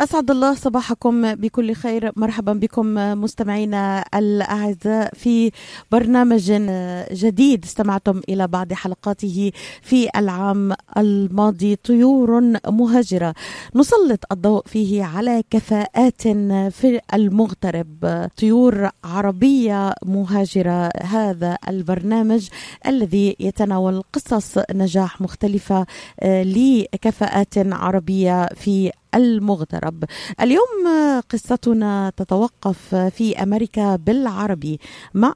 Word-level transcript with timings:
أسعد 0.00 0.30
الله 0.30 0.54
صباحكم 0.54 1.34
بكل 1.34 1.72
خير. 1.72 2.12
مرحبا 2.16 2.52
بكم 2.52 2.94
مستمعينا 2.94 4.04
الأعزاء 4.14 5.14
في 5.14 5.50
برنامج 5.92 6.52
جديد 7.12 7.64
استمعتم 7.64 8.20
إلى 8.28 8.46
بعض 8.48 8.72
حلقاته 8.72 9.52
في 9.82 10.08
العام 10.16 10.72
الماضي. 10.98 11.76
طيور 11.76 12.40
مهاجرة. 12.68 13.34
نسلط 13.74 14.24
الضوء 14.32 14.62
فيه 14.66 15.04
على 15.04 15.42
كفاءات 15.50 16.22
في 16.70 17.00
المغترب. 17.14 18.28
طيور 18.36 18.90
عربية 19.04 19.94
مهاجرة. 20.04 20.90
هذا 21.02 21.58
البرنامج 21.68 22.48
الذي 22.86 23.36
يتناول 23.40 24.02
قصص 24.12 24.58
نجاح 24.70 25.20
مختلفة 25.20 25.86
لكفاءات 26.24 27.54
عربية 27.56 28.46
في 28.46 28.92
المغترب. 29.14 30.04
اليوم 30.40 30.86
قصتنا 31.30 32.12
تتوقف 32.16 32.94
في 32.94 33.42
أمريكا 33.42 33.96
بالعربي 33.96 34.80
مع 35.14 35.34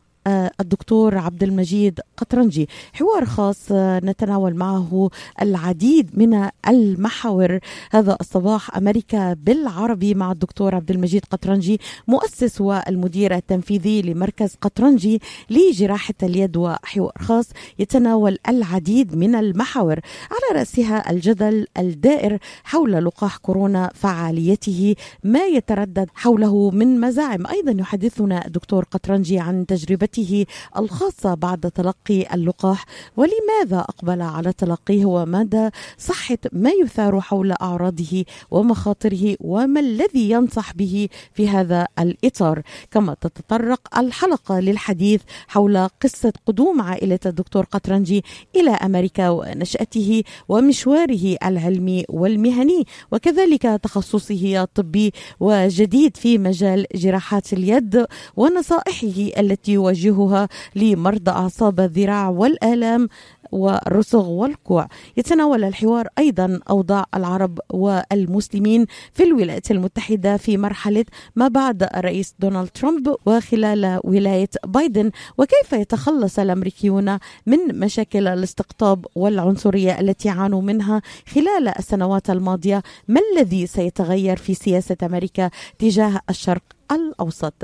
الدكتور 0.61 1.19
عبد 1.19 1.43
المجيد 1.43 2.01
قطرنجي. 2.17 2.69
حوار 2.93 3.25
خاص 3.25 3.73
نتناول 3.73 4.55
معه 4.55 5.11
العديد 5.43 6.19
من 6.19 6.49
المحاور. 6.69 7.59
هذا 7.91 8.17
الصباح 8.21 8.77
أمريكا 8.77 9.33
بالعربي 9.33 10.15
مع 10.15 10.33
الدكتور 10.33 10.75
عبد 10.75 10.91
المجيد 10.91 11.25
قطرنجي 11.31 11.81
مؤسس 12.09 12.61
والمدير 12.61 13.35
التنفيذي 13.35 14.03
لمركز 14.03 14.55
قطرنجي 14.61 15.21
لجراحة 15.51 16.15
اليد 16.23 16.57
وحوار 16.57 17.13
خاص. 17.19 17.49
يتناول 17.79 18.39
العديد 18.49 19.17
من 19.17 19.35
المحاور. 19.35 20.01
على 20.31 20.61
رأسها 20.61 21.11
الجدل 21.11 21.67
الدائر 21.79 22.39
حول 22.65 22.93
لقاح 22.93 23.37
كورونا 23.37 23.91
فعاليته 23.95 24.95
ما 25.25 25.47
يتردد 25.47 26.09
حوله 26.15 26.71
من 26.71 27.01
مزاعم. 27.01 27.47
أيضا 27.47 27.81
يحدثنا 27.81 28.47
الدكتور 28.47 28.85
قطرنجي 28.85 29.39
عن 29.39 29.67
تجربته 29.67 30.14
تجربته 30.15 30.47
الخاصة 30.77 31.35
بعد 31.35 31.71
تلقي 31.71 32.35
اللقاح. 32.35 32.85
ولماذا 33.17 33.81
أقبل 33.81 34.23
على 34.23 34.53
تلقيه 34.53 35.05
ومدى 35.05 35.71
صحة 35.99 36.39
ما 36.53 36.71
يثار 36.71 37.21
حول 37.21 37.53
أعراضه 37.53 38.25
ومخاطره 38.51 39.37
وما 39.41 39.81
الذي 39.81 40.31
ينصح 40.31 40.73
به 40.73 41.09
في 41.35 41.49
هذا 41.49 41.87
الإطار؟ 41.99 42.63
كما 42.91 43.15
تتطرق 43.15 43.99
الحلقة 43.99 44.61
للحديث 44.61 45.23
حول 45.49 45.89
قصة 46.03 46.33
قدوم 46.47 46.81
عائلة 46.81 47.19
الدكتور 47.27 47.65
قطرنجي 47.65 48.25
إلى 48.57 48.71
أمريكا 48.71 49.29
ونشأته 49.31 50.23
ومشواره 50.49 51.37
العلمي 51.45 52.05
والمهني 52.09 52.87
وكذلك 53.13 53.63
تخصصه 53.63 54.63
الطبي 54.63 55.13
وجديد 55.41 56.17
في 56.17 56.39
مجال 56.39 56.87
جراحات 56.95 57.53
اليد 57.53 58.07
ونصائحه 58.37 59.41
التي 59.41 59.73
يواجه 59.73 60.04
يوجهها 60.05 60.49
لمرضى 60.77 61.31
أعصاب 61.31 61.81
الذراع 61.81 62.29
والآلام 62.29 63.09
والرسغ 63.53 64.29
والكوع. 64.29 64.89
يتناول 65.17 65.65
الحوار 65.65 66.09
أيضا 66.19 66.61
أوضاع 66.71 67.05
العرب 67.15 67.61
والمسلمين 67.73 68.87
في 69.13 69.23
الولايات 69.23 69.71
المتحدة 69.71 70.37
في 70.37 70.57
مرحلة 70.57 71.05
ما 71.37 71.49
بعد 71.49 71.83
الرئيس 71.83 72.35
دونالد 72.39 72.69
ترامب 72.69 73.17
وخلال 73.27 74.01
ولاية 74.05 74.49
بايدن. 74.67 75.11
وكيف 75.39 75.73
يتخلص 75.73 76.39
الأمريكيون 76.39 77.19
من 77.47 77.59
مشاكل 77.79 78.29
الاستقطاب 78.29 79.07
والعنصرية 79.15 80.01
التي 80.01 80.29
عانوا 80.29 80.63
منها 80.63 81.03
خلال 81.35 81.69
السنوات 81.79 82.31
الماضية؟ 82.31 82.83
ما 83.09 83.21
الذي 83.33 83.67
سيتغير 83.67 84.37
في 84.37 84.55
سياسة 84.55 84.97
أمريكا 85.03 85.51
تجاه 85.79 86.21
الشرق 86.31 86.63
الأوسط. 86.93 87.55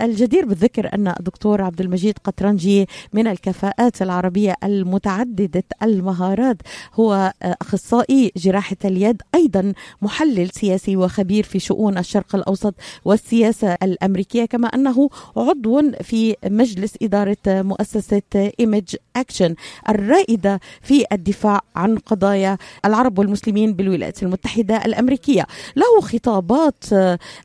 الجدير 0.00 0.46
بالذكر 0.46 0.94
أن 0.94 1.08
الدكتور 1.08 1.62
عبد 1.62 1.80
المجيد 1.80 2.18
قطرنجي 2.24 2.86
من 3.12 3.26
الكفاءات 3.26 4.02
العربية 4.02 4.54
المتعددة 4.64 5.64
المهارات 5.82 6.56
هو 6.94 7.32
أخصائي 7.42 8.32
جراحة 8.36 8.76
اليد 8.84 9.22
أيضا 9.34 9.72
محلل 10.02 10.50
سياسي 10.50 10.96
وخبير 10.96 11.44
في 11.44 11.58
شؤون 11.58 11.98
الشرق 11.98 12.34
الأوسط 12.36 12.74
والسياسة 13.04 13.76
الأمريكية 13.82 14.44
كما 14.44 14.68
أنه 14.68 15.10
عضو 15.36 15.82
في 16.02 16.36
مجلس 16.46 16.94
إدارة 17.02 17.36
مؤسسة 17.46 18.22
إيمج 18.60 18.96
أكشن 19.16 19.54
الرائدة 19.88 20.60
في 20.82 21.04
الدفاع 21.12 21.60
عن 21.76 21.98
قضايا 21.98 22.58
العرب 22.84 23.18
والمسلمين 23.18 23.72
بالولايات 23.74 24.22
المتحدة 24.22 24.76
الأمريكية. 24.84 25.46
له 25.76 26.00
خطابات 26.00 26.84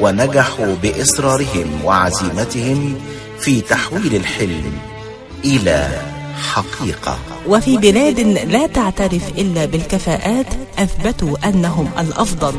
ونجحوا 0.00 0.74
بإصرارهم 0.82 1.84
وعزيمتهم 1.84 3.00
في 3.40 3.60
تحويل 3.60 4.16
الحلم 4.16 4.72
إلى 5.44 6.02
حقيقة. 6.52 7.18
وفي 7.48 7.76
بلاد 7.76 8.20
لا 8.20 8.66
تعترف 8.66 9.28
إلا 9.28 9.64
بالكفاءات 9.64 10.46
أثبتوا 10.78 11.48
أنهم 11.48 11.90
الأفضل 11.98 12.54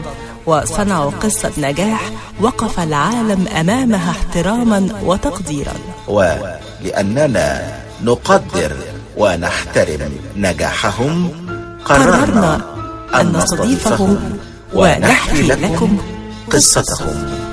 وصنعوا 0.46 1.12
قصة 1.12 1.52
نجاح 1.58 2.02
وقف 2.42 2.80
العالم 2.80 3.48
أمامها 3.48 4.12
احتراما 4.12 5.02
وتقديرا. 5.04 5.74
ولأننا 6.08 7.48
نقدر 8.04 8.72
ونحترم 9.18 10.12
نجاحهم. 10.36 11.32
قررنا 11.86 12.62
أن 13.16 13.32
نستضيفهم 13.38 14.38
ونحكي 14.74 15.42
لكم 15.42 15.98
قصتهم. 16.52 17.47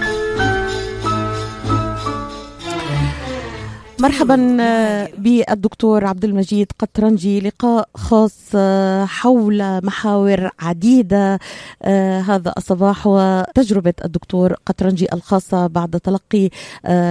مرحبا 4.05 4.57
آه، 4.61 5.09
بالدكتور 5.19 6.05
عبد 6.05 6.25
المجيد 6.25 6.73
قطرنجي. 6.79 7.41
لقاء 7.41 7.89
خاص 7.95 8.39
آه، 8.55 9.05
حول 9.05 9.81
محاور 9.85 10.51
عديدة 10.61 11.39
آه، 11.83 12.21
هذا 12.21 12.53
الصباح 12.57 13.07
وتجربة 13.07 13.95
الدكتور 14.05 14.55
قطرنجي 14.67 15.07
الخاصة 15.13 15.67
بعد 15.67 16.01
تلقي 16.01 16.49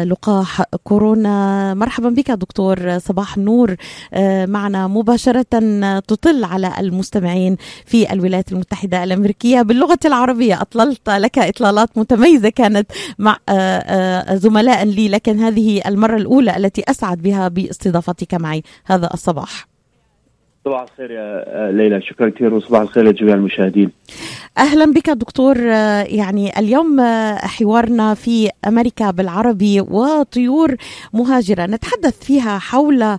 لقاح 0.06 0.62
كورونا. 0.84 1.74
مرحبا 1.74 2.10
بك 2.10 2.32
دكتور. 2.32 3.00
صباح 3.00 3.38
النور 3.38 3.76
معنا 4.48 4.88
مباشرة 4.88 5.46
تطل 6.08 6.44
على 6.44 6.74
المستمعين 6.80 7.58
في 7.86 8.14
الولايات 8.14 8.52
المتحدة 8.52 9.04
الأمريكية. 9.04 9.62
باللغة 9.62 10.00
العربية 10.06 10.62
أطللت 10.62 11.10
لك 11.10 11.40
إطلالات 11.40 11.98
متميزة 11.98 12.50
كانت 12.50 12.92
مع 13.20 13.38
زملاء 14.36 14.84
لي 14.86 15.10
لكن 15.10 15.40
هذه 15.40 15.82
المرة 15.88 16.18
الأولى 16.18 16.58
التي 16.58 16.83
التي 16.84 16.92
أسعد 16.92 17.22
بها 17.22 17.48
باستضافتك 17.48 18.34
معي 18.34 18.64
هذا 18.86 19.10
الصباح. 19.14 19.73
صباح 20.66 20.82
الخير 20.82 21.12
يا 21.12 21.72
ليلى. 21.72 22.02
شكرا 22.02 22.30
كثير 22.30 22.54
وصباح 22.54 22.82
الخير 22.82 23.04
لجميع 23.04 23.34
المشاهدين. 23.34 23.92
أهلا 24.58 24.86
بك 24.86 25.10
دكتور 25.10 25.58
يعني 25.58 26.60
اليوم 26.60 27.02
حوارنا 27.38 28.14
في 28.14 28.50
أمريكا 28.68 29.12
بالعربي 29.12 29.82
وطيور 29.82 30.76
مهاجرة. 31.14 31.66
نتحدث 31.66 32.24
فيها 32.24 32.58
حول 32.58 33.18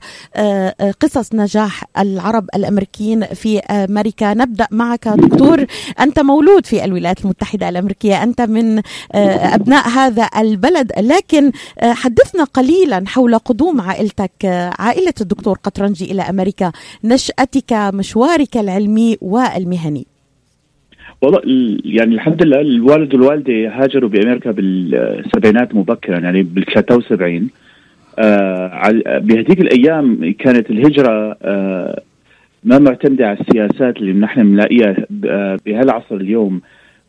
قصص 1.01 1.35
نجاح 1.35 1.85
العرب 1.99 2.47
الأمريكيين 2.55 3.25
في 3.25 3.59
أمريكا. 3.59 4.35
نبدأ 4.35 4.67
معك 4.71 5.09
دكتور. 5.09 5.67
أنت 6.01 6.21
مولود 6.21 6.67
في 6.67 6.85
الولايات 6.85 7.25
المتحدة 7.25 7.69
الأمريكية. 7.69 8.23
أنت 8.23 8.41
من 8.41 8.83
أبناء 9.15 9.89
هذا 9.89 10.29
البلد. 10.39 10.93
لكن 10.99 11.53
حدثنا 11.83 12.45
قليلا 12.45 13.05
حول 13.07 13.39
قدوم 13.39 13.81
عائلتك. 13.81 14.45
عائلة 14.79 15.15
الدكتور 15.21 15.59
قطرنجي 15.63 16.05
إلى 16.05 16.23
أمريكا. 16.23 16.73
نشاتك 17.41 17.95
مشوارك 17.95 18.57
العلمي 18.57 19.17
والمهني. 19.21 20.07
والله 21.23 21.41
يعني 21.85 22.15
الحمد 22.15 22.43
لله 22.43 22.61
الوالد 22.61 23.15
والوالدة 23.15 23.53
هاجروا 23.69 24.11
بأمريكا 24.11 24.51
بالسبعينات 24.51 25.75
مبكرا 25.75 26.19
يعني 26.19 26.43
بال 26.43 26.65
73 26.65 27.49
آه 28.19 28.91
بهذيك 29.19 29.61
الأيام 29.61 30.35
كانت 30.39 30.71
الهجرة 30.71 31.37
آه 31.43 32.03
ما 32.65 32.79
معتمدة 32.79 33.27
على 33.29 33.39
السياسات 33.41 33.97
اللي 33.97 34.13
نحن 34.13 34.43
بنلاقيها 34.43 34.97
آه 35.27 35.59
بهالعصر 35.67 36.15
اليوم. 36.15 36.61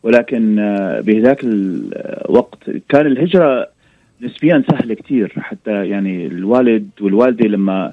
ولكن 0.02 0.58
آه 0.58 1.00
بهذاك 1.00 1.44
الوقت 1.44 2.58
كان 2.88 3.06
الهجرة 3.06 3.68
نسبيا 4.22 4.64
سهلة 4.70 4.94
كثير 4.94 5.32
حتى 5.40 5.86
يعني 5.86 6.26
الوالد 6.26 6.88
والوالدة 7.00 7.48
لما 7.48 7.92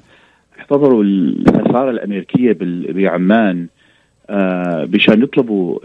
احتضروا 0.58 1.04
السفاره 1.04 1.90
الأمريكية 1.90 2.56
بعمان 2.92 3.66
آه 4.30 4.88
مشان 4.92 5.22
يطلبوا 5.22 5.78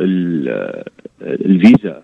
الفيزا 1.22 2.04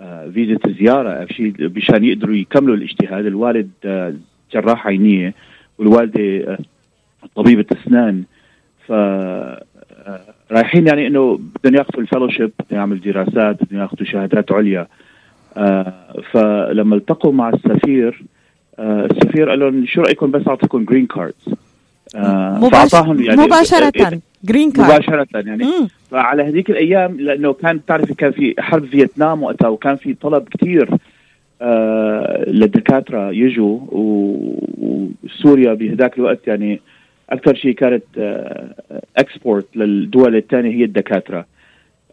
آه 0.00 0.30
فيزا 0.30 0.58
الزيارة 0.66 1.26
مشان 1.60 2.04
يقدروا 2.04 2.34
يكملوا 2.34 2.76
الاجتهاد. 2.76 3.26
الوالد 3.26 3.70
آه 3.84 4.14
جراح 4.52 4.86
عينية 4.86 5.34
والوالدة 5.78 6.20
آه 6.22 6.58
طبيبة 7.34 7.66
أسنان. 7.72 8.22
ف 8.86 8.92
آه، 8.92 10.20
رايحين 10.52 10.86
يعني 10.86 11.06
إنه 11.06 11.40
بدهم 11.64 11.74
ياخذوا 11.74 12.04
ال 12.04 12.08
fellowship 12.08 12.50
بدهم 12.60 12.78
يعملوا 12.78 12.98
دراسات 13.04 13.64
بدهم 13.64 13.80
ياخذوا 13.80 14.04
شهادات 14.06 14.52
عليا. 14.52 14.86
آه 15.56 15.94
فلما 16.32 16.96
التقوا 16.96 17.32
مع 17.32 17.48
السفير 17.48 18.22
آه 18.78 19.06
السفير 19.06 19.50
قال 19.50 19.58
لهم 19.58 19.86
شو 19.86 20.00
رأيكم 20.02 20.30
بس 20.30 20.48
أعطيكم 20.48 20.84
green 20.84 21.06
cards 21.06 21.48
آه 21.48 21.56
فاعطاهم 22.12 23.22
يعني 23.22 23.42
مباشرة 23.42 24.20
green 24.44 24.70
card 24.70 24.86
مباشرة 24.86 25.26
يعني. 25.34 25.64
مم. 25.64 25.88
فعلى 26.10 26.42
هذيك 26.42 26.70
الأيام 26.70 27.20
لأنه 27.20 27.52
كان 27.52 27.84
تعرفي 27.84 28.14
كان 28.14 28.32
في 28.32 28.54
حرب 28.58 28.84
فيتنام 28.84 29.42
وقتها 29.42 29.68
وكان 29.68 29.96
في 29.96 30.14
طلب 30.14 30.48
كثير 30.48 30.90
آه 31.62 32.44
للدكاترة 32.50 33.30
يجوا 33.30 33.80
وسوريا 33.92 35.74
بهذاك 35.74 36.18
الوقت 36.18 36.46
يعني 36.46 36.80
أكثر 37.30 37.54
شيء 37.54 37.74
كانت 37.74 38.04
آه 38.18 38.74
اكسبورت 39.16 39.76
للدول 39.76 40.36
الثانية 40.36 40.70
هي 40.70 40.84
الدكاترة. 40.84 41.46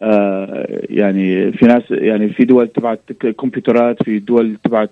آه 0.02 0.66
يعني 0.90 1.52
في 1.52 1.66
ناس 1.66 1.82
يعني 1.90 2.28
في 2.28 2.44
دول 2.44 2.68
تبعت 2.68 3.00
كمبيوترات 3.38 4.02
في 4.02 4.18
دول 4.18 4.56
تبعت 4.64 4.90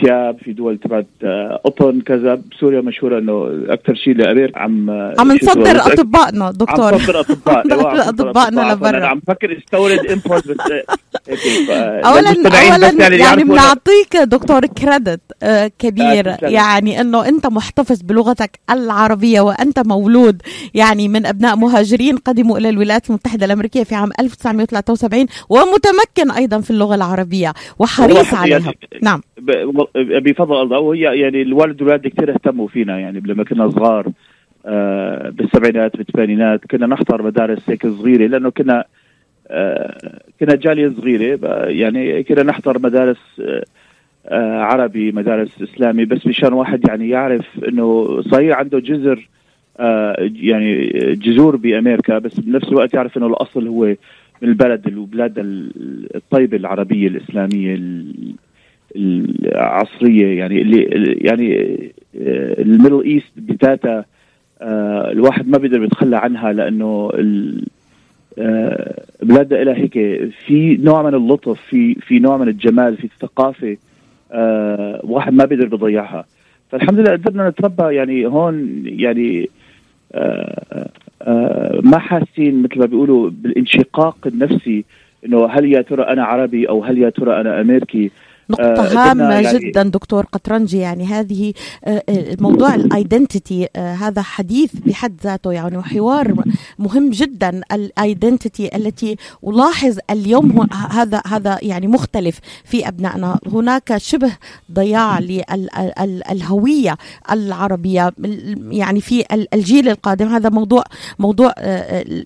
تياب 0.00 0.38
في 0.44 0.52
دول 0.52 0.78
تبعت 0.78 1.06
آه، 1.24 1.60
قطن 1.64 2.00
كذا. 2.00 2.34
بسوريا 2.34 2.80
مشهورة 2.80 3.18
إنه 3.18 3.64
أكثر 3.68 3.94
شيء 3.94 4.14
لامريكا 4.16 4.58
عم 4.58 4.90
آه، 4.90 5.14
عم 5.18 5.32
نصدر 5.32 5.76
أطبائنا 5.76 6.50
دكتور. 6.50 6.94
عم 6.94 6.94
نصدر 6.94 7.20
أطباء. 7.20 8.08
أطبائنا 8.08 8.72
لبرا. 8.72 9.06
عم 9.06 9.20
فكر 9.28 9.58
استورد 9.58 10.06
امبورت 10.06 10.48
بس 10.48 10.56
آه، 10.60 10.82
اولا 12.04 12.30
اولا 12.30 12.92
يعني, 12.98 13.16
يعني 13.16 13.44
بنعطيك 13.44 14.16
دكتور 14.16 14.66
كريدت 14.66 15.20
كبير. 15.78 16.36
يعني 16.42 17.00
إنه 17.00 17.28
أنت 17.28 17.46
محتفظ 17.46 18.02
بلغتك 18.02 18.60
العربية 18.70 19.40
وأنت 19.40 19.78
مولود 19.86 20.42
يعني 20.74 21.08
من 21.08 21.26
أبناء 21.26 21.56
مهاجرين 21.56 22.16
قدموا 22.16 22.58
إلى 22.58 22.68
الولايات 22.68 23.10
المتحدة 23.10 23.46
الأمريكية 23.46 23.82
في 23.82 23.94
عام 23.94 24.10
1973 24.20 25.26
ومتمكن 25.48 26.30
أيضا 26.30 26.60
في 26.60 26.70
اللغة 26.70 26.94
العربية 26.94 27.52
وحريص 27.78 28.34
عليها. 28.34 28.72
نعم. 29.02 29.20
بفضل 29.96 30.62
الله 30.62 30.78
وهي 30.78 31.00
يعني 31.00 31.42
الوالد 31.42 31.82
والوالده 31.82 32.10
كثير 32.10 32.34
اهتموا 32.34 32.68
فينا 32.68 32.98
يعني 32.98 33.22
لما 33.26 33.44
كنا 33.44 33.70
صغار 33.70 34.06
آه 34.66 35.30
بالسبعينات 35.30 35.96
بالثمانينات 35.96 36.60
كنا 36.70 36.86
نحضر 36.86 37.22
مدارس 37.22 37.62
هيك 37.66 37.86
صغيرة 37.86 38.26
لأنه 38.26 38.50
كنا 38.50 38.78
آه 38.78 38.84
كنا 40.40 40.54
جالية 40.54 40.92
صغيرة 41.00 41.38
يعني 41.66 42.22
كنا 42.22 42.42
نحضر 42.42 42.78
مدارس 42.78 43.40
آه 44.28 44.60
عربي 44.60 45.12
مدارس 45.12 45.62
إسلامي 45.62 46.04
بس 46.04 46.26
مشان 46.26 46.52
واحد 46.52 46.88
يعني 46.88 47.08
يعرف 47.08 47.64
إنه 47.68 48.20
صحيح 48.22 48.58
عنده 48.58 48.82
آه 49.80 50.30
يعني 50.34 50.86
جذور 51.14 51.56
بأمريكا 51.56 52.18
بس 52.18 52.40
بنفس 52.40 52.68
الوقت 52.68 52.94
يعرف 52.94 53.16
إنه 53.16 53.26
الأصل 53.26 53.68
هو 53.68 53.84
من 54.42 54.48
البلد 54.48 54.86
البلاد 54.86 55.32
الطيبة 56.14 56.56
العربية 56.56 57.08
الإسلامية 57.08 57.78
العصرية 58.96 60.38
يعني 60.38 60.62
اللي 60.62 61.12
يعني 61.12 61.54
آه، 62.20 62.62
ال 62.62 62.68
Middle 62.68 63.02
East 63.04 63.32
بذاتها 63.36 64.04
آه، 64.60 65.10
الواحد 65.12 65.48
ما 65.48 65.58
بيقدر 65.58 65.84
يتخلى 65.84 66.16
عنها 66.16 66.52
لأنه 66.52 67.10
آه، 67.14 67.52
بلادنا 69.22 69.64
لها 69.64 69.74
هيك 69.74 69.92
في 70.46 70.76
نوع 70.82 71.02
من 71.02 71.14
اللطف 71.14 71.60
في 71.60 71.94
في 71.94 72.18
نوع 72.18 72.36
من 72.36 72.48
الجمال 72.48 72.96
في 72.96 73.04
الثقافة 73.04 73.76
واحد 75.04 75.32
ما 75.32 75.44
بيقدر 75.44 75.74
يضيعها 75.74 76.24
فالحمد 76.70 76.98
لله 76.98 77.12
قدرنا 77.12 77.48
نتربى 77.48 77.94
يعني 77.94 78.26
هون 78.26 78.82
يعني 78.84 79.48
ما 81.82 81.98
حاسين 81.98 82.62
مثل 82.62 82.78
ما 82.78 82.86
بيقولوا 82.86 83.30
بالانشقاق 83.30 84.16
النفسي 84.26 84.84
إنه 85.26 85.46
هل 85.46 85.72
يا 85.72 85.82
ترى 85.82 86.02
أنا 86.02 86.24
عربي 86.24 86.68
أو 86.68 86.84
هل 86.84 86.98
يا 86.98 87.10
ترى 87.10 87.40
أنا 87.40 87.60
أمريكي؟ 87.60 88.10
نقطة 88.50 88.62
آه 88.62 89.10
هامة 89.10 89.34
يعني 89.34 89.58
جدا 89.58 89.82
دكتور 89.82 90.26
قطرنجي. 90.32 90.78
يعني 90.78 91.06
هذه 91.06 91.52
آه, 91.84 92.02
آه، 92.08 92.36
موضوع 92.40 92.74
ال 92.80 92.90
identity 92.90 93.68
هذا 93.76 94.22
حديث 94.22 94.70
بحد 94.74 95.16
ذاته 95.24 95.52
يعني 95.52 95.82
حوار 95.82 96.34
مهم 96.78 97.10
جدا. 97.10 97.60
ال 97.72 97.84
identity 97.84 98.76
التي 98.76 99.16
ألاحظ 99.46 99.98
اليوم 100.10 100.66
هذا 100.72 101.22
هذا 101.26 101.58
يعني 101.62 101.86
مختلف 101.86 102.40
في 102.64 102.88
أبنائنا. 102.88 103.38
هناك 103.52 103.96
شبه 103.96 104.32
ضياع 104.72 105.18
للهوية 105.18 106.96
العربية 107.30 108.12
يعني 108.70 109.00
في 109.00 109.24
الجيل 109.54 109.88
القادم. 109.88 110.28
هذا 110.28 110.48
موضوع 110.48 110.84
موضوع 111.18 111.54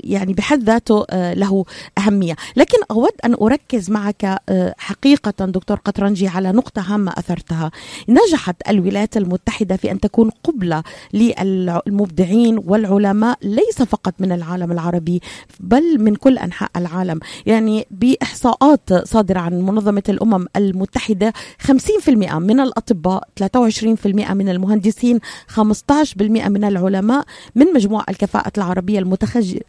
يعني 0.04 0.32
بحد 0.32 0.62
ذاته 0.62 1.06
له 1.12 1.64
أهمية. 1.98 2.36
لكن 2.56 2.78
أود 2.90 3.12
أن 3.24 3.34
أركز 3.42 3.90
معك 3.90 4.40
حقيقة 4.78 5.44
دكتور 5.46 5.76
قطرنجي. 5.76 6.09
فرنجي 6.10 6.28
على 6.28 6.52
نقطة 6.52 6.82
هامة 6.82 7.12
أثرتها. 7.12 7.70
نجحت 8.08 8.56
الولايات 8.68 9.16
المتحدة 9.16 9.76
في 9.76 9.90
أن 9.90 10.00
تكون 10.00 10.30
قبلة 10.44 10.82
للمبدعين 11.12 12.58
والعلماء 12.66 13.38
ليس 13.42 13.82
فقط 13.82 14.14
من 14.18 14.32
العالم 14.32 14.72
العربي 14.72 15.20
بل 15.60 15.98
من 16.00 16.14
كل 16.14 16.38
أنحاء 16.38 16.70
العالم. 16.76 17.20
يعني 17.46 17.86
بإحصاءات 17.90 19.08
صادرة 19.08 19.40
عن 19.40 19.62
منظمة 19.62 20.02
الأمم 20.08 20.46
المتحدة 20.56 21.32
50% 21.58 22.38
من 22.38 22.60
الأطباء 22.60 23.28
23% 23.40 24.34
من 24.34 24.48
المهندسين 24.48 25.20
15% 25.48 26.48
من 26.48 26.64
العلماء. 26.64 27.24
من 27.54 27.66
مجموع 27.74 28.04
الكفاءة 28.08 28.52
العربية 28.58 28.98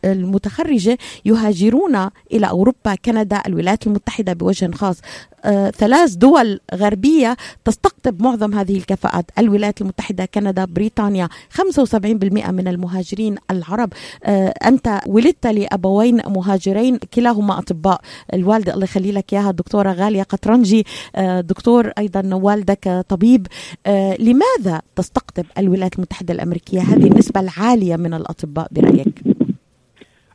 المتخرجة 0.06 0.98
يهاجرون 1.26 2.10
إلى 2.34 2.50
أوروبا 2.50 2.96
كندا 3.06 3.42
الولايات 3.48 3.88
المتحدة 3.88 4.34
بوجه 4.34 4.72
خاص. 4.72 5.02
آه، 5.46 5.70
ثلاث 5.70 6.16
دول 6.16 6.31
دول 6.32 6.60
غربية 6.74 7.38
تستقطب 7.66 8.24
معظم 8.24 8.54
هذه 8.54 8.78
الكفاءات. 8.78 9.32
الولايات 9.40 9.82
المتحدة 9.82 10.26
كندا 10.26 10.66
بريطانيا 10.66 11.30
75% 11.52 12.52
من 12.52 12.68
المهاجرين 12.68 13.36
العرب. 13.52 13.94
آه، 14.24 14.48
أنت 14.48 15.02
ولدت 15.08 15.48
لأبوين 15.48 16.22
مهاجرين 16.28 16.98
كلاهما 16.98 17.60
أطباء. 17.60 18.02
الوالدة 18.34 18.74
الله 18.74 18.84
يخلي 18.84 19.12
لك 19.12 19.34
إياها 19.34 19.50
الدكتورة 19.50 19.92
غالية 19.92 20.24
قطرنجي. 20.24 20.86
آه، 21.16 21.42
دكتور 21.42 21.88
أيضا 21.98 22.36
والدك 22.36 23.06
طبيب. 23.10 23.48
آه، 23.86 24.18
لماذا 24.20 24.82
تستقطب 24.96 25.46
الولايات 25.58 25.96
المتحدة 25.96 26.34
الأمريكية؟ 26.34 26.82
هذه 26.82 27.08
النسبة 27.08 27.40
العالية 27.40 27.96
من 27.96 28.14
الأطباء 28.14 28.68
برأيك؟ 28.72 29.31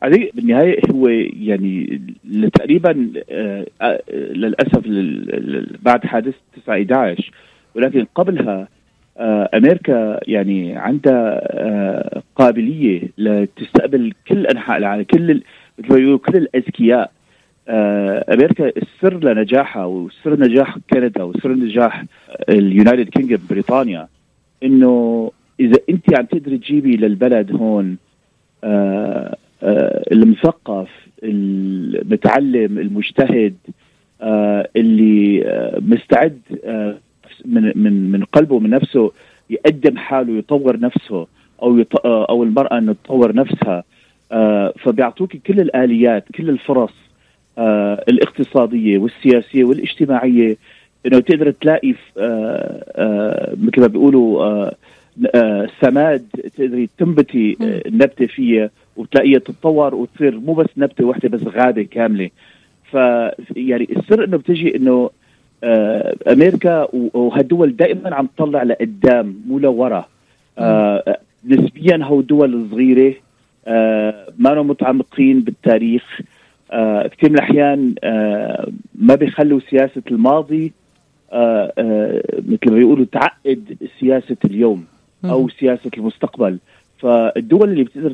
علي 0.02 0.30
بالنهاية 0.34 0.80
هو 0.94 1.08
يعني 1.40 2.00
تقريبا 2.54 3.12
آه، 3.30 3.66
آه، 3.82 4.02
للأسف 4.12 4.82
بعد 5.82 6.06
حادث 6.06 6.34
9 6.64 6.74
11 6.74 7.30
ولكن 7.74 8.06
قبلها 8.14 8.68
آه، 9.18 9.48
أمريكا 9.54 10.20
يعني 10.26 10.76
عندها 10.76 12.22
قابلية 12.36 13.02
لتستقبل 13.18 14.12
كل 14.28 14.46
أنحاء 14.46 14.76
العالم 14.76 15.02
كل 15.02 15.42
مثل 15.78 15.92
ما 15.92 15.98
يقولوا 15.98 16.18
كل 16.18 16.36
الأذكياء. 16.36 17.10
أمريكا 18.28 18.72
السر 18.76 19.24
لنجاحها 19.24 19.84
وسر 19.84 20.40
نجاح 20.40 20.78
كندا 20.90 21.22
وسر 21.22 21.52
نجاح 21.52 22.04
اليونايتد 22.48 23.08
كينجدم 23.08 23.42
بريطانيا 23.50 24.08
إنه 24.62 25.30
إذا 25.60 25.78
أنت 25.90 26.18
عم 26.18 26.24
تقدري 26.24 26.58
تجيبي 26.58 26.96
للبلد 26.96 27.52
هون 27.52 27.96
المثقف 29.62 30.88
المتعلم 31.22 32.78
المجتهد 32.78 33.54
آه، 34.22 34.68
اللي 34.76 35.44
آه، 35.46 35.78
مستعد 35.80 36.40
من 37.44 37.72
من 37.76 38.10
من 38.10 38.24
قلبه 38.24 38.54
ومن 38.54 38.70
نفسه 38.70 39.12
يقدم 39.50 39.96
حاله 39.96 40.38
يطور 40.38 40.80
نفسه 40.80 41.26
أو 41.62 41.78
يط... 41.78 42.06
أو 42.06 42.42
المرأة 42.42 42.78
إنه 42.78 42.92
تطور 43.04 43.34
نفسها. 43.34 43.84
فبيعطوك 44.78 45.36
كل 45.36 45.60
الآليات 45.60 46.24
كل 46.34 46.50
الفرص 46.50 46.92
الاقتصادية 48.08 48.98
والسياسية 48.98 49.64
والاجتماعية 49.64 50.56
إنه 51.06 51.20
تقدر 51.20 51.50
تلاقي 51.50 51.94
مثل 53.56 53.80
ما 53.80 53.86
بيقولوا 53.86 54.70
سماد 55.80 56.26
تقدري 56.56 56.88
تنبتي 56.98 57.56
النبتة 57.60 58.26
فيها. 58.26 58.70
وتلاقيها 58.96 59.38
تتطور 59.38 59.94
وتصير 59.94 60.40
مو 60.40 60.52
بس 60.52 60.68
نبتة 60.76 61.04
واحدة 61.04 61.28
بس 61.28 61.42
غابة 61.42 61.82
كاملة. 61.82 62.30
ف 62.90 62.94
يعني 63.56 63.88
السر 63.96 64.24
إنه 64.24 64.36
بتجي 64.36 64.76
إنه 64.76 65.10
آه 65.64 66.16
أمريكا 66.32 66.88
وهالدول 66.92 67.76
دائما 67.76 68.14
عم 68.14 68.28
تطلع 68.36 68.62
لقدام 68.62 69.36
مو 69.48 69.58
لورا. 69.58 70.08
آه 70.58 71.18
نسبيا 71.46 71.98
هو 72.02 72.20
دول 72.20 72.68
صغيرة 72.70 73.14
آه 73.66 74.32
ما 74.38 74.62
متعمقين 74.62 75.40
بالتاريخ. 75.40 76.20
آه 76.72 77.06
كثير 77.06 77.30
من 77.30 77.36
الأحيان 77.36 77.94
آه 78.04 78.68
ما 78.94 79.14
بيخلوا 79.14 79.60
سياسة 79.70 80.02
الماضي 80.10 80.72
آه 81.32 81.72
آه 81.78 82.22
مثل 82.38 82.70
ما 82.70 82.74
بيقولوا 82.74 83.06
تعقد 83.12 83.76
سياسة 84.00 84.36
اليوم 84.44 84.84
أو 85.24 85.48
سياسة 85.48 85.90
المستقبل. 85.96 86.58
فالدول 86.98 87.70
اللي 87.70 87.84
بتقدر 87.84 88.12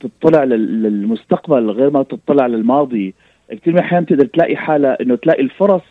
تطلع 0.00 0.44
للمستقبل 0.44 1.70
غير 1.70 1.90
ما 1.90 2.02
تطلع 2.02 2.46
للماضي. 2.46 3.14
كثير 3.50 3.72
من 3.72 3.78
الأحيان 3.78 4.06
تقدر 4.06 4.26
تلاقي 4.26 4.56
حالها 4.56 5.02
إنه 5.02 5.16
تلاقي 5.16 5.42
الفرص 5.42 5.82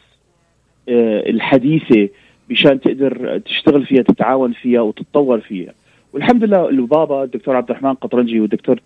آه، 0.89 1.29
الحديثة 1.29 2.09
مشان 2.49 2.79
تقدر 2.79 3.37
تشتغل 3.37 3.85
فيها 3.85 4.01
تتعاون 4.01 4.51
فيها 4.53 4.81
وتتطور 4.81 5.39
فيها. 5.39 5.73
والحمد 6.13 6.43
لله 6.43 6.69
البابا 6.69 7.23
الدكتور 7.23 7.55
عبد 7.55 7.69
الرحمن 7.69 7.93
قطرنجي 7.93 8.39
والدكتور 8.39 8.79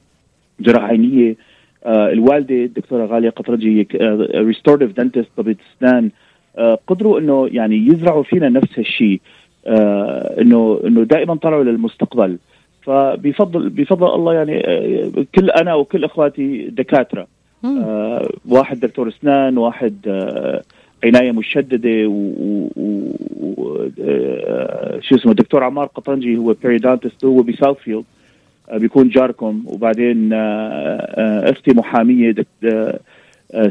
جراح 0.60 0.84
عينية 0.84 1.36
آه 1.86 2.12
الوالدة 2.12 2.56
الدكتورة 2.56 3.06
غالية 3.06 3.30
قطرنجي 3.30 3.88
restorative 4.36 4.98
dentist 4.98 5.28
طبيب 5.38 5.58
اسنان 5.76 6.12
قدروا 6.88 7.20
إنه 7.20 7.50
يعني 7.52 7.76
يزرعوا 7.88 8.24
فينا 8.24 8.50
نفس 8.50 8.80
هالشيء 8.80 9.22
آه 9.68 10.42
إنه 10.42 10.82
إنه 10.86 11.04
دائما 11.04 11.36
طلعوا 11.36 11.64
للمستقبل. 11.64 12.38
فبفضل 12.88 13.70
بفضل 13.70 14.16
الله 14.16 14.34
يعني 14.34 14.68
آه، 14.68 15.12
كل 15.36 15.50
أنا 15.50 15.74
وكل 15.76 16.04
إخواتي 16.04 16.68
دكاترة. 16.70 17.28
آه 17.66 18.30
واحد 18.50 18.80
دكتور 18.80 19.08
أسنان 19.08 19.58
واحد 19.58 19.96
آه 20.08 20.62
عناية 21.04 21.32
مشددة 21.32 22.08
و, 22.08 22.32
و... 22.76 23.90
آه 24.02 25.00
شو 25.02 25.16
اسمه 25.16 25.32
الدكتور 25.32 25.64
عمار 25.64 25.86
قطرنجي 25.86 26.38
هو 26.38 26.56
periodontist 26.64 27.26
هو 27.26 27.42
ب 27.42 27.78
Southfield 27.78 28.04
آه 28.70 28.78
بيكون 28.78 29.10
جاركم. 29.10 29.64
وبعدين 29.66 30.34
آه 30.34 30.38
آه 30.38 31.52
أختي 31.52 31.74
محامية 31.74 32.32
دك... 32.32 32.48
آه 32.64 33.00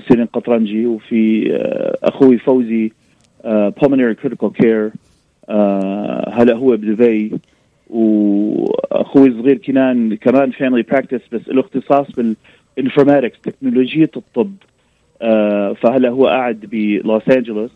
سيرين 0.09 0.27
قطرنجي 0.27 0.87
وفي 0.87 1.51
أخوي 2.03 2.39
فوزي 2.39 2.93
pulmonary 3.81 4.17
critical 4.25 4.51
care. 4.63 4.91
هلا 6.31 6.55
هو 6.55 6.77
بدبي. 6.77 7.33
وأخوي 7.91 9.29
الصغير 9.29 9.59
كنان 9.59 10.17
كمان 10.17 10.51
family 10.51 10.83
practice 10.83 11.21
بس 11.33 11.49
له 11.49 11.61
اختصاص 11.61 12.07
بال 12.77 12.87
informatics 12.87 13.41
تكنولوجيا 13.41 14.09
الطب. 14.17 14.55
آه 15.23 15.73
فهلا 15.73 16.09
هو 16.09 16.27
قاعد 16.27 16.61
بلوس 16.61 17.29
أنجلوس. 17.29 17.71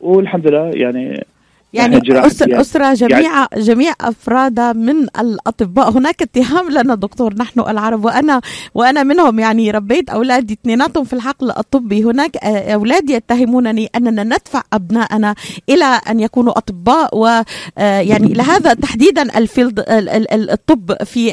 والحمد 0.00 0.50
لله 0.50 0.70
يعني 0.74 1.24
يعني 1.72 1.96
أسرة, 2.26 2.48
يعني. 2.48 2.60
أسرة 2.60 2.94
جميع 2.94 3.20
يعني 3.20 3.48
جميع 3.56 3.92
أفرادها 4.00 4.72
من 4.72 5.02
الأطباء. 5.02 5.90
هناك 5.90 6.22
اتهام 6.22 6.70
لنا 6.70 6.94
دكتور 6.94 7.34
نحن 7.34 7.60
العرب 7.60 8.04
وأنا 8.04 8.40
وأنا 8.74 9.02
منهم. 9.02 9.38
يعني 9.38 9.70
ربيت 9.70 10.10
أولادي 10.10 10.54
اثنيناتهم 10.62 11.04
في 11.04 11.12
الحقل 11.12 11.50
الطبي. 11.50 12.04
هناك 12.04 12.36
أولادي 12.46 13.12
يتهمونني 13.12 13.90
أننا 13.96 14.24
ندفع 14.24 14.62
أبنائنا 14.72 15.34
إلى 15.68 15.84
أن 15.84 16.20
يكونوا 16.20 16.58
أطباء 16.58 17.16
ويعني 17.18 18.32
لهذا 18.32 18.74
تحديدا 18.74 19.38
الفيلد 19.38 19.84
الطب 20.32 21.02
في 21.04 21.32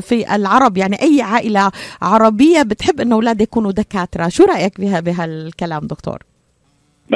في 0.00 0.34
العرب. 0.34 0.76
يعني 0.76 1.02
أي 1.02 1.22
عائلة 1.22 1.70
عربية 2.02 2.62
بتحب 2.62 3.00
أن 3.00 3.12
أولادها 3.12 3.42
يكونوا 3.42 3.72
دكاترة. 3.72 4.28
شو 4.28 4.44
رأيك 4.44 4.80
بها 4.80 5.00
بهالكلام 5.00 5.86
دكتور؟ 5.86 6.33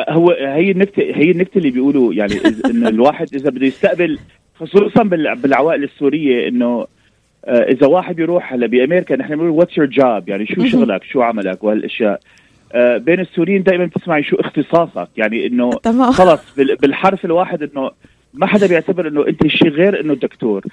هو 0.09 0.31
هي 0.31 0.71
النكته 0.71 1.03
هي 1.03 1.31
النكته 1.31 1.59
اللي 1.59 1.71
بيقولوا 1.71 2.15
يعني 2.15 2.35
إن 2.65 2.87
الواحد 2.95 3.35
إذا 3.35 3.51
بده 3.51 3.67
يستقبل 3.67 4.19
خصوصا 4.61 5.03
بالعوائل 5.35 5.85
السورية 5.85 6.49
إنه 6.49 6.87
آه، 7.45 7.63
إذا 7.63 7.87
واحد 7.87 8.17
بيروح 8.17 8.53
هلا 8.53 8.67
بأمريكا 8.67 9.17
نحن 9.17 9.37
بنقول 9.37 9.51
what's 9.51 9.79
your 9.79 9.87
job 9.87 10.29
يعني 10.29 10.47
شو 10.47 10.65
شغلك؟ 10.65 11.05
شو 11.05 11.23
عملك؟ 11.23 11.65
وهالأشياء. 11.65 12.21
آه، 12.73 12.97
بين 12.97 13.21
السوريين 13.21 13.63
دائما 13.63 13.85
بتسمعي 13.85 14.23
شو 14.23 14.37
اختصاصك. 14.37 15.09
يعني 15.17 15.47
إنه 15.47 15.71
خلص 16.19 16.41
بالحرف 16.57 17.25
الواحد 17.25 17.63
إنه 17.63 17.91
ما 18.35 18.47
حدا 18.47 18.67
بيعتبر 18.67 19.09
إنه 19.09 19.29
أنت 19.29 19.47
شيء 19.47 19.69
غير 19.69 20.01
إنه 20.01 20.15
دكتور. 20.15 20.65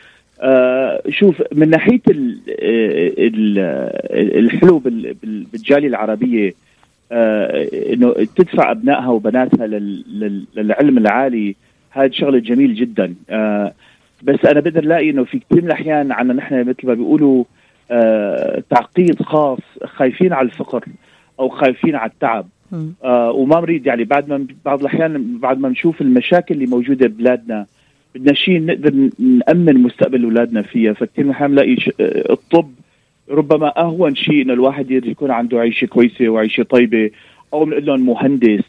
آه 0.41 1.01
شوف 1.09 1.43
من 1.51 1.69
ناحية 1.69 2.01
الحلو 4.09 4.81
بالجالية 5.23 5.87
العربية 5.87 6.53
إنه 7.11 8.13
تدفع 8.35 8.71
أبنائها 8.71 9.07
وبناتها 9.07 9.67
للعلم 9.67 10.97
العالي. 10.97 11.55
هذا 11.91 12.11
شغله 12.11 12.39
جميل 12.39 12.75
جدا. 12.75 13.15
آه 13.29 13.73
بس 14.23 14.45
أنا 14.45 14.59
بقدر 14.59 14.83
الاقي 14.83 15.09
إنه 15.09 15.23
في 15.23 15.39
كثير 15.39 15.61
من 15.61 15.65
الأحيان 15.67 16.11
عنا 16.11 16.33
نحن 16.33 16.59
مثل 16.59 16.87
ما 16.87 16.93
بيقولوا 16.93 17.43
آه 17.91 18.63
تعقيد 18.69 19.21
خاص 19.21 19.59
خايفين 19.83 20.33
على 20.33 20.45
الفقر 20.45 20.85
أو 21.39 21.49
خايفين 21.49 21.95
على 21.95 22.11
التعب. 22.11 22.47
آه 23.03 23.31
وما 23.31 23.59
نريد 23.61 23.85
يعني 23.85 24.03
بعد 24.03 24.29
ما 24.29 24.47
بعض 24.65 24.79
الأحيان 24.79 25.37
بعد 25.37 25.59
ما 25.59 25.69
نشوف 25.69 26.01
المشاكل 26.01 26.55
اللي 26.55 26.65
موجودة 26.65 27.07
ببلادنا 27.07 27.65
بدنا 28.15 28.33
شيء 28.33 28.65
نقدر 28.65 29.09
نأمن 29.19 29.77
مستقبل 29.83 30.23
أولادنا 30.23 30.61
فيها. 30.61 30.93
فكثير 30.93 31.23
من 31.23 31.29
الأحيان 31.29 31.51
نلاقي 31.51 31.75
آه، 31.99 32.33
الطب 32.33 32.71
ربما 33.29 33.81
أهون 33.81 34.15
شيء 34.15 34.41
انه 34.41 34.53
الواحد 34.53 34.91
يكون 34.91 35.31
عنده 35.31 35.59
عيشة 35.59 35.85
كويسة 35.85 36.29
وعيشة 36.29 36.63
طيبة 36.63 37.11
أو 37.53 37.65
بنقول 37.65 37.85
لهم 37.85 38.05
مهندس. 38.05 38.63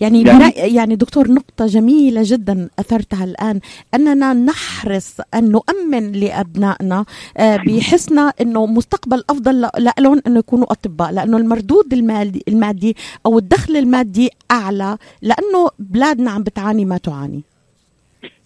يعني 0.00 0.22
يعني, 0.22 0.52
يعني 0.74 0.96
دكتور 0.96 1.30
نقطة 1.30 1.66
جميلة 1.66 2.20
جدا 2.24 2.68
أثرتها 2.78 3.24
الآن 3.24 3.60
أننا 3.94 4.32
نحرص 4.32 5.20
أن 5.34 5.50
نؤمن 5.50 6.12
لأبنائنا 6.12 7.04
آه، 7.38 7.56
بحسنا 7.56 8.32
أنه 8.40 8.66
مستقبل 8.66 9.22
أفضل 9.30 9.68
لهم 9.98 10.20
أنه 10.26 10.38
يكونوا 10.38 10.72
أطباء 10.72 11.12
لأنه 11.12 11.36
المردود 11.36 11.92
المادي, 11.92 12.42
المادي 12.48 12.96
أو 13.26 13.38
الدخل 13.38 13.76
المادي 13.76 14.30
أعلى 14.50 14.96
لأنه 15.22 15.70
بلادنا 15.78 16.30
عم 16.30 16.42
بتعاني 16.42 16.84
ما 16.84 16.98
تعاني. 16.98 17.42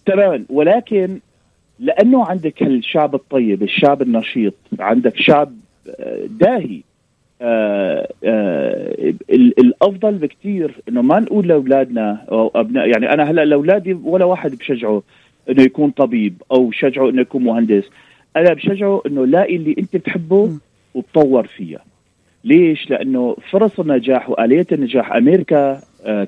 تماما 0.05 0.45
ولكن 0.49 1.19
لأنه 1.79 2.25
عندك 2.25 2.61
الشعب 2.63 3.15
الطيب 3.15 3.63
الشعب 3.63 4.01
النشيط 4.01 4.53
عندك 4.79 5.17
شعب 5.17 5.53
آه، 5.99 6.25
داهي. 6.39 6.81
آه 7.41 8.07
آه 8.23 9.13
الأفضل 9.59 10.11
بكثير 10.15 10.81
إنه 10.89 11.01
ما 11.01 11.19
نقول 11.19 11.47
لأولادنا 11.47 12.25
أو 12.31 12.51
أبناء 12.55 12.87
يعني 12.87 13.13
أنا 13.13 13.23
هلأ 13.23 13.45
لأولادي 13.45 13.93
ولا 13.93 14.25
واحد 14.25 14.55
بشجعه 14.55 15.03
إنه 15.49 15.63
يكون 15.63 15.91
طبيب 15.91 16.41
أو 16.51 16.65
بشجعه 16.67 17.09
إنه 17.09 17.21
يكون 17.21 17.43
مهندس. 17.43 17.83
أنا 18.37 18.53
بشجعه 18.53 19.01
إنه 19.07 19.25
لاقي 19.25 19.55
اللي 19.55 19.75
أنت 19.79 19.95
بتحبه 19.95 20.51
وتطور 20.93 21.47
فيها. 21.47 21.79
ليش؟ 22.43 22.89
لأنه 22.89 23.35
فرص 23.51 23.79
النجاح 23.79 24.29
واليات 24.29 24.73
النجاح 24.73 25.11
أمريكا 25.11 25.81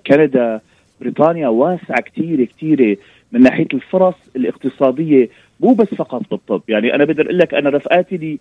كندا 0.07 0.61
بريطانيا 1.01 1.47
واسعة 1.47 2.01
كثير 2.01 2.43
كثير 2.43 2.97
من 3.35 3.41
ناحية 3.41 3.67
الفرص 3.73 4.15
الاقتصادية 4.35 5.29
مو 5.59 5.73
بس 5.73 5.87
فقط 5.87 6.21
بالطب. 6.31 6.61
يعني 6.67 6.95
أنا 6.95 7.05
بقدر 7.05 7.25
أقول 7.25 7.37
لك 7.37 7.53
أنا 7.53 7.69
رفقاتي 7.69 8.17
لي 8.17 8.39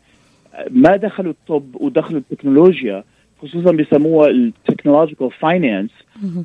ما 0.71 0.97
دخلوا 0.97 1.33
الطب 1.33 1.65
ودخلوا 1.75 2.21
التكنولوجيا 2.21 3.05
خصوصا 3.43 3.73
بيسموها 3.73 4.31
ال 4.31 4.38
technological 4.38 5.31
finance 5.31 5.91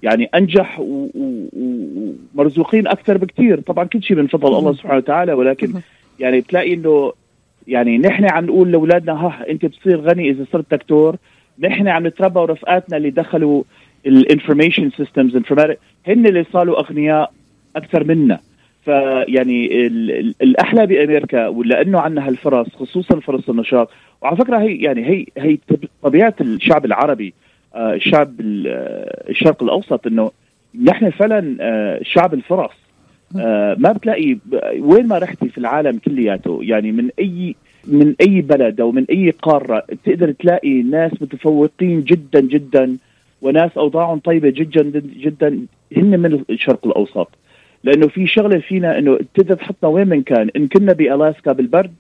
يعني 0.04 0.30
أنجح 0.36 0.80
ومرزوقين 2.34 2.88
أكثر 2.88 3.18
بكثير 3.18 3.60
طبعا 3.62 3.86
كل 3.86 4.04
شيء 4.04 4.18
من 4.18 4.28
فضل 4.28 4.58
الله 4.58 4.74
سبحانه 4.74 4.98
وتعالى 4.98 5.34
ولكن 5.34 5.74
يعني 6.20 6.40
بتلاقي 6.40 6.74
إنه 6.74 7.14
يعني 7.68 7.98
نحن 7.98 8.26
عم 8.26 8.46
نقول 8.46 8.72
لأولادنا 8.72 9.14
ها 9.14 9.46
أنت 9.50 9.66
بتصير 9.66 10.02
غني 10.02 10.30
إذا 10.30 10.46
صرت 10.54 10.72
دكتور. 10.72 11.16
نحن 11.60 11.88
عم 11.88 12.08
نتربى 12.08 12.40
ورفقاتنا 12.40 12.98
اللي 12.98 13.10
دخلوا 13.10 13.64
ال 14.06 14.13
information 14.13 14.92
systems 14.98 15.36
هن 16.08 16.26
اللي 16.26 16.46
صاروا 16.54 16.80
أغنياء 16.80 17.32
أكثر 17.76 18.04
منا. 18.04 18.40
فيعني 18.86 19.88
الأحلى 20.42 20.86
بأمريكا 20.86 21.48
ولأنه 21.48 22.00
عندنا 22.00 22.28
هالفرص 22.28 22.68
خصوصا 22.76 23.20
فرص 23.20 23.50
النشاط. 23.50 23.90
وعلى 24.22 24.38
فكرة 24.38 24.58
هي 24.58 24.76
يعني 24.76 25.06
هي 25.06 25.26
هي 25.38 25.58
طبيعة 26.04 26.36
الشعب 26.42 26.86
العربي 26.86 27.34
آه، 27.76 27.94
الشعب 27.94 28.34
الشرق 28.40 29.64
الأوسط 29.64 30.08
إنه 30.08 30.32
نحن 30.84 31.10
فعلا 31.10 31.58
آه، 31.62 32.00
شعب 32.04 32.34
الفرص. 32.34 32.72
آه، 33.40 33.76
ما 33.80 33.92
بتلاقي 33.92 34.38
وين 34.80 35.08
ما 35.08 35.18
رحتي 35.18 35.50
في 35.50 35.58
العالم 35.58 35.98
كلياته 35.98 36.60
يعني 36.64 36.92
من 36.92 37.10
أي 37.20 37.56
من 37.88 38.16
أي 38.22 38.42
بلد 38.42 38.82
أو 38.82 38.92
من 38.92 39.06
أي 39.10 39.30
قارة 39.30 39.84
تقدر 40.06 40.32
تلاقي 40.32 40.82
ناس 40.82 41.12
متفوقين 41.22 42.04
جدا 42.04 42.42
جدا 42.42 42.98
وناس 43.42 43.72
أوضاعهم 43.78 44.20
طيبة 44.20 44.50
جدا 44.50 45.02
جدا 45.20 45.66
هن 45.98 46.20
من 46.20 46.44
الشرق 46.50 46.88
الأوسط. 46.88 47.30
لأنه 47.84 48.08
في 48.08 48.28
شغلة 48.28 48.60
فينا 48.60 48.98
إنه 48.98 49.20
تقدر 49.34 49.56
تحطنا 49.56 49.90
وين 49.90 50.08
من 50.08 50.24
كان 50.24 50.50
إن 50.56 50.68
كنا 50.68 50.94
بألاسكا 50.94 51.52
بالبرد 51.52 51.96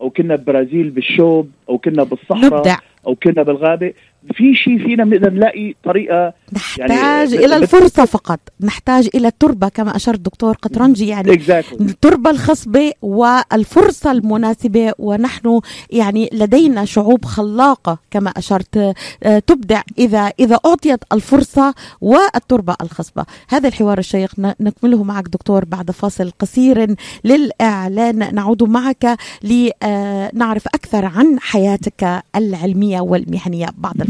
أو 0.00 0.10
كنا 0.10 0.36
ببرازيل 0.36 0.90
بالشوب 0.90 1.50
أو 1.68 1.78
كنا 1.78 2.02
بالصحراء 2.02 2.58
نبدع. 2.58 2.76
أو 3.06 3.14
كنا 3.14 3.42
بالغابة 3.42 3.92
في 4.34 4.54
شيء 4.54 4.78
فينا 4.78 5.04
بنقدر 5.04 5.30
نلاقي 5.30 5.74
طريقة 5.84 6.32
نحتاج 6.52 6.90
يعني 7.32 7.44
إلى 7.44 7.56
الفرصة 7.56 8.04
فقط. 8.04 8.40
نحتاج 8.60 9.08
إلى 9.14 9.28
التربه 9.28 9.68
كما 9.68 9.96
اشار 9.96 10.14
الدكتور 10.14 10.54
قطرنجي 10.54 11.06
يعني 11.08 11.38
exactly. 11.38 11.80
التربة 11.80 12.30
الخصبة 12.30 12.92
والفرصة 13.02 14.10
المناسبة 14.10 14.92
ونحن 14.98 15.60
يعني 15.90 16.30
لدينا 16.32 16.84
شعوب 16.84 17.24
خلاقة 17.24 17.98
كما 18.10 18.30
أشرت 18.30 18.94
آه، 19.22 19.38
تبدع 19.38 19.82
إذا 19.98 20.32
إذا 20.40 20.58
أعطيت 20.66 21.00
الفرصة 21.12 21.74
والتربة 22.00 22.76
الخصبة. 22.80 23.24
هذا 23.48 23.68
الحوار 23.68 23.98
الشيق 23.98 24.30
نكمله 24.38 25.02
معك 25.02 25.24
دكتور 25.28 25.64
بعد 25.64 25.90
فاصل 25.90 26.30
قصير 26.38 26.94
للإعلان. 27.24 28.34
نعود 28.34 28.62
معك 28.62 29.16
لنعرف 29.42 30.66
أكثر 30.66 31.04
عن 31.04 31.40
حياتك 31.40 32.22
العلمية 32.36 33.00
والمهنية 33.00 33.68
بعد 33.78 34.07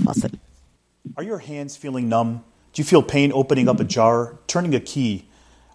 Are 1.17 1.23
your 1.23 1.39
hands 1.39 1.77
feeling 1.77 2.09
numb? 2.09 2.45
Do 2.73 2.81
you 2.81 2.85
feel 2.85 3.03
pain 3.03 3.33
opening 3.33 3.69
up 3.69 3.81
a 3.81 3.85
jar, 3.85 4.39
turning 4.47 4.75
a 4.75 4.81
key? 4.81 5.27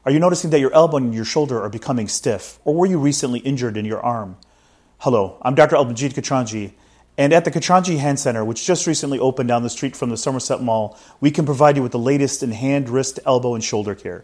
Are 0.06 0.12
you 0.12 0.20
noticing 0.20 0.50
that 0.51 0.60
your 0.60 0.74
elbow 0.74 0.98
and 0.98 1.13
your 1.13 1.25
shoulder 1.25 1.62
are 1.62 1.70
becoming 1.70 2.08
stiff? 2.08 2.60
Or 2.65 2.75
were 2.75 2.86
you 2.86 3.00
recently 3.00 3.39
injured 3.39 3.77
in 3.77 3.86
your 3.86 4.01
arm? 4.01 4.38
Hello, 5.00 5.38
I'm 5.42 5.56
Dr. 5.56 5.75
Albanjit 5.75 6.13
Katranji, 6.13 6.74
and 7.18 7.34
at 7.34 7.46
the 7.46 7.51
Katranji 7.51 8.00
Hand 8.00 8.20
Center, 8.20 8.46
which 8.46 8.65
just 8.65 8.88
recently 8.88 9.20
opened 9.20 9.50
down 9.50 9.62
the 9.63 9.70
street 9.70 9.96
from 9.96 10.10
the 10.10 10.18
Somerset 10.18 10.62
Mall, 10.62 10.98
we 11.20 11.30
can 11.30 11.46
provide 11.46 11.75
you 11.75 11.84
with 11.84 11.92
the 11.92 12.00
latest 12.00 12.42
in 12.42 12.51
hand, 12.51 12.89
wrist, 12.89 13.20
elbow, 13.25 13.53
and 13.53 13.63
shoulder 13.63 13.94
care. 13.96 14.24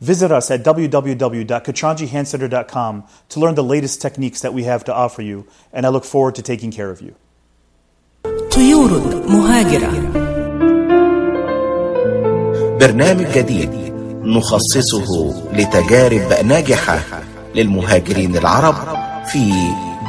Visit 0.00 0.30
us 0.30 0.48
at 0.50 0.62
www.katranjihandcenter.com 0.62 3.04
to 3.28 3.40
learn 3.40 3.54
the 3.54 3.64
latest 3.64 4.00
techniques 4.00 4.40
that 4.40 4.54
we 4.54 4.64
have 4.64 4.84
to 4.84 4.94
offer 4.94 5.22
you, 5.22 5.46
and 5.72 5.84
I 5.84 5.88
look 5.88 6.04
forward 6.04 6.36
to 6.36 6.42
taking 6.42 6.70
care 6.70 6.90
of 6.90 7.00
you. 7.00 7.16
طيور 8.52 9.22
مهاجرة. 9.28 9.92
برنامج 12.80 13.26
جديد 13.34 13.70
نخصصه 14.24 15.34
لتجارب 15.52 16.44
ناجحة 16.44 17.00
للمهاجرين 17.54 18.36
العرب 18.36 18.74
في 19.26 19.52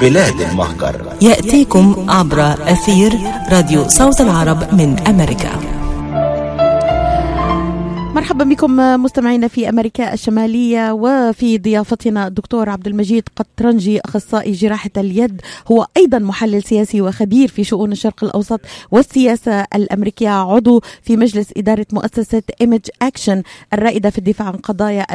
بلاد 0.01 0.41
المهجر. 0.41 1.01
يأتيكم 1.21 2.05
عبر 2.09 2.53
أثير 2.67 3.19
راديو 3.51 3.87
صوت 3.87 4.21
العرب 4.21 4.73
من 4.73 4.99
أمريكا. 5.07 5.80
مرحبا 8.15 8.43
بكم 8.43 8.75
مستمعينا 9.03 9.47
في 9.47 9.69
أمريكا 9.69 10.13
الشمالية 10.13 10.91
وفي 10.91 11.57
ضيافتنا 11.57 12.27
الدكتور 12.27 12.69
عبد 12.69 12.87
المجيد 12.87 13.23
قطرنجي 13.35 14.01
أخصائي 14.05 14.51
جراحة 14.51 14.89
اليد 14.97 15.41
هو 15.71 15.87
أيضا 15.97 16.19
محلل 16.19 16.63
سياسي 16.63 17.01
وخبير 17.01 17.47
في 17.47 17.63
شؤون 17.63 17.91
الشرق 17.91 18.23
الأوسط 18.23 18.59
والسياسة 18.91 19.61
الأمريكية 19.75 20.29
عضو 20.29 20.81
في 21.03 21.17
مجلس 21.17 21.49
إدارة 21.57 21.85
مؤسسة 21.93 22.41
Emgage 22.61 22.79
Action 23.01 23.43
الرائدة 23.73 24.09
في 24.09 24.17
الدفاع 24.17 24.47
عن 24.47 24.53
قضايا 24.53 25.05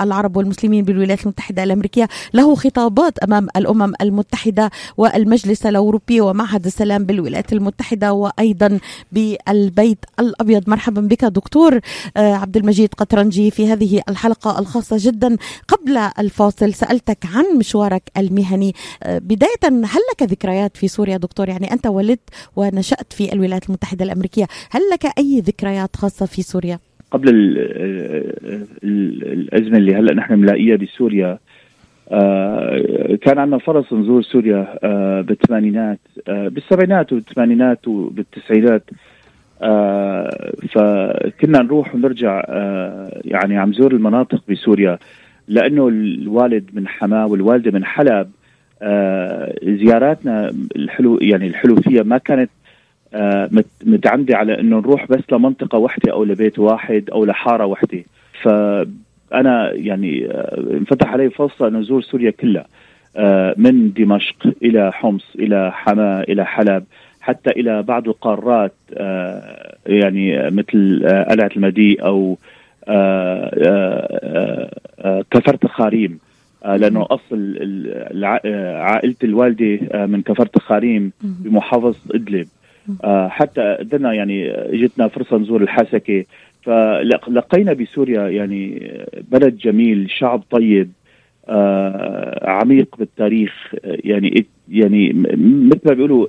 العرب 0.00 0.36
والمسلمين 0.36 0.84
بالولايات 0.84 1.22
المتحدة 1.22 1.62
الأمريكية. 1.64 2.08
له 2.34 2.54
خطابات 2.54 3.18
أمام 3.18 3.48
الأمم 3.56 3.92
المتحدة 4.00 4.70
والمجلس 4.96 5.66
الأوروبي 5.66 6.20
ومعهد 6.20 6.66
السلام 6.66 7.04
بالولايات 7.04 7.52
المتحدة 7.52 8.12
وأيضا 8.12 8.78
بالبيت 9.12 9.98
الأبيض. 10.20 10.70
مرحبا 10.70 11.00
بك 11.00 11.24
دكتور. 11.24 11.80
عبد 12.36 12.56
المجيد 12.56 12.94
قطرنجي 12.94 13.50
في 13.50 13.72
هذه 13.72 14.02
الحلقة 14.08 14.58
الخاصة 14.58 14.96
جدا 15.00 15.36
قبل 15.68 15.98
الفاصل. 16.18 16.72
سألتك 16.72 17.18
عن 17.34 17.58
مشوارك 17.58 18.02
المهني. 18.16 18.72
آه، 19.02 19.18
بداية 19.18 19.64
هل 19.64 20.00
لك 20.12 20.22
ذكريات 20.22 20.76
في 20.76 20.88
سوريا 20.88 21.16
دكتور؟ 21.16 21.48
يعني 21.48 21.72
أنت 21.72 21.86
ولدت 21.86 22.30
ونشأت 22.56 23.12
في 23.12 23.32
الولايات 23.32 23.68
المتحدة 23.68 24.04
الأمريكية. 24.04 24.46
هل 24.70 24.80
لك 24.92 25.18
أي 25.18 25.40
ذكريات 25.40 25.96
خاصة 25.96 26.26
في 26.26 26.42
سوريا؟ 26.42 26.78
قبل 27.10 27.28
الأزمة 28.82 29.78
اللي 29.78 29.94
هلأ 29.94 30.14
نحن 30.14 30.38
ملاقيها 30.38 30.76
بسوريا 30.76 31.38
آه 32.10 33.18
كان 33.22 33.38
عندنا 33.38 33.58
فرص 33.58 33.92
نزور 33.92 34.22
سوريا 34.22 34.78
آه 34.84 35.20
بالثمانينات 35.20 35.98
آه 36.28 36.48
بالسبعينات 36.48 37.12
والثمانينات 37.12 37.88
وبالتسعينات. 37.88 38.84
آه 38.92 39.15
فكنا 40.72 41.62
نروح 41.62 41.94
ونرجع 41.94 42.44
آه 42.48 43.20
يعني 43.24 43.58
عم 43.58 43.72
زور 43.72 43.92
المناطق 43.92 44.42
بسوريا 44.48 44.98
لأنه 45.48 45.88
الوالد 45.88 46.70
من 46.72 46.88
حماه 46.88 47.26
والوالدة 47.26 47.70
من 47.70 47.84
حلب 47.84 48.30
آه 48.82 49.54
زياراتنا 49.62 50.52
الحلو 50.76 51.18
يعني 51.22 51.46
الحلو 51.46 51.76
فيها 51.76 52.02
ما 52.02 52.18
كانت 52.18 52.50
آه 53.14 53.50
متعمدة 53.84 54.36
على 54.36 54.60
إنه 54.60 54.78
نروح 54.78 55.06
بس 55.06 55.22
لمنطقة 55.32 55.78
واحدة 55.78 56.12
أو 56.12 56.24
لبيت 56.24 56.58
واحد 56.58 57.10
أو 57.12 57.24
لحارة 57.24 57.64
واحدة 57.66 58.04
فأنا 58.42 59.72
يعني 59.72 60.26
آه 60.30 60.64
انفتح 60.72 61.08
علي 61.12 61.30
فرصة 61.30 61.68
إنه 61.68 61.80
أزور 61.80 62.02
سوريا 62.02 62.30
كلها 62.30 62.66
آه 63.16 63.54
من 63.58 63.92
دمشق 63.92 64.36
إلى 64.62 64.92
حمص 64.92 65.24
إلى 65.38 65.72
حماه 65.72 66.20
إلى 66.22 66.44
حلب. 66.46 66.84
حتى 67.26 67.50
إلى 67.50 67.82
بعض 67.82 68.08
القارات 68.08 68.74
آه، 68.94 69.76
يعني 69.86 70.50
مثل 70.50 71.02
آه، 71.06 71.22
قلعه 71.22 71.50
المدي 71.56 72.02
أو 72.02 72.38
آه، 72.88 74.70
كفرت 75.30 75.64
الخاريم 75.64 76.18
لأنه 76.64 77.06
أصل 77.10 77.56
عائلة 78.76 79.14
الوالدة 79.24 80.06
من 80.06 80.22
كفرت 80.22 80.56
الخاريم 80.56 81.12
بمحافظة 81.22 81.98
إدلب. 82.14 82.48
حتى 83.28 83.76
قدرنا 83.80 84.12
يعني 84.12 84.50
اجتنا 84.50 85.08
فرصة 85.08 85.38
نزور 85.38 85.62
الحسكة. 85.62 86.24
فلقينا 86.62 87.72
بسوريا 87.72 88.28
يعني 88.28 88.92
بلد 89.30 89.56
جميل 89.56 90.10
شعب 90.10 90.42
طيب 90.50 90.90
عميق 92.42 92.96
بالتاريخ. 92.98 93.74
يعني 93.84 94.46
يعني 94.68 95.12
مثل 95.44 95.80
ما 95.84 95.94
بيقولوا 95.94 96.26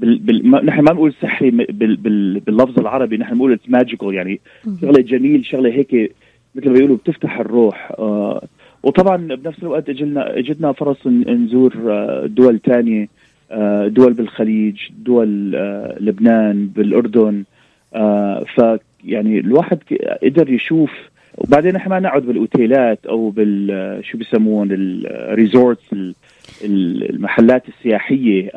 بال... 0.00 0.18
بال... 0.18 0.66
نحن 0.66 0.80
ما 0.80 0.92
بنقول 0.92 1.14
سحري 1.22 1.50
بال... 1.50 1.96
بال... 1.96 2.40
باللفظ 2.40 2.78
العربي 2.78 3.16
نحن 3.16 3.34
بنقول 3.34 3.52
it's 3.52 3.68
magical 3.68 4.14
يعني 4.14 4.40
شغلة 4.80 5.02
جميل 5.02 5.44
شغلة 5.44 5.70
هيك 5.70 6.12
مثل 6.54 6.66
ما 6.68 6.74
بيقولوا 6.74 6.96
بتفتح 6.96 7.40
الروح. 7.40 7.92
آه 7.98 8.42
وطبعا 8.82 9.16
بنفس 9.16 9.62
الوقت 9.62 9.88
اجلنا 9.88 10.38
اجتنا 10.38 10.72
فرص 10.72 11.06
نزور 11.06 11.74
آه 11.88 12.26
دول 12.26 12.60
ثانية 12.66 13.08
آه، 13.50 13.88
دول 13.88 14.12
بالخليج 14.12 14.76
دول 14.98 15.54
آه، 15.54 15.96
لبنان 16.00 16.66
بالأردن. 16.66 17.44
آه، 17.94 18.44
ف 18.56 18.78
يعني 19.04 19.38
الواحد 19.38 19.78
قدر 20.22 20.50
يشوف 20.50 20.90
وبعدين 21.38 21.76
إحنا 21.76 21.94
ما 21.94 22.00
نقعد 22.00 22.22
بالأوتيلات 22.22 23.06
أو 23.06 23.30
بال 23.30 24.04
شو 24.04 24.18
بيسمون 24.18 24.68
ال 24.72 24.87
resorts 24.87 25.94
المحلات 26.64 27.62
السياحية 27.68 28.50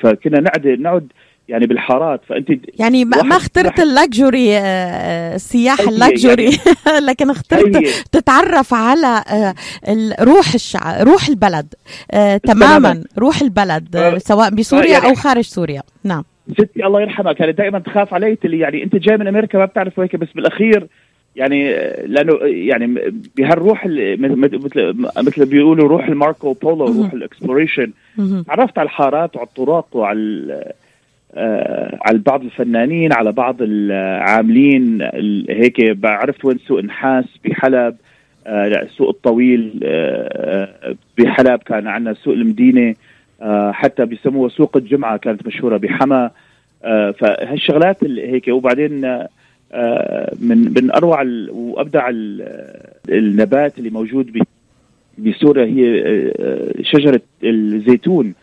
فكنا 0.00 0.40
نقعد 0.40 0.66
نقعد 0.66 1.12
يعني 1.50 1.66
بالحارات 1.66 2.20
فأنت 2.28 2.48
يعني 2.78 3.04
ما 3.04 3.36
اخترت 3.36 3.80
ال 3.80 3.91
luxury 3.91 4.58
السياحة 5.34 5.88
ال 5.88 5.96
luxury 5.96 6.44
يعني 6.44 7.06
لكن 7.08 7.30
اخترت 7.30 7.76
هي. 7.76 7.90
تتعرف 8.12 8.74
على 8.74 9.22
روح 10.20 10.54
الشعب 10.54 11.08
روح 11.08 11.28
البلد 11.28 11.74
تماما 12.42 13.04
روح 13.18 13.42
البلد 13.42 14.18
سواء 14.18 14.50
بسوريا 14.50 14.90
يعني 14.90 15.06
أو 15.06 15.14
خارج 15.14 15.44
سوريا. 15.44 15.82
نعم. 16.04 16.24
ستي 16.52 16.86
الله 16.86 17.00
يرحمها 17.00 17.32
كانت 17.32 17.58
دائما 17.58 17.78
تخاف 17.78 18.14
علي 18.14 18.36
تقول 18.36 18.54
يعني 18.54 18.84
أنت 18.84 18.96
جاي 18.96 19.16
من 19.16 19.28
أمريكا 19.28 19.58
ما 19.58 19.64
بتعرف 19.64 20.00
هيك 20.00 20.16
بس 20.16 20.28
بالأخير 20.34 20.86
يعني 21.36 21.72
لأنه 22.06 22.32
يعني 22.42 22.86
بهالروح 23.36 23.86
مثل 23.86 24.94
مثل 25.16 25.46
بيقولوا 25.46 25.88
روح 25.88 26.08
الماركو 26.08 26.52
بولو 26.52 26.84
روح 26.84 27.12
ال 27.12 27.18
exploration. 27.18 27.92
تعرفت 28.46 28.78
على 28.78 28.86
الحارات 28.86 29.36
وعلى 29.36 29.46
الطرق 29.46 29.96
وعلى 29.96 30.72
آه 31.34 31.98
على 32.02 32.18
بعض 32.18 32.42
الفنانين 32.44 33.12
على 33.12 33.32
بعض 33.32 33.56
العاملين 33.60 35.02
هيك 35.50 35.96
عرفت 36.04 36.44
وين 36.44 36.58
سوق 36.58 36.78
النحاس 36.78 37.24
بحلب 37.44 37.96
آه 38.46 38.66
السوق 38.66 39.08
الطويل 39.08 39.80
آه 39.84 40.96
بحلب 41.18 41.60
كان 41.60 41.86
عندنا 41.86 42.14
سوق 42.14 42.34
المدينة 42.34 42.94
آه 43.42 43.72
حتى 43.72 44.04
بيسموها 44.04 44.48
سوق 44.48 44.76
الجمعة 44.76 45.16
كانت 45.16 45.46
مشهورة 45.46 45.76
بحما 45.76 46.30
آه 46.84 47.10
فهالشغلات 47.10 48.04
هيك. 48.04 48.48
وبعدين 48.48 49.04
آه 49.04 49.28
من 50.40 50.72
من 50.76 50.90
أروع 50.90 51.22
وأبدع 51.50 52.10
النبات 53.08 53.78
اللي 53.78 53.90
موجود 53.90 54.42
بسوريا 55.18 55.64
هي 55.64 56.02
آه، 56.06 56.82
شجرة 56.82 57.20
الزيتون. 57.44 58.34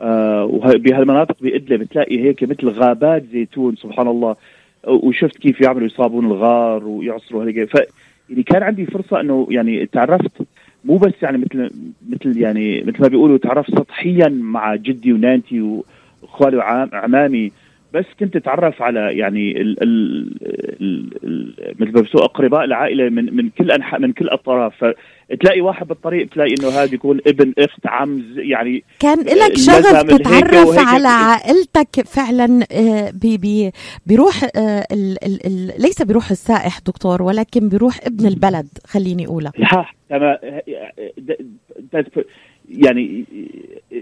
آه 0.00 0.44
وبهالمناطق 0.44 1.36
بإدلب 1.40 1.80
بتلاقي 1.80 2.20
هيك 2.24 2.42
مثل 2.42 2.68
غابات 2.68 3.24
زيتون 3.32 3.76
سبحان 3.76 4.08
الله. 4.08 4.36
وشفت 4.86 5.38
كيف 5.38 5.60
يعملوا 5.60 5.86
يصابون 5.86 6.26
الغار 6.26 6.84
ويعصروا 6.84 7.44
هيك 7.44 7.76
ف 7.76 7.78
يعني 8.30 8.42
كان 8.42 8.62
عندي 8.62 8.86
فرصة 8.86 9.20
إنه 9.20 9.46
يعني 9.50 9.86
تعرفت 9.86 10.32
مو 10.84 10.96
بس 10.96 11.12
يعني 11.22 11.38
مثل 11.38 11.70
مثل 12.08 12.38
يعني 12.38 12.82
مثل 12.82 13.02
ما 13.02 13.08
بيقولوا 13.08 13.38
تعرفت 13.38 13.70
سطحيا 13.70 14.28
مع 14.28 14.74
جدي 14.74 15.12
ونانتي 15.12 15.82
واخوالي 16.22 16.56
وعمامي 16.56 17.52
بس 17.94 18.04
كنت 18.20 18.36
أتعرف 18.36 18.82
على 18.82 19.00
يعني 19.18 19.60
ال 19.60 19.82
ال 19.82 20.30
ال 21.24 21.54
مثل 21.78 21.92
ما 21.92 22.24
أقرباء 22.24 22.64
العائلة 22.64 23.08
من 23.08 23.36
من 23.36 23.48
كل 23.48 23.70
انحاء 23.70 24.00
من 24.00 24.12
كل 24.12 24.28
اطراف 24.28 24.84
تلاقي 25.40 25.60
واحد 25.60 25.86
بالطريق 25.86 26.28
تلاقي 26.28 26.54
إنه 26.60 26.68
هذا 26.68 26.94
يكون 26.94 27.20
ابن 27.26 27.52
إخت 27.58 27.86
عم 27.86 28.24
يعني 28.36 28.84
كان 29.00 29.18
لك 29.18 29.56
شغف 29.56 30.02
تتعرف 30.02 30.78
على 30.78 31.08
عائلتك 31.08 32.06
فعلا 32.06 32.66
آه، 32.72 33.10
بي 33.10 33.36
بي 33.38 33.70
بروح 34.06 34.44
آه، 34.56 34.84
ال 34.92 35.24
ال 35.24 35.46
ال 35.46 35.82
ليس 35.82 36.02
بروح 36.02 36.30
السائح 36.30 36.78
دكتور 36.78 37.22
ولكن 37.22 37.68
بروح 37.68 37.94
ابن 38.06 38.26
البلد 38.26 38.68
خليني 38.86 39.26
اقولها 39.26 39.52
يعني 42.70 43.24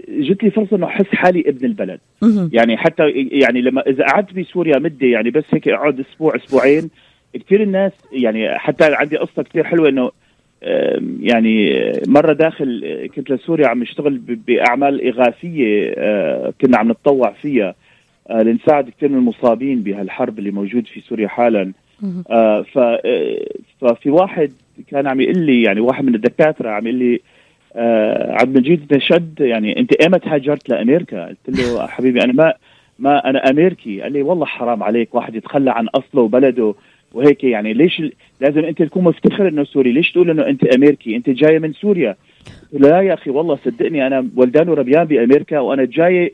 جت 0.09 0.43
لي 0.43 0.51
فرصة 0.51 0.75
إنه 0.75 0.87
أحس 0.87 1.05
حالي 1.05 1.43
ابن 1.47 1.65
البلد. 1.65 1.99
يعني 2.53 2.77
حتى 2.77 3.09
يعني 3.31 3.61
لما 3.61 3.81
إذا 3.81 4.05
قعدت 4.05 4.33
بسوريا 4.33 4.79
مدة 4.79 5.07
يعني 5.07 5.29
بس 5.29 5.43
هيك 5.53 5.67
أقعد 5.67 5.99
أسبوع 5.99 6.35
أسبوعين 6.35 6.89
كثير 7.33 7.63
الناس 7.63 7.91
يعني 8.11 8.59
حتى 8.59 8.93
عندي 8.93 9.17
قصة 9.17 9.43
كثير 9.43 9.63
حلوة 9.63 9.89
إنه 9.89 10.11
يعني 11.19 11.83
مرة 12.07 12.33
داخل 12.33 13.09
كنت 13.15 13.31
لسوريا 13.31 13.67
عم 13.67 13.81
أشتغل 13.81 14.17
بأعمال 14.17 15.07
إغاثية 15.07 15.93
آه، 15.97 16.53
كنا 16.61 16.77
عم 16.77 16.91
نتطوع 16.91 17.31
فيها. 17.31 17.75
آه، 18.29 18.41
لنساعد 18.43 18.89
كثير 18.89 19.09
من 19.09 19.17
المصابين 19.17 19.83
بهالحرب 19.83 20.39
اللي 20.39 20.51
موجود 20.51 20.87
في 20.87 21.01
سوريا 21.01 21.27
حالا. 21.27 21.71
آه، 22.29 22.65
ففي 23.81 24.09
واحد 24.09 24.51
كان 24.87 25.07
عم 25.07 25.21
يقول 25.21 25.37
لي 25.37 25.61
يعني 25.61 25.79
واحد 25.79 26.05
من 26.05 26.15
الدكاترة 26.15 26.69
عم 26.69 26.87
يقول 26.87 26.99
لي 26.99 27.21
عبد 27.75 28.55
المجيد 28.55 28.93
نشد 28.93 29.39
يعني 29.39 29.79
أنت 29.79 29.93
ايمت 29.93 30.27
هاجرت 30.27 30.69
لأمريكا؟ 30.69 31.25
قلت 31.25 31.59
له 31.59 31.87
حبيبي 31.87 32.23
أنا 32.23 32.33
ما 32.33 32.53
ما 32.99 33.29
أنا 33.29 33.49
أمريكي. 33.49 34.01
قال 34.01 34.13
لي 34.13 34.21
والله 34.21 34.45
حرام 34.45 34.83
عليك 34.83 35.15
واحد 35.15 35.35
يتخلى 35.35 35.71
عن 35.71 35.87
أصله 35.87 36.21
وبلده 36.21 36.75
وهيك 37.13 37.43
يعني. 37.43 37.73
ليش 37.73 38.01
لازم 38.41 38.65
أنت 38.65 38.83
تكون 38.83 39.03
مفتخر 39.03 39.47
إنه 39.47 39.63
سوري؟ 39.63 39.91
ليش 39.91 40.11
تقول 40.11 40.29
إنه 40.29 40.47
أنت 40.47 40.63
أمريكي؟ 40.63 41.15
أنت 41.15 41.29
جاي 41.29 41.59
من 41.59 41.73
سوريا. 41.73 42.15
لا 42.73 43.01
يا 43.01 43.13
أخي 43.13 43.29
والله 43.29 43.55
صدقني 43.55 44.07
أنا 44.07 44.27
ولدان 44.35 44.69
وربيان 44.69 45.03
بأمريكا 45.03 45.59
وأنا 45.59 45.85
جاي 45.85 46.33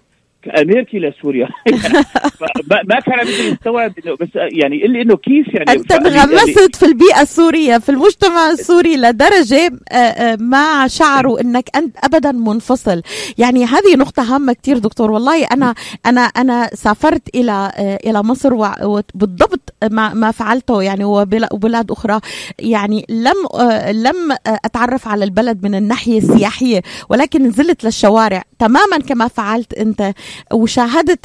كامريكي 0.55 0.99
لسوريا 0.99 1.47
ما 2.89 2.99
كان 2.99 3.19
عم 3.19 3.27
يستوعب 3.27 3.93
انه 4.05 4.15
بس 4.15 4.27
يعني 4.35 4.85
اللي 4.85 5.01
إنه 5.01 5.17
كيف 5.17 5.47
يعني 5.47 5.71
أنت 5.71 5.91
انغمست 5.91 6.57
يعني 6.57 6.69
في 6.73 6.85
البيئة 6.85 7.21
السورية 7.21 7.77
في 7.77 7.89
المجتمع 7.89 8.49
السوري 8.49 8.97
لدرجة 8.97 9.71
آه، 9.91 9.95
آه، 9.95 10.37
ما 10.39 10.87
شعروا 10.87 11.41
إنك 11.41 11.69
أنت 11.75 11.97
ابدا 12.03 12.31
منفصل. 12.31 13.01
يعني 13.37 13.65
هذه 13.65 13.95
نقطة 13.95 14.35
هامة 14.35 14.53
كثير 14.53 14.77
دكتور. 14.77 15.11
والله 15.11 15.45
أنا 15.45 15.75
أنا 16.05 16.21
أنا 16.21 16.69
سافرت 16.73 17.35
إلى 17.35 17.71
آه، 17.77 17.99
إلى 18.05 18.23
مصر 18.23 18.53
وبالضبط 18.83 19.73
ما 19.91 20.13
ما 20.13 20.31
فعلته 20.31 20.83
يعني 20.83 21.03
وبلاد 21.05 21.91
أخرى. 21.91 22.19
يعني 22.59 23.05
لم 23.09 23.35
لم 23.91 24.35
أتعرف 24.47 25.07
على 25.07 25.25
البلد 25.25 25.63
من 25.63 25.75
الناحية 25.75 26.17
السياحية 26.17 26.81
ولكن 27.09 27.43
نزلت 27.43 27.83
للشوارع. 27.83 28.43
تماما 28.59 28.97
كما 28.97 29.27
فعلت 29.27 29.73
أنت 29.73 30.13
وشاهدت 30.53 31.19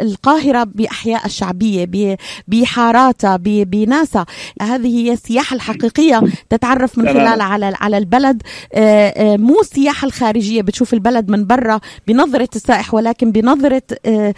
القاهرة 0.00 0.64
بأحياء 0.64 1.26
الشعبية 1.26 2.16
بحاراتها 2.48 3.36
بناسها. 3.36 4.26
هذه 4.62 4.96
هي 4.96 5.12
السياحة 5.12 5.56
الحقيقية 5.56 6.22
تتعرف 6.50 6.98
من 6.98 7.08
خلالها 7.08 7.44
على 7.44 7.74
على 7.80 7.98
البلد. 7.98 8.42
آه، 8.72 9.08
آه، 9.08 9.36
مو 9.36 9.60
السياحة 9.60 10.06
الخارجية 10.06 10.62
بتشوف 10.62 10.94
البلد 10.94 11.30
من 11.30 11.46
برا 11.46 11.80
بنظرة 12.06 12.48
السائح 12.56 12.94
ولكن 12.94 13.32
بنظرة 13.32 13.82
آه، 14.06 14.34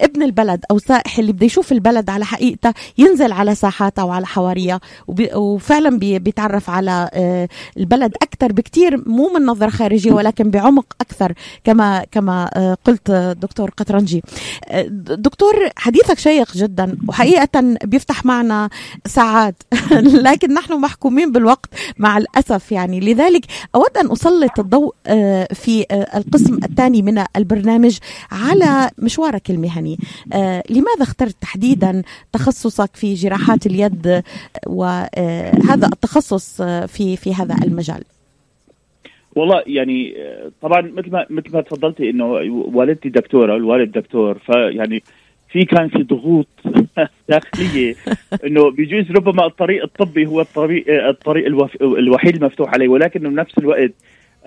ابن 0.00 0.22
البلد 0.22 0.64
أو 0.70 0.76
السائح 0.76 1.18
اللي 1.18 1.32
بده 1.32 1.46
يشوف 1.46 1.72
البلد 1.72 2.10
على 2.10 2.24
حقيقتها 2.24 2.74
ينزل 2.98 3.32
على 3.32 3.54
ساحاتها 3.54 4.02
وعلى 4.02 4.26
حواريها 4.26 4.80
وفعلا 5.34 5.98
بيتعرف 5.98 6.70
على 6.70 7.10
البلد 7.76 8.14
أكثر 8.22 8.52
بكثير 8.52 9.02
مو 9.06 9.28
من 9.34 9.46
نظرة 9.46 9.70
خارجية 9.70 10.12
ولكن 10.12 10.50
بعمق 10.50 10.86
أكثر 11.04 11.32
كما 11.64 12.04
كما 12.10 12.36
قلت 12.84 13.10
دكتور 13.42 13.70
قطرنجي. 13.70 14.22
دكتور 15.26 15.54
حديثك 15.76 16.18
شيق 16.18 16.52
جدا 16.56 16.98
وحقيقة 17.08 17.76
بيفتح 17.84 18.24
معنا 18.24 18.68
ساعات 19.06 19.62
لكن 20.26 20.54
نحن 20.54 20.80
محكومين 20.80 21.32
بالوقت 21.32 21.70
مع 21.98 22.18
الأسف 22.18 22.72
يعني. 22.72 23.00
لذلك 23.00 23.44
أود 23.74 23.96
أن 23.96 24.12
أسلط 24.12 24.58
الضوء 24.58 24.94
آه، 25.06 25.48
في 25.54 25.86
آه، 25.90 26.18
القسم 26.18 26.54
الثاني 26.54 27.02
من 27.02 27.24
البرنامج 27.36 27.98
على 28.32 28.90
مشوارك 28.98 29.50
المهني. 29.50 29.98
آه، 30.32 30.62
لماذا 30.70 31.02
اخترت 31.02 31.36
تحديدا 31.40 32.02
تخصصك 32.32 32.90
في 32.94 33.14
جراحات 33.14 33.66
اليد 33.66 34.22
وهذا 34.66 35.86
التخصص 35.86 36.62
في 36.62 37.16
في 37.16 37.34
هذا 37.34 37.56
المجال؟ 37.64 38.04
والله 39.36 39.62
يعني 39.66 40.14
طبعا 40.62 40.80
مثل 40.80 41.10
ما 41.10 41.26
مثل 41.30 41.52
ما 41.52 41.60
تفضلتي 41.60 42.10
إنه 42.10 42.24
والدتي 42.50 43.08
دكتورة 43.08 43.56
الوالد 43.56 43.92
دكتور 43.92 44.38
فيعني 44.38 45.02
في 45.54 45.64
كان 45.64 45.88
في 45.88 46.02
ضغوط 46.02 46.46
داخلية 47.28 47.94
إنه 48.46 48.70
بيجوز 48.70 49.10
ربما 49.10 49.46
الطريق 49.46 49.82
الطبي 49.82 50.26
هو 50.26 50.40
الطريق 50.40 51.06
الطريق 51.08 51.46
الوحيد 51.82 52.36
المفتوح 52.36 52.74
عليه. 52.74 52.88
ولكن 52.88 53.20
بنفس 53.20 53.58
الوقت 53.58 53.92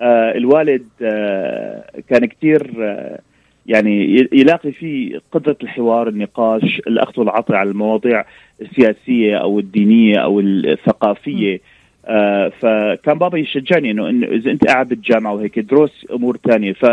آه 0.00 0.32
الوالد 0.36 0.86
آه 1.02 1.84
كان 2.08 2.26
كثير 2.26 2.72
آه 2.80 3.20
يعني 3.66 4.28
يلاقي 4.32 4.72
فيه 4.72 5.20
قدرة 5.32 5.56
الحوار 5.62 6.08
النقاش 6.08 6.78
الأخذ 6.86 7.20
والعطاء 7.20 7.56
على 7.56 7.70
المواضيع 7.70 8.24
السياسية 8.60 9.36
أو 9.36 9.58
الدينية 9.58 10.18
أو 10.18 10.40
الثقافية. 10.40 11.54
آه 11.54 11.77
فكان 12.60 13.18
بابا 13.18 13.38
يشجعني 13.38 13.90
إنه 13.90 14.08
إذا 14.08 14.50
أنت 14.50 14.66
قاعد 14.66 14.88
بالجامعة 14.88 15.34
وهيك 15.34 15.58
دروس 15.58 16.06
أمور 16.12 16.36
ثانية 16.36 16.72
ف 16.72 16.86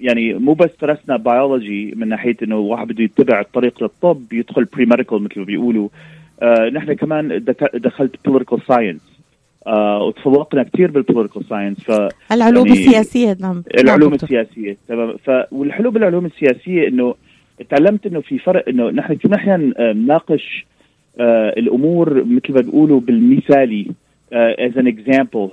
يعني 0.00 0.34
مو 0.34 0.52
بس 0.52 0.70
درسنا 0.82 1.16
بيولوجي 1.16 1.94
من 1.96 2.08
ناحية 2.08 2.36
إنه 2.42 2.56
واحد 2.56 2.86
بده 2.88 3.04
يتبع 3.04 3.40
الطريق 3.40 3.82
للطب 3.82 4.32
يدخل 4.32 4.64
pre-medical 4.64 5.22
مثل 5.22 5.38
ما 5.38 5.44
بيقولوا. 5.44 5.88
آه 6.42 6.68
نحن 6.68 6.92
كمان 6.92 7.44
دخلت 7.74 8.16
political 8.24 8.60
science 8.68 9.00
آه 9.66 10.02
وتفوقنا 10.02 10.62
كثير 10.62 10.90
بال 10.90 11.00
political 11.00 11.44
science 11.48 11.80
ف 11.80 12.08
العلوم 12.32 12.66
يعني 12.66 12.78
السياسية 12.86 13.36
نعم. 13.40 13.62
العلوم 13.80 14.08
نعم 14.10 14.16
دكتور. 14.18 14.40
السياسية 14.40 14.76
تمام. 14.88 15.16
ف 15.24 15.30
والحلو 15.52 15.90
بالعلوم 15.90 16.26
السياسية 16.26 16.88
إنه 16.88 17.14
تعلمت 17.70 18.06
إنه 18.06 18.20
في 18.20 18.38
فرق 18.38 18.68
إنه 18.68 18.90
نحن 18.90 19.14
كنا 19.14 19.36
أحيانا 19.36 19.74
آه، 19.78 19.92
نناقش 19.92 20.66
آه 21.20 21.48
الأمور 21.56 22.24
مثل 22.24 22.52
ما 22.54 22.60
بيقولوا 22.60 23.00
بالمثالي. 23.00 23.86
as 24.32 24.78
an 24.78 24.86
example 24.86 25.48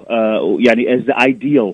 يعني 0.67 0.93
as 0.95 1.09
ideal 1.27 1.73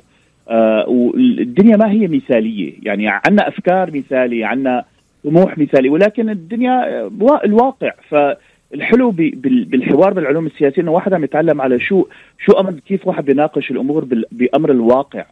والدنيا 0.88 1.78
ما 1.78 1.92
هي 1.92 2.08
مثالية. 2.08 2.74
يعني 2.84 3.08
عندنا 3.08 3.48
أفكار 3.48 3.92
مثالية 3.92 4.46
عندنا 4.46 4.84
طموح 5.24 5.58
مثالي 5.58 5.89
ولكن 5.89 6.30
الدنيا 6.30 7.00
آه، 7.02 7.12
وا- 7.20 7.46
الواقع. 7.46 7.92
فالحلو 8.10 9.12
بالحوار 9.12 10.13
بالعلوم 10.13 10.46
السياسية 10.46 10.82
إنه 10.82 10.92
واحد 10.92 11.13
عم 11.13 11.24
يتعلم 11.24 11.62
على 11.62 11.80
شو 11.80 12.06
شو 12.46 12.52
أمر 12.52 12.74
كيف 12.88 13.08
واحد 13.08 13.26
بيناقش 13.26 13.72
الأمور 13.72 14.08
بأمر 14.32 14.72
الواقع. 14.72 15.26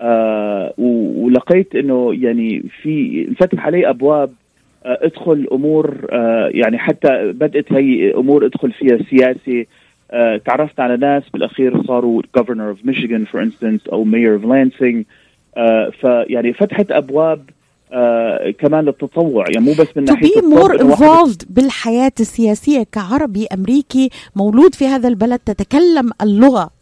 آه 0.00 0.74
ولقيت 0.78 1.74
إنه 1.76 2.14
يعني 2.14 2.62
في 2.82 3.26
انفتح 3.28 3.66
علي 3.66 3.88
أبواب 3.88 4.30
آه 4.84 4.98
أدخل 5.02 5.48
أمور 5.52 5.96
آه 6.12 6.50
يعني 6.54 6.78
حتى 6.78 7.32
بدأت 7.32 7.72
هي 7.72 8.14
أمور 8.14 8.46
أدخل 8.46 8.72
فيها 8.72 8.98
سياسة 9.10 9.60
آه 9.60 9.66
تعرفت 10.46 10.80
على 10.80 10.96
ناس 10.96 11.22
بالأخير 11.32 11.82
صاروا 11.86 12.22
governor 12.38 12.74
of 12.76 12.88
Michigan 12.90 13.26
for 13.32 13.40
instance 13.40 13.92
أو 13.92 14.04
mayor 14.04 14.40
of 14.40 14.44
Lansing. 14.44 15.04
آه 15.56 15.90
فيعني 16.00 16.52
فتحت 16.52 16.90
أبواب 16.90 17.50
آه 17.92 18.50
كمان 18.50 18.84
للتطوع. 18.84 19.44
يعني 19.54 19.66
مو 19.66 19.72
بس 19.72 19.96
من 19.96 20.06
to 20.06 20.10
ناحية 20.10 20.28
be 20.28 20.42
more 20.42 20.54
واحد 20.54 20.80
involved 20.80 21.46
بالحياة 21.50 22.12
السياسية 22.20 22.82
كعربي 22.92 23.46
أمريكي 23.54 24.10
مولود 24.36 24.74
في 24.74 24.86
هذا 24.86 25.08
البلد 25.08 25.38
تتكلم 25.38 26.10
اللغة. 26.22 26.62
ال 26.62 26.70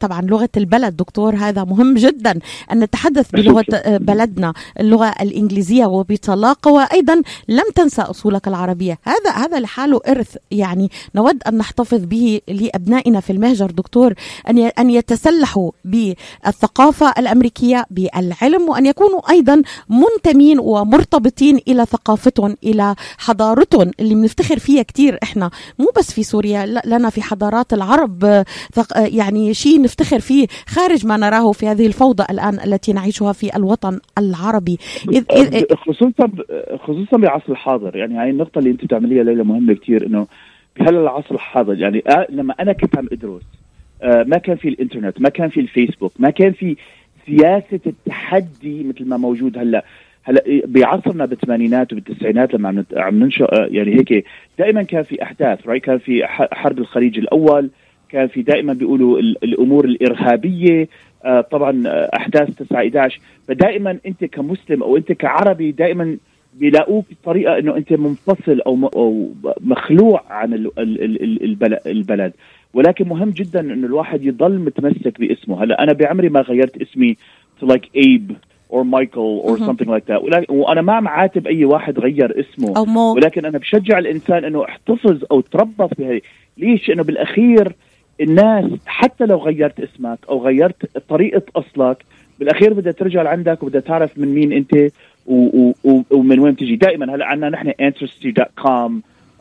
طبعا 0.00 0.22
لغة 0.22 0.48
البلد 0.56 0.96
دكتور 0.96 1.34
هذا 1.36 1.64
مهم 1.64 1.94
جدا 1.94 2.38
أن 2.72 2.80
نتحدث 2.80 3.30
بلغة 3.30 3.64
آه، 3.74 3.96
بلدنا 3.96 4.52
اللغة 4.80 5.14
الإنجليزية 5.20 5.86
وبطلاقة 5.86 6.70
وأيضا 6.72 7.22
لم 7.48 7.64
تنسى 7.74 8.02
أصولك 8.02 8.48
العربية. 8.48 8.98
هذا 9.02 9.30
هذا 9.30 9.60
لحاله 9.60 10.00
إرث 10.08 10.36
يعني 10.50 10.90
نود 11.14 11.42
أن 11.48 11.58
نحتفظ 11.58 11.98
به 12.04 12.40
لأبنائنا 12.48 13.20
في 13.20 13.32
المهجر 13.32 13.70
دكتور 13.70 14.14
ي- 14.50 14.66
أن 14.68 14.90
يتسلحوا 14.90 15.70
بالثقافة 15.84 17.12
الأمريكية 17.18 17.84
بالعلم 17.90 18.68
وأن 18.68 18.86
يكونوا 18.86 19.30
أيضا 19.30 19.62
منتمين 19.88 20.58
ومرتبطين 20.58 21.60
إلى 21.68 21.86
ثقافتهم 21.86 22.56
إلى 22.64 22.94
حضارتهم 23.18 23.90
اللي 24.00 24.14
بنفتخر 24.14 24.58
فيها 24.58 24.82
كتير 24.82 25.18
إحنا 25.22 25.50
مو 25.78 25.90
بس 25.98 26.10
في 26.12 26.22
سوريا 26.22 26.66
لنا 26.84 27.10
في 27.10 27.22
حضارات 27.22 27.72
العرب 27.72 28.24
آه، 28.24 28.38
آه، 28.38 28.44
يعني 28.96 29.54
شيء 29.54 29.82
نفتخر 29.82 30.20
فيه 30.20 30.46
خارج 30.66 31.06
ما 31.06 31.16
نراه 31.16 31.52
في 31.52 31.66
هذه 31.66 31.86
الفوضى 31.86 32.24
الآن 32.30 32.58
التي 32.64 32.92
نعيشها 32.92 33.32
في 33.32 33.56
الوطن 33.56 33.98
العربي. 34.18 34.78
إذ 35.12 35.24
إذ 35.32 35.74
خصوصا 35.74 36.28
خصوصا 36.80 37.16
بالعصر 37.16 37.52
الحاضر. 37.52 37.96
يعني 37.96 38.18
هاي 38.18 38.30
النقطة 38.30 38.58
اللي 38.58 38.70
أنت 38.70 38.84
بتعمليها 38.84 39.24
ليلى 39.24 39.44
مهمة 39.44 39.74
كتير 39.74 40.06
إنه 40.06 40.26
بهلا 40.78 41.00
العصر 41.00 41.34
الحاضر 41.34 41.78
يعني 41.78 42.02
آه 42.08 42.26
لما 42.30 42.54
أنا 42.60 42.72
كنت 42.72 42.98
عم 42.98 43.08
أدرس 43.12 43.42
آه 44.02 44.22
ما 44.22 44.38
كان 44.38 44.56
في 44.56 44.68
الإنترنت 44.68 45.20
ما 45.20 45.28
كان 45.28 45.48
في 45.48 45.60
الفيسبوك 45.60 46.12
ما 46.18 46.30
كان 46.30 46.52
في 46.52 46.76
سياسة 47.26 47.80
التحدي 47.86 48.84
مثل 48.84 49.08
ما 49.08 49.16
موجود 49.16 49.58
هلأ. 49.58 49.84
هلأ 50.22 50.42
بعصرنا 50.66 51.24
بالثمانينات 51.26 51.92
وبالتسعينات 51.92 52.54
لما 52.54 52.84
عم 52.96 53.28
آه، 53.40 53.68
يعني 53.70 53.94
هيك 53.94 54.24
دائما 54.58 54.82
كان 54.82 55.02
في 55.02 55.22
أحداث 55.22 55.66
راي 55.66 55.80
كان 55.80 55.98
في 55.98 56.26
حرب 56.26 56.78
الخليج 56.78 57.18
الأول 57.18 57.70
كان 58.08 58.28
في 58.28 58.42
دائما 58.42 58.72
بيقولوا 58.72 59.18
ال- 59.18 59.44
الأمور 59.44 59.84
الإرهابية 59.84 60.88
آه، 61.24 61.40
طبعا 61.40 61.82
آه، 61.86 62.10
أحداث 62.16 62.48
9 62.62 62.78
11 62.78 63.20
فدائما 63.48 63.98
أنت 64.06 64.24
كمسلم 64.24 64.82
أو 64.82 64.96
أنت 64.96 65.12
كعربي 65.12 65.72
دائما 65.72 66.16
بيلاقوك 66.54 67.04
بطريقة 67.22 67.58
إنه 67.58 67.76
أنت 67.76 67.92
منفصل 67.92 68.60
أو 68.60 68.76
مخلوع 69.60 70.22
عن 70.30 70.54
ال- 70.54 70.70
ال- 70.78 71.04
ال- 71.04 71.22
ال- 71.22 71.44
البل- 71.44 71.78
البلد. 71.86 72.32
ولكن 72.74 73.08
مهم 73.08 73.30
جدا 73.30 73.60
إنه 73.60 73.86
الواحد 73.86 74.24
يضل 74.24 74.58
متمسك 74.58 75.20
باسمه. 75.20 75.64
هلأ 75.64 75.82
أنا 75.82 75.92
بعمري 75.92 76.28
ما 76.28 76.40
غيرت 76.40 76.82
اسمي 76.82 77.16
to 77.62 77.66
like 77.66 77.86
Abe 77.96 78.32
or 78.72 78.84
Michael 78.84 79.42
or 79.48 79.56
something 79.58 79.88
like 79.88 80.06
that. 80.08 80.50
وأنا 80.50 80.82
ما 80.82 80.92
عم 80.92 81.08
عاتب 81.08 81.46
أي 81.46 81.64
واحد 81.64 81.98
غير 81.98 82.40
اسمه. 82.40 82.84
مو. 82.84 83.14
ولكن 83.14 83.44
أنا 83.44 83.58
بشجع 83.58 83.98
الإنسان 83.98 84.44
إنه 84.44 84.64
احتفظ 84.64 85.24
أو 85.30 85.40
تربط 85.40 85.90
بهي 85.98 86.20
ليش؟ 86.58 86.90
إنه 86.90 87.02
بالأخير 87.02 87.72
الناس 88.20 88.64
حتى 88.86 89.26
لو 89.26 89.38
غيرت 89.38 89.80
اسمك 89.80 90.18
أو 90.28 90.44
غيرت 90.46 90.96
طريقة 91.08 91.42
أصلك 91.56 92.04
بالأخير 92.38 92.72
بدها 92.72 92.92
ترجع 92.92 93.22
لعندك 93.22 93.62
وبدها 93.62 93.80
تعرف 93.80 94.18
من 94.18 94.28
مين 94.34 94.52
أنت 94.52 94.74
و- 95.26 95.72
و- 95.84 96.02
ومن 96.10 96.38
وين 96.38 96.56
تجي 96.56 96.76
دائما 96.76 97.14
هلا 97.14 97.26
عندنا 97.26 97.48
نحن 97.50 97.70
ancestry.com 97.70 98.92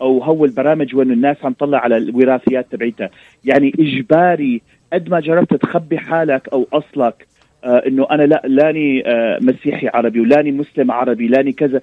أو 0.01 0.23
هو 0.23 0.45
البرامج 0.45 0.95
وين 0.95 1.11
الناس 1.11 1.37
عم 1.43 1.53
تطلع 1.53 1.77
على 1.79 1.97
الوراثيات 1.97 2.65
تبعيتها. 2.71 3.09
يعني 3.45 3.73
إجباري 3.79 4.61
قد 4.93 5.09
ما 5.09 5.19
جربت 5.19 5.53
تخبي 5.53 5.97
حالك 5.97 6.49
أو 6.53 6.67
أصلك 6.73 7.27
آه 7.63 7.83
إنه 7.87 8.07
أنا 8.11 8.23
لا 8.23 8.41
لاني 8.45 9.03
آه 9.07 9.39
مسيحي 9.41 9.87
عربي 9.87 10.19
ولاني 10.19 10.51
مسلم 10.51 10.91
عربي 10.91 11.27
لاني 11.27 11.51
كذا. 11.51 11.81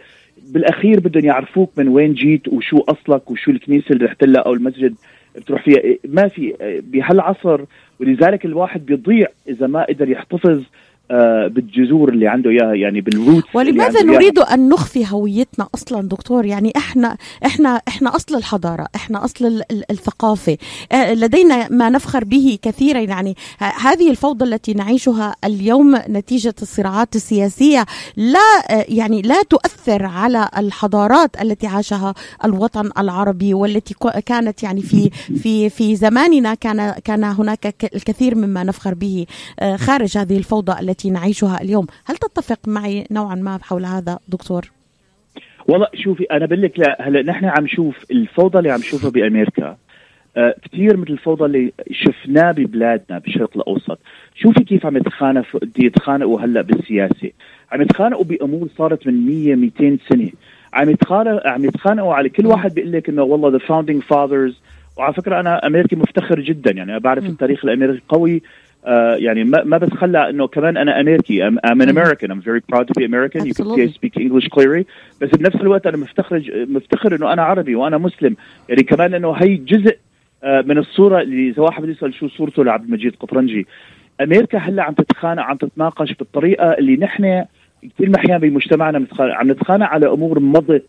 بالأخير 0.52 1.00
بدهم 1.00 1.24
يعرفوك 1.24 1.70
من 1.76 1.88
وين 1.88 2.14
جيت 2.14 2.48
وشو 2.48 2.78
أصلك 2.88 3.30
وشو 3.30 3.50
الكنيسة 3.50 3.86
اللي 3.90 4.04
رحت 4.04 4.24
لها 4.24 4.42
أو 4.42 4.52
المسجد. 4.54 4.94
بتروح 5.36 5.64
فيها. 5.64 5.78
إيه، 5.78 5.98
ما 6.04 6.28
في 6.28 6.54
آه، 6.60 6.80
بهالعصر 6.82 7.60
ولذلك 8.00 8.44
الواحد 8.44 8.86
بيضيع 8.86 9.26
إذا 9.48 9.66
ما 9.66 9.84
قدر 9.84 10.08
يحتفظ 10.08 10.62
بالجذور 11.48 12.08
اللي 12.08 12.28
عنده 12.28 12.50
إياها 12.50 12.74
يعني 12.74 13.00
بالروت 13.00 13.44
ولماذا 13.54 14.02
نريد 14.02 14.38
أن 14.38 14.68
نخفي 14.68 15.06
هويتنا 15.12 15.68
أصلا 15.74 16.08
دكتور؟ 16.08 16.44
يعني 16.46 16.72
إحنا 16.76 17.16
إحنا 17.46 17.80
إحنا 17.88 18.16
أصل 18.16 18.34
الحضارة 18.36 18.86
إحنا 18.94 19.24
أصل 19.24 19.46
ال- 19.46 19.62
ال- 19.72 19.90
الثقافة. 19.90 20.56
آه، 20.92 21.14
لدينا 21.14 21.68
ما 21.70 21.90
نفخر 21.90 22.24
به 22.24 22.58
كثيرا. 22.62 23.00
يعني 23.00 23.36
هذه 23.58 24.10
الفوضى 24.10 24.44
التي 24.44 24.72
نعيشها 24.74 25.34
اليوم 25.44 25.96
نتيجة 26.08 26.54
الصراعات 26.62 27.16
السياسية 27.16 27.86
لا 28.16 28.38
آه، 28.70 28.84
يعني 28.88 29.22
لا 29.22 29.42
تؤثر 29.50 30.06
على 30.06 30.48
الحضارات 30.58 31.42
التي 31.42 31.66
عاشها 31.66 32.14
الوطن 32.44 32.90
العربي 32.98 33.54
والتي 33.54 33.94
كانت 34.26 34.62
يعني 34.62 34.82
في 34.82 35.10
في 35.42 35.70
في 35.70 35.96
زماننا 35.96 36.54
كان 36.54 36.90
كان 37.04 37.24
هناك 37.24 37.84
الكثير 37.94 38.34
مما 38.34 38.64
نفخر 38.64 38.94
به 38.94 39.26
آه، 39.60 39.76
خارج 39.76 40.18
هذه 40.18 40.36
الفوضى 40.36 40.80
التي 40.80 40.93
نعيشها 41.06 41.60
اليوم. 41.62 41.86
هل 42.04 42.16
تتفق 42.16 42.58
معي 42.66 43.06
نوعا 43.10 43.34
ما 43.34 43.58
حول 43.62 43.84
هذا 43.84 44.18
دكتور؟ 44.28 44.70
والله 45.68 45.86
شوفي 45.94 46.24
أنا 46.24 46.46
بقول 46.46 46.62
لك 46.62 46.78
لا. 46.78 46.96
هلا 47.00 47.22
نحن 47.22 47.44
عم 47.44 47.64
نشوف 47.64 48.04
الفوضى 48.10 48.58
اللي 48.58 48.70
عم 48.70 48.78
نشوفها 48.78 49.10
بأمريكا. 49.10 49.76
آه 50.36 50.54
كثير 50.62 50.96
مثل 50.96 51.10
الفوضى 51.10 51.44
اللي 51.44 51.72
شفناه 51.90 52.52
ببلادنا 52.52 53.18
بالشرق 53.18 53.56
الأوسط. 53.56 53.98
شوفي 54.34 54.64
كيف 54.64 54.86
عم 54.86 54.96
يتخانقوا 54.96 55.60
يتخانقوا 55.78 56.40
هلأ 56.40 56.62
بالسياسة. 56.62 57.30
عم 57.72 57.82
يتخانقوا 57.82 58.24
بأمور 58.24 58.68
صارت 58.78 59.06
من 59.06 59.26
100 59.26 59.54
200 59.54 59.98
سنة. 60.08 60.30
عم 60.72 60.90
يتخانقوا 60.90 61.48
عم 61.48 61.64
يتخانقوا 61.64 62.14
على 62.14 62.28
كل 62.28 62.46
واحد 62.46 62.74
بيقول 62.74 62.92
لك 62.92 63.08
إنه 63.08 63.22
والله 63.22 63.50
the 63.50 63.58
founding 63.58 64.02
fathers 64.02 64.60
وعلى 64.96 65.14
فكرة 65.14 65.40
أنا 65.40 65.66
أمريكي 65.66 65.96
مفتخر 65.96 66.40
جدا. 66.40 66.70
يعني 66.70 66.90
أنا 66.90 66.98
بعرف. 66.98 67.24
التاريخ 67.24 67.64
الأمريكي 67.64 68.02
قوي. 68.08 68.42
آه 68.86 69.14
يعني 69.14 69.44
ما 69.44 69.64
ما 69.64 69.78
بتخلى 69.78 70.30
إنه 70.30 70.46
كمان 70.46 70.76
أنا 70.76 71.00
أمريكي. 71.00 71.50
I'm, 71.50 71.52
I'm 71.52 71.80
an 71.80 71.92
مم. 71.92 71.98
American. 71.98 72.30
I'm 72.30 72.42
very 72.42 72.60
proud 72.60 72.88
to 72.88 72.94
be 72.98 73.04
American. 73.04 73.46
You 73.46 73.54
can 73.54 73.64
see 73.64 73.80
I 73.80 73.86
Absolutely. 73.86 73.92
speak 73.92 74.16
English 74.16 74.48
clearly. 74.48 74.84
بس 75.20 75.30
بنفس 75.30 75.56
الوقت 75.56 75.86
أنا 75.86 75.96
مفتخر 75.96 76.66
مفتخر 76.68 77.14
إنه 77.16 77.32
أنا 77.32 77.42
عربي 77.42 77.74
وأنا 77.74 77.98
مسلم. 77.98 78.36
يعني 78.68 78.82
كمان 78.82 79.14
إنه 79.14 79.32
هي 79.32 79.56
جزء 79.56 79.96
آه، 80.44 80.60
من 80.60 80.78
الصورة 80.78 81.20
اللي 81.20 81.48
إذا 81.48 81.62
واحد 81.62 81.82
بده 81.82 81.92
يسأل 81.92 82.14
شو 82.14 82.28
صورته 82.28 82.64
لعبد 82.64 82.84
المجيد 82.84 83.16
قطرنجي. 83.20 83.66
أمريكا 84.20 84.58
هلأ 84.58 84.82
عم 84.82 84.92
تتخانق 84.94 85.42
عم 85.42 85.56
تتناقش 85.56 86.14
بالطريقة 86.14 86.72
اللي 86.72 86.96
نحن 86.96 87.44
كثير 87.82 88.08
من 88.08 88.14
الاحيان 88.14 88.38
بمجتمعنا 88.38 89.06
عم 89.20 89.50
نتخانق 89.50 89.86
على 89.86 90.06
أمور 90.06 90.40
مضت 90.40 90.86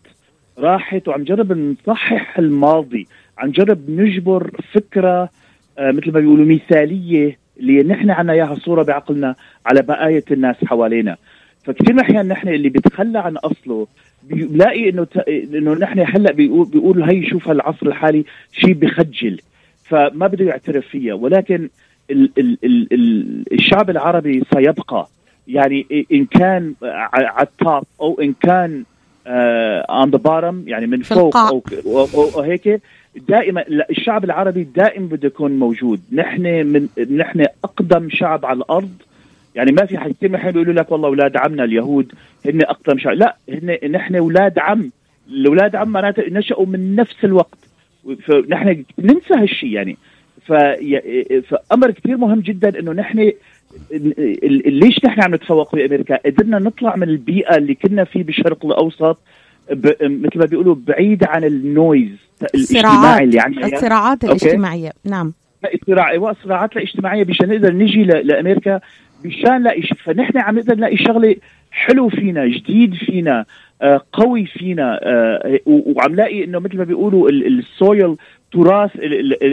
راحت 0.58 1.08
وعم 1.08 1.20
نجرب 1.20 1.52
نصحح 1.52 2.38
الماضي. 2.38 3.06
عم 3.38 3.48
نجرب 3.48 3.90
نجبر 3.90 4.50
فكرة 4.72 5.30
آه، 5.78 5.90
مثل 5.90 6.12
ما 6.12 6.20
بيقولوا 6.20 6.46
مثالية. 6.46 7.45
اللي 7.60 7.82
نحن 7.82 8.10
عنا 8.10 8.32
إياها 8.32 8.54
صوره 8.54 8.82
بعقلنا 8.82 9.34
على 9.66 9.82
بقايا 9.82 10.22
الناس 10.30 10.56
حوالينا. 10.64 11.16
فكثير 11.64 11.92
من 11.92 12.00
الأحيان 12.00 12.28
نحن 12.28 12.48
اللي 12.48 12.68
بيتخلى 12.68 13.18
عن 13.18 13.36
أصله 13.36 13.86
بيلاقي 14.22 14.90
إنه 14.90 15.04
ت... 15.04 15.16
إنه 15.54 15.74
نحن 15.74 16.04
هلأ 16.08 16.32
بيقول 16.32 16.66
بيقول 16.66 17.02
هي 17.02 17.26
شوف 17.26 17.48
هالعصر 17.48 17.86
الحالي 17.86 18.24
شيء 18.52 18.72
بخجل. 18.72 19.40
فما 19.84 20.26
بده 20.26 20.44
يعترف 20.44 20.86
فيها. 20.86 21.14
ولكن 21.14 21.68
ال... 22.10 22.30
ال... 22.38 22.58
ال... 22.64 22.88
ال... 22.92 23.44
الشعب 23.52 23.90
العربي 23.90 24.42
سيبقى. 24.54 25.08
يعني 25.48 26.06
إن 26.12 26.24
كان 26.24 26.74
على 26.82 27.46
ال 27.46 27.56
top 27.56 27.84
أو 28.00 28.20
إن 28.20 28.34
كان 28.40 28.84
on 29.26 30.10
the 30.10 30.18
bottom 30.18 30.68
يعني 30.68 30.86
من 30.86 31.02
فوق. 31.02 31.36
أو, 31.36 31.62
أو, 31.86 32.24
أو 32.34 32.40
هيك 32.40 32.80
دائما 33.28 33.64
الشعب 33.90 34.24
العربي 34.24 34.64
دائما 34.64 35.06
بده 35.06 35.26
يكون 35.26 35.58
موجود. 35.58 36.00
نحن 36.12 36.42
من 36.42 36.88
نحن 37.16 37.46
أقدم 37.64 38.08
شعب 38.10 38.46
على 38.46 38.58
الأرض. 38.58 38.92
يعني 39.54 39.72
ما 39.72 39.86
في 39.86 39.98
حد 39.98 40.12
كثير 40.12 40.30
من 40.30 40.50
بيقولوا 40.50 40.74
لك 40.74 40.92
والله 40.92 41.08
أولاد 41.08 41.36
عمنا 41.36 41.64
اليهود 41.64 42.12
هن 42.46 42.62
أقدم 42.62 42.98
شعب. 42.98 43.12
لا 43.12 43.36
هن 43.48 43.78
نحن 43.90 44.16
أولاد 44.16 44.58
عم. 44.58 44.90
الأولاد 45.28 45.76
عم 45.76 45.88
معناته 45.88 46.22
نشأوا 46.30 46.66
من 46.66 46.96
نفس 46.96 47.24
الوقت. 47.24 47.58
فنحن 48.22 48.84
ننسى 48.98 49.34
هالشيء 49.34 49.72
يعني. 49.72 49.96
فأمر 51.48 51.90
كثير 51.90 52.16
مهم 52.16 52.40
جدا 52.40 52.78
إنه 52.78 52.92
نحن 52.92 53.32
ليش 54.66 55.04
نحن 55.04 55.20
عم 55.20 55.34
نتفوق 55.34 55.74
بامريكا؟ 55.76 56.16
قدرنا 56.26 56.58
نطلع 56.58 56.96
من 56.96 57.08
البيئة 57.08 57.56
اللي 57.56 57.74
كنا 57.74 58.04
فيه 58.04 58.22
بالشرق 58.22 58.66
الأوسط. 58.66 59.18
مثل 60.02 60.38
ما 60.38 60.46
بيقولوا 60.46 60.74
بعيد 60.86 61.24
عن 61.24 61.44
النويز 61.44 62.16
الاجتماعي 62.54 63.24
اللي 63.24 63.40
عندنا. 63.40 63.66
الصراعات 63.66 64.24
الاجتماعية. 64.24 64.92
نعم. 65.04 65.32
الصراع 65.74 66.10
أيوه 66.10 66.30
الصراعات 66.30 66.76
الاجتماعية 66.76 67.24
مشان 67.24 67.48
نقدر 67.48 67.72
نجي 67.72 68.04
لأمريكا 68.04 68.80
مشان 69.24 69.60
نلاقي 69.60 69.82
فنحن 69.82 70.38
عم 70.38 70.58
نقدر 70.58 70.74
نلاقي 70.74 70.96
شغلة 70.96 71.36
حلو 71.70 72.08
فينا 72.08 72.46
جديد 72.46 72.94
فينا 72.94 73.44
آه 73.82 74.00
قوي 74.12 74.46
فينا 74.46 75.00
آه 75.02 75.60
وعم 75.66 76.14
لاقي 76.14 76.44
إنه 76.44 76.58
مثل 76.58 76.78
ما 76.78 76.84
بيقولوا 76.84 77.30
ال 77.30 77.47
soil 77.47 78.16
تراث 78.52 78.90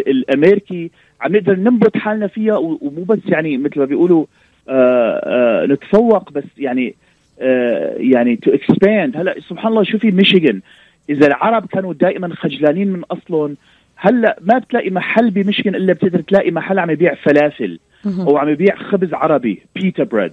الأمريكي 0.07 0.91
عم 1.21 1.35
نقدر 1.35 1.55
ننبت 1.55 1.97
حالنا 1.97 2.27
فيها 2.27 2.57
ومو 2.57 3.03
بس 3.03 3.19
يعني 3.25 3.57
مثل 3.57 3.79
ما 3.79 3.85
بيقولوا 3.85 4.25
آه 4.69 5.21
آه 5.23 5.65
نتفوق 5.65 6.31
بس 6.31 6.43
يعني 6.57 6.95
يعني 7.97 8.35
to 8.35 8.51
expand 8.51 9.17
هلا 9.17 9.35
سبحان 9.49 9.71
الله 9.71 9.83
شوفي 9.83 10.11
ميشيغان. 10.11 10.61
إذا 11.09 11.27
العرب 11.27 11.65
كانوا 11.65 11.93
دائما 11.93 12.35
خجلانين 12.35 12.87
من 12.87 13.03
أصلهم 13.11 13.55
هلا 13.95 14.37
ما 14.41 14.57
بتلاقي 14.57 14.89
محل 14.89 15.31
بميشيغان 15.31 15.75
إلا 15.75 15.93
بتقدر 15.93 16.21
تلاقي 16.21 16.51
محل 16.51 16.79
عم 16.79 16.89
يبيع 16.89 17.15
فلافل 17.15 17.79
أو 18.05 18.37
عم 18.37 18.49
يبيع 18.49 18.75
خبز 18.75 19.13
عربي 19.13 19.61
pita 19.75 20.03
bread 20.03 20.31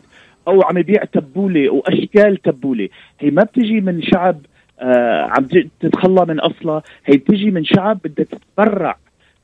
أو 0.48 0.62
عم 0.62 0.78
يبيع 0.78 1.04
تبولة 1.04 1.70
واشكال 1.70 2.36
تبولة. 2.36 2.88
هي 3.20 3.30
ما 3.30 3.42
بتجي 3.42 3.80
من 3.80 4.02
شعب 4.02 4.38
آه 4.80 5.22
عم 5.22 5.48
تتخلى 5.80 6.24
من 6.28 6.40
أصلها. 6.40 6.82
هي 7.06 7.16
بتجي 7.16 7.50
من 7.50 7.64
شعب 7.64 7.98
بدها 8.04 8.24
تتبرع 8.24 8.96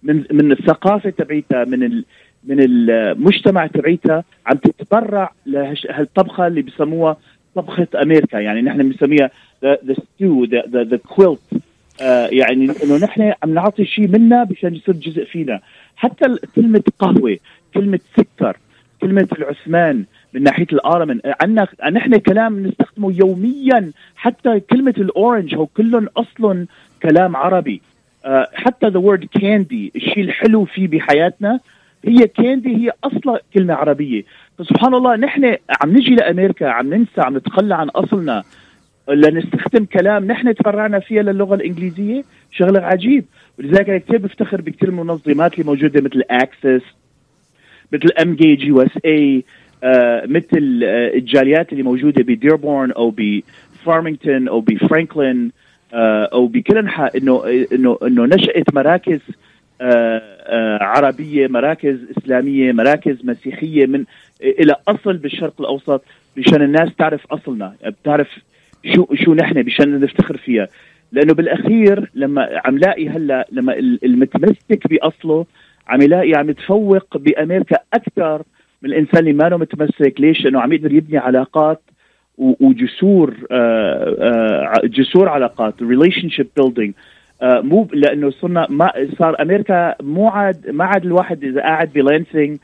من 0.02 0.24
من 0.32 0.52
الثقافة 0.52 1.10
تبعيتها 1.10 1.64
من 1.64 1.82
ال 1.82 2.04
من 2.44 2.56
المجتمع 2.60 3.66
تبعيتها 3.66 4.24
عم 4.46 4.56
تتبرع 4.56 5.32
لهالطبخه 5.46 6.46
اللي 6.46 6.62
بسموها 6.62 7.16
طبخة 7.56 7.88
أمريكا 8.02 8.36
يعني 8.36 8.62
نحن 8.62 8.78
بنسميها 8.78 9.30
the 9.64 9.94
stew 9.94 10.44
the 10.44 10.96
quilt 10.96 11.40
يعني 12.30 12.72
إنه 12.84 12.96
نحن 13.02 13.32
عم 13.42 13.54
نعطي 13.54 13.84
شيء 13.84 14.08
منا 14.08 14.46
مشان 14.50 14.74
يصير 14.74 14.94
جزء 14.94 15.24
فينا. 15.24 15.60
حتى 15.96 16.36
كلمة 16.56 16.82
قهوة 16.98 17.36
كلمة 17.74 18.00
سكر 18.16 18.56
كلمة 19.00 19.28
العثمان 19.38 20.04
من 20.34 20.42
ناحية 20.42 20.66
الارمن 20.72 21.20
عندنا 21.40 21.68
نحن 21.90 22.16
كلام 22.16 22.66
نستخدمه 22.66 23.12
يوميا. 23.18 23.92
حتى 24.16 24.60
كلمة 24.60 24.94
ال 24.98 25.06
orange 25.06 25.54
هو 25.54 25.66
كلهم 25.66 26.08
أصلا 26.16 26.66
كلام 27.02 27.36
عربي. 27.36 27.80
آه، 28.24 28.48
حتى 28.54 28.88
the 28.88 28.98
word 28.98 29.24
candy 29.24 29.92
الشيء 29.96 30.24
الحلو 30.24 30.64
فيه 30.64 30.88
بحياتنا 30.88 31.60
هي 32.04 32.28
candy 32.28 32.76
هي 32.76 32.92
أصلا 33.04 33.40
كلمة 33.54 33.74
عربية. 33.74 34.22
فسبحان 34.58 34.94
الله 34.94 35.16
نحن 35.16 35.56
عم 35.80 35.90
نجي 35.90 36.14
لأمريكا 36.14 36.66
عم 36.68 36.94
ننسى 36.94 37.20
عم 37.20 37.36
نتخلى 37.36 37.74
عن 37.74 37.88
أصلنا. 37.88 38.42
لنستخدم 39.08 39.84
كلام 39.84 40.24
نحن 40.24 40.54
تفرعنا 40.54 40.98
فيها 40.98 41.22
للغة 41.22 41.54
الإنجليزية 41.54 42.24
شغلة 42.50 42.80
عجيب. 42.80 43.24
ولذلك 43.58 43.88
أنا 43.88 43.98
كثير 43.98 44.18
بفتخر 44.18 44.60
بكثير 44.60 44.90
من 44.90 44.98
المنظمات 44.98 45.52
اللي 45.54 45.64
موجودة 45.64 46.00
مثل 46.00 46.22
ACCESS 46.30 46.82
مثل 47.92 48.08
ام 48.22 48.34
جي 48.34 48.54
جي 48.54 48.82
اس 48.82 48.98
اي 49.04 49.44
مثل 50.26 50.80
آه 50.84 51.14
الجاليات 51.14 51.72
اللي 51.72 51.82
موجودة 51.82 52.22
بديربورن 52.22 52.92
أو 52.92 53.10
بفارمنغتون 53.10 54.48
أو 54.48 54.60
بفرانكلين 54.60 55.52
آه 55.94 56.24
أو 56.32 56.46
بكل 56.46 56.78
انحاء 56.78 57.18
إنه 57.18 57.42
إنه 57.72 57.98
إنه 58.02 58.24
نشأت 58.24 58.74
مراكز 58.74 59.20
آه 59.80 60.78
عربية 60.82 61.46
مراكز 61.46 61.96
إسلامية 62.18 62.72
مراكز 62.72 63.16
مسيحية 63.24 63.86
من 63.86 64.04
إلى 64.42 64.76
أصل 64.88 65.16
بالشرق 65.16 65.60
الأوسط 65.60 66.04
مشان 66.36 66.62
الناس 66.62 66.88
تعرف 66.98 67.26
أصلنا 67.26 67.74
بتعرف 67.86 68.28
شو 68.94 69.06
شو 69.14 69.34
نحن 69.34 69.66
مشان 69.66 70.00
نفتخر 70.00 70.36
فيها. 70.36 70.68
لأنه 71.12 71.34
بالأخير 71.34 72.10
لما 72.14 72.60
عم 72.64 72.78
لاقي 72.78 73.08
هلأ 73.08 73.46
لما 73.52 73.74
المتمسك 73.78 74.86
بأصله 74.90 75.46
عم 75.88 76.02
يلاقي 76.02 76.34
عم 76.34 76.50
يتفوق 76.50 77.16
بأمريكا 77.16 77.76
أكثر 77.94 78.42
من 78.82 78.90
الإنسان 78.90 79.20
اللي 79.20 79.32
ما 79.32 79.56
متمسك. 79.56 80.14
ليش؟ 80.18 80.44
لأنه 80.44 80.60
عم 80.60 80.72
يقدر 80.72 80.92
يبني 80.92 81.18
علاقات 81.18 81.80
وجسور 82.38 83.34
جسور 84.84 85.28
علاقات 85.28 85.82
relationship 85.82 86.28
building 86.28 86.94
مو 87.42 87.88
لأنه 87.92 88.30
صرنا 88.30 88.66
ما 88.70 88.92
صار 89.18 89.42
أمريكا 89.42 89.94
مو 90.02 90.28
عاد 90.28 90.70
ما 90.70 90.84
عاد 90.84 91.04
الواحد 91.04 91.44
إذا 91.44 91.60
قاعد 91.60 91.92
بلانسينج 91.92 92.58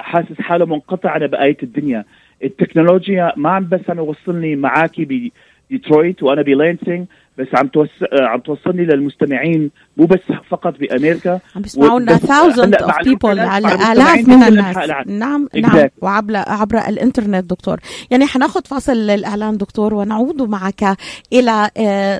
حاسس 0.00 0.40
حاله 0.40 0.66
منقطع 0.66 1.10
عن 1.10 1.26
بقيه 1.26 1.56
الدنيا. 1.62 2.04
التكنولوجيا 2.44 3.32
ما 3.36 3.50
عم 3.50 3.68
بس 3.68 3.80
عم 3.88 3.98
يوصلني 3.98 4.56
معاكي 4.56 5.30
بديترويت 5.70 6.22
وأنا 6.22 6.42
بلانسينج 6.42 7.06
بس 7.38 7.46
عم 7.54 7.68
توس... 7.68 7.88
عم 8.12 8.40
توصلني 8.40 8.84
للمستمعين 8.84 9.70
مو 9.96 10.06
بس 10.06 10.18
فقط 10.50 10.78
بأمريكا. 10.78 11.40
عم 11.56 11.62
بيسمعونا 11.62 12.18
thousands 12.18 12.84
of 12.84 12.92
people 13.06 13.24
على 13.24 13.92
آلاف 13.92 14.28
من 14.28 14.42
الناس. 14.42 14.76
نعم 15.06 15.48
exactly. 15.56 15.60
نعم 15.60 15.88
وعبر 16.02 16.36
عبر 16.36 16.78
الإنترنت 16.78 17.50
دكتور. 17.50 17.80
يعني 18.10 18.26
حناخذ 18.26 18.60
فاصل 18.64 18.92
للاعلان 18.92 19.56
دكتور 19.56 19.94
ونعود 19.94 20.42
معك 20.42 20.96
إلى 21.32 21.70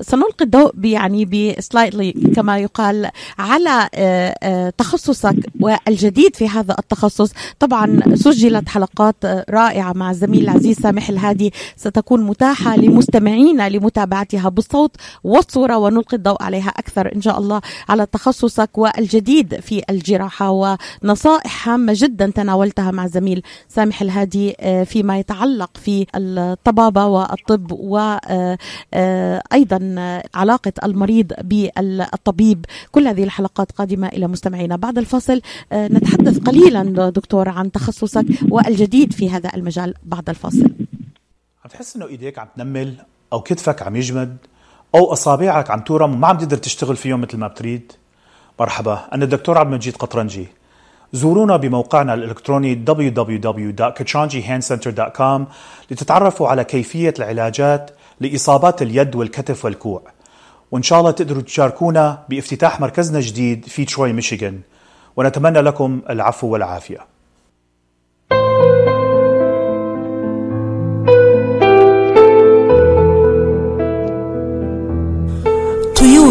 سنلقي 0.01 0.45
الضوء 0.45 0.73
يعني 0.83 1.25
ب 1.25 1.35
slightly 1.35 2.11
كما 2.11 2.57
يقال 2.57 3.09
على 3.39 3.89
تخصصك 4.77 5.35
والجديد 5.59 6.35
في 6.35 6.49
هذا 6.49 6.75
التخصص. 6.79 7.33
طبعا 7.59 8.01
سجلت 8.13 8.69
حلقات 8.69 9.15
رائعة 9.49 9.93
مع 9.93 10.11
الزميل 10.11 10.43
العزيز 10.43 10.77
سامح 10.79 11.09
الهادي. 11.09 11.53
ستكون 11.75 12.21
متاحة 12.21 12.77
لمستمعينا 12.77 13.69
لمتابعتها 13.69 14.49
بالصوت. 14.49 14.95
والصورة 15.23 15.77
ونلقي 15.77 16.17
الضوء 16.17 16.43
عليها 16.43 16.69
أكثر 16.69 17.15
إن 17.15 17.21
شاء 17.21 17.39
الله 17.39 17.61
على 17.89 18.05
تخصصك 18.05 18.77
والجديد 18.77 19.59
في 19.59 19.83
الجراحة 19.89 20.77
ونصائح 21.03 21.69
هامة 21.69 21.93
جدا 21.95 22.31
تناولتها 22.35 22.91
مع 22.91 23.07
زميل 23.07 23.43
سامح 23.67 24.01
الهادي 24.01 24.55
فيما 24.85 25.19
يتعلق 25.19 25.77
في 25.77 26.05
الطبابة 26.15 27.05
والطب 27.05 27.71
وأيضا 28.93 29.95
علاقة 30.35 30.73
المريض 30.83 31.33
بالطبيب. 31.43 32.65
كل 32.91 33.07
هذه 33.07 33.23
الحلقات 33.23 33.71
قادمة 33.71 34.07
إلى 34.07 34.27
مستمعينا. 34.27 34.75
بعد 34.75 34.97
الفاصل 34.97 35.41
نتحدث 35.73 36.39
قليلا 36.39 37.09
دكتور 37.09 37.49
عن 37.49 37.71
تخصصك 37.71 38.25
والجديد 38.49 39.13
في 39.13 39.29
هذا 39.29 39.55
المجال. 39.55 39.93
بعد 40.03 40.29
الفاصل. 40.29 40.71
عم 41.63 41.69
تحس 41.69 41.95
إنه 41.95 42.07
إيديك 42.07 42.39
عم 42.39 42.47
تنمل 42.57 42.95
أو 43.33 43.41
كتفك 43.41 43.81
عم 43.81 43.95
يجمد؟ 43.95 44.37
أو 44.95 45.13
أصابعك 45.13 45.71
عم 45.71 45.79
تورم 45.79 46.13
وما 46.13 46.27
عم 46.27 46.37
تقدر 46.37 46.57
تشتغل 46.57 46.95
فيهم 46.95 47.21
مثل 47.21 47.37
ما 47.37 47.47
بتريد. 47.47 47.91
مرحبا 48.59 48.99
أنا 49.13 49.23
الدكتور 49.23 49.57
عبد 49.57 49.69
المجيد 49.69 49.95
قطرنجي. 49.95 50.47
زورونا 51.13 51.57
بموقعنا 51.57 52.13
الإلكتروني 52.13 52.85
www.kachanjihandcenter.com 52.87 55.41
لتتعرفوا 55.91 56.47
على 56.47 56.63
كيفية 56.63 57.13
العلاجات 57.19 57.91
لإصابات 58.19 58.81
اليد 58.81 59.15
والكتف 59.15 59.65
والكوع. 59.65 60.01
وإن 60.71 60.83
شاء 60.83 60.99
الله 60.99 61.11
تقدروا 61.11 61.41
تشاركونا 61.41 62.23
بافتتاح 62.29 62.81
مركزنا 62.81 63.17
الجديد 63.17 63.65
في 63.65 63.85
تروي 63.85 64.13
ميشيغان. 64.13 64.59
ونتمنى 65.17 65.61
لكم 65.61 66.01
العفو 66.09 66.47
والعافية. 66.47 67.05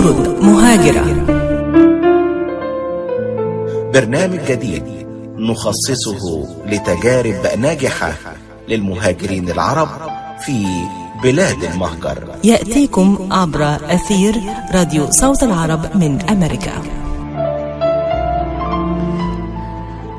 طيور 0.04 0.42
مهاجرة. 0.42 1.04
برنامج 3.94 4.38
جديد 4.48 4.84
نخصصه 5.38 6.48
لتجارب 6.66 7.58
ناجحة 7.58 8.14
للمهاجرين 8.68 9.50
العرب 9.50 9.88
في 10.40 10.66
بلاد 11.22 11.64
المهجر. 11.64 12.30
يأتيكم 12.44 13.28
عبر 13.30 13.76
أثير 13.94 14.40
راديو 14.74 15.10
صوت 15.10 15.42
العرب 15.42 15.96
من 15.96 16.22
أمريكا. 16.22 17.03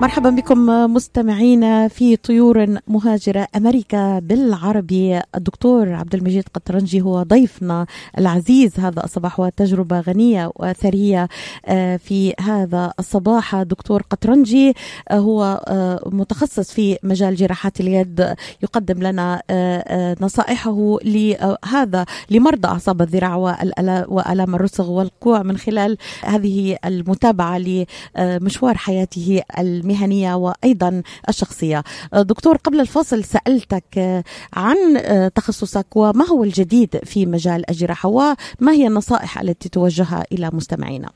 مرحبا 0.01 0.29
بكم 0.29 0.65
مستمعينا 0.93 1.87
في 1.87 2.15
طيور 2.15 2.77
مهاجرة 2.87 3.47
أمريكا 3.55 4.19
بالعربي. 4.19 5.21
الدكتور 5.35 5.93
عبد 5.93 6.15
المجيد 6.15 6.43
قطرنجي 6.53 7.01
هو 7.01 7.23
ضيفنا 7.23 7.85
العزيز 8.17 8.79
هذا 8.79 9.03
الصباح 9.03 9.39
وتجربة 9.39 9.99
غنية 9.99 10.51
وثرية 10.55 11.27
آه، 11.65 11.97
في 11.97 12.33
هذا 12.39 12.93
الصباح. 12.99 13.55
دكتور 13.55 14.01
قطرنجي 14.01 14.73
آه، 15.09 15.17
هو 15.17 15.63
آه، 15.67 16.09
متخصص 16.11 16.71
في 16.71 16.97
مجال 17.03 17.35
جراحات 17.35 17.79
اليد 17.79 18.35
يقدم 18.63 19.03
لنا 19.03 19.41
نصائحه 20.21 20.97
لهذا 21.05 22.05
لمرضى 22.29 22.67
أعصاب 22.67 23.01
الذراع 23.01 23.35
وألام 24.07 24.55
الرسغ 24.55 24.91
والقوع 24.91 25.43
من 25.43 25.57
خلال 25.57 25.97
هذه 26.23 26.77
المتابعة 26.85 27.57
لمشوار 28.17 28.77
حياته 28.77 29.41
المهنية 29.89 30.35
وأيضا 30.35 31.01
الشخصية. 31.29 31.83
دكتور 32.13 32.55
قبل 32.55 32.79
الفاصل 32.79 33.23
سألتك 33.23 34.23
عن 34.53 34.75
تخصصك 35.35 35.95
وما 35.95 36.27
هو 36.27 36.43
الجديد 36.43 36.97
في 37.03 37.25
مجال 37.25 37.69
الجراحة 37.69 38.09
وما 38.09 38.71
هي 38.71 38.87
النصائح 38.87 39.41
التي 39.41 39.69
توجهها 39.69 40.23
إلى 40.31 40.49
مستمعينا؟ 40.53 41.09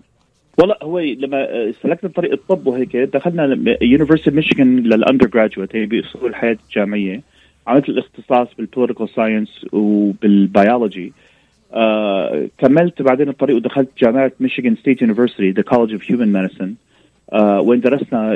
والله 0.58 0.76
هو 0.84 1.00
لما 1.00 1.72
سلكنا 1.84 2.10
طريق 2.10 2.32
الطب 2.32 2.68
وهيك 2.68 2.96
دخلنا 2.98 3.76
University 3.82 4.32
ميشيغان 4.32 4.80
لل 4.80 5.28
undergraduate 5.28 5.76
هي 5.76 5.86
بأصول 5.86 6.30
الحياة 6.30 6.58
الجامعية 6.70 7.22
عملت 7.68 7.90
الاختصاص 7.90 8.48
بال 8.58 8.67
political 8.67 9.10
science 9.16 9.66
وبال 9.72 10.15
biology 10.15 11.14
آه 11.74 12.48
كملت 12.58 13.02
بعدين 13.02 13.30
الطريق 13.30 13.56
ودخلت 13.56 13.90
جامعة 14.00 14.32
Michigan 14.40 14.76
State 14.76 15.02
University 15.02 15.52
the 15.52 15.62
College 15.62 15.94
of 15.94 16.12
Human 16.12 16.34
Medicine 16.34 16.66
آه 16.66 16.76
وين 17.60 17.80
درسنا 17.80 18.32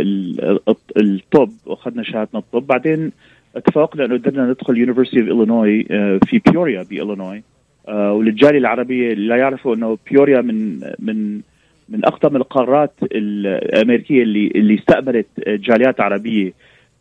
الطب 0.97 1.49
وأخذنا 1.65 2.03
شهادتنا 2.03 2.39
الطب. 2.39 2.67
بعدين 2.67 3.11
اتفقنا 3.55 4.05
إنه 4.05 4.17
قدرنا 4.17 4.45
ندخل 4.45 4.77
University 4.77 5.19
of 5.19 5.27
Illinois 5.29 5.83
في 6.25 6.41
بيوريا 6.51 6.83
بالينوي 6.83 7.43
آه 7.87 8.13
وللجاليه 8.13 8.57
العربية 8.59 9.13
لا 9.13 9.35
يعرفوا 9.35 9.75
إنه 9.75 9.97
بيوريا 10.11 10.41
من 10.41 10.79
من 10.99 11.41
من 11.89 12.05
أقدم 12.05 12.35
القارات 12.35 12.93
الأمريكية 13.03 14.23
اللي 14.23 14.47
اللي 14.55 14.75
استقبلت 14.75 15.27
جاليات 15.47 16.01
عربية 16.01 16.53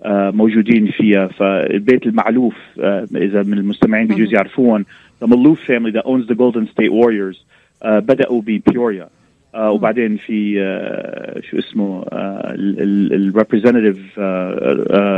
آه 0.02 0.30
موجودين 0.30 0.86
فيها. 0.86 1.26
فالبيت 1.26 2.06
المعلوف 2.06 2.54
آه 2.80 3.06
إذا 3.16 3.42
من 3.42 3.58
المستمعين 3.58 4.06
بيجوز 4.06 4.34
يعرفون 4.34 4.84
the 5.24 5.26
Maloof 5.28 5.58
family 5.68 5.92
that 5.92 6.04
owns 6.06 6.26
the 6.26 6.34
Golden 6.34 6.66
State 6.66 6.90
Warriors 6.92 7.38
آه 7.82 7.98
بدأوا 7.98 8.42
ببيوريا 8.42 9.02
آه 9.02 9.08
وبعدين 9.54 10.16
في 10.16 10.62
آه 10.62 11.40
شو 11.50 11.58
اسمه 11.58 12.04
آه 12.12 12.54
ال 12.56 12.67
representative 12.67 14.18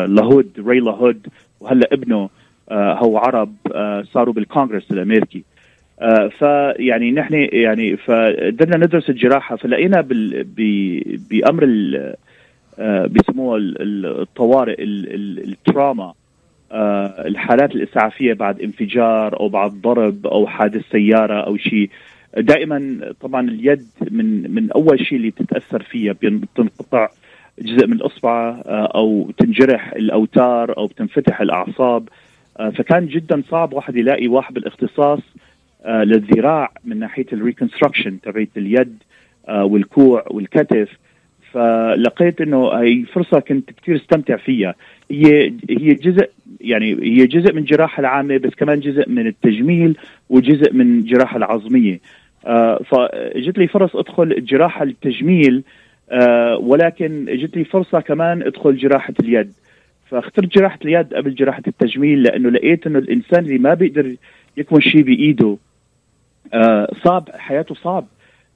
LaHood 0.09 0.51
Ray 0.66 0.81
LaHood 0.81 1.27
وهلا 1.61 1.89
ابنه 1.93 2.28
آه 2.70 2.95
هو 2.95 3.18
عرب 3.18 3.55
آه 3.74 4.03
صاروا 4.03 4.35
بالكونغرس 4.35 4.91
الأمريكي. 4.91 5.45
آه 6.01 6.28
فيعني 6.28 7.11
نحن 7.11 7.49
يعني 7.53 7.97
فقدرنا 7.97 8.76
ندرس 8.76 9.11
الجراحة. 9.11 9.57
فلقينا 9.57 10.01
بأمر 11.30 11.64
آه 12.78 13.07
بيسموها 13.07 13.59
الطوارئ 13.61 14.76
التراما 14.82 16.12
آه 16.72 17.26
الحالات 17.26 17.74
الإسعافية 17.74 18.32
بعد 18.32 18.61
انفجار 18.61 19.41
أو 19.41 19.49
بعد 19.49 19.70
ضرب 19.70 20.26
أو 20.26 20.47
حادث 20.47 20.82
سيارة 20.91 21.41
أو 21.41 21.57
شيء. 21.57 21.91
دائما 22.37 23.12
طبعا 23.20 23.49
اليد 23.49 23.87
من 24.11 24.55
من 24.55 24.72
أول 24.72 25.07
شيء 25.07 25.18
اللي 25.18 25.30
بتتاثر 25.30 25.82
فيها 25.82 26.12
بتنقطع 26.22 27.09
جزء 27.59 27.87
من 27.87 27.93
الأصبع 27.93 28.62
أو 28.66 29.30
تنجرح 29.39 29.93
الأوتار 29.93 30.76
أو 30.76 30.87
بتنفتح 30.87 31.41
الأعصاب. 31.41 32.09
فكان 32.59 33.07
جدا 33.07 33.43
صعب 33.51 33.72
واحد 33.72 33.97
يلاقي 33.97 34.28
واحد 34.28 34.55
بالاختصاص 34.55 35.20
للذراع 35.89 36.72
من 36.85 36.99
ناحية 36.99 37.26
الريكونستراكشن 37.32 38.20
تبعت 38.20 38.49
اليد 38.57 39.03
والكوع 39.49 40.24
والكتف. 40.30 40.89
فلقيت 41.53 42.41
إنه 42.41 42.68
هي 42.68 43.05
فرصة 43.05 43.41
كنت 43.41 43.70
كثير 43.70 43.97
استمتع 43.97 44.37
فيها. 44.37 44.74
هي 45.11 45.53
هي 45.70 45.95
جزء 45.95 46.30
يعني 46.61 46.93
هي 47.03 47.26
جزء 47.26 47.53
من 47.53 47.59
الجراحه 47.59 48.01
العامة 48.01 48.37
بس 48.37 48.55
كمان 48.55 48.80
جزء 48.80 49.09
من 49.09 49.26
التجميل 49.26 49.97
وجزء 50.30 50.72
من 50.72 50.99
الجراحه 50.99 51.37
العظمية. 51.37 52.01
آه 52.47 52.80
فجت 52.90 53.59
لي 53.59 53.66
فرص 53.68 53.97
ادخل 53.97 54.22
الجراحه 54.22 54.82
التجميل 54.84 55.62
آه 56.11 56.57
ولكن 56.57 57.24
جت 57.28 57.57
لي 57.57 57.64
فرصة 57.64 58.01
كمان 58.01 58.42
ادخل 58.42 58.76
جراحة 58.76 59.14
اليد. 59.20 59.53
فاخترت 60.11 60.49
جراحة 60.59 60.78
اليد 60.84 61.14
قبل 61.14 61.34
جراحة 61.34 61.62
التجميل 61.66 62.22
لأنه 62.22 62.51
لقيت 62.51 62.86
إنه 62.86 62.99
الإنسان 62.99 63.45
اللي 63.45 63.59
ما 63.59 63.74
بيقدر 63.74 64.14
يكمل 64.57 64.82
شيء 64.82 65.03
بإيده 65.03 65.57
آه 66.55 66.92
صعب 67.05 67.28
حياته 67.34 67.74
صعب. 67.74 68.07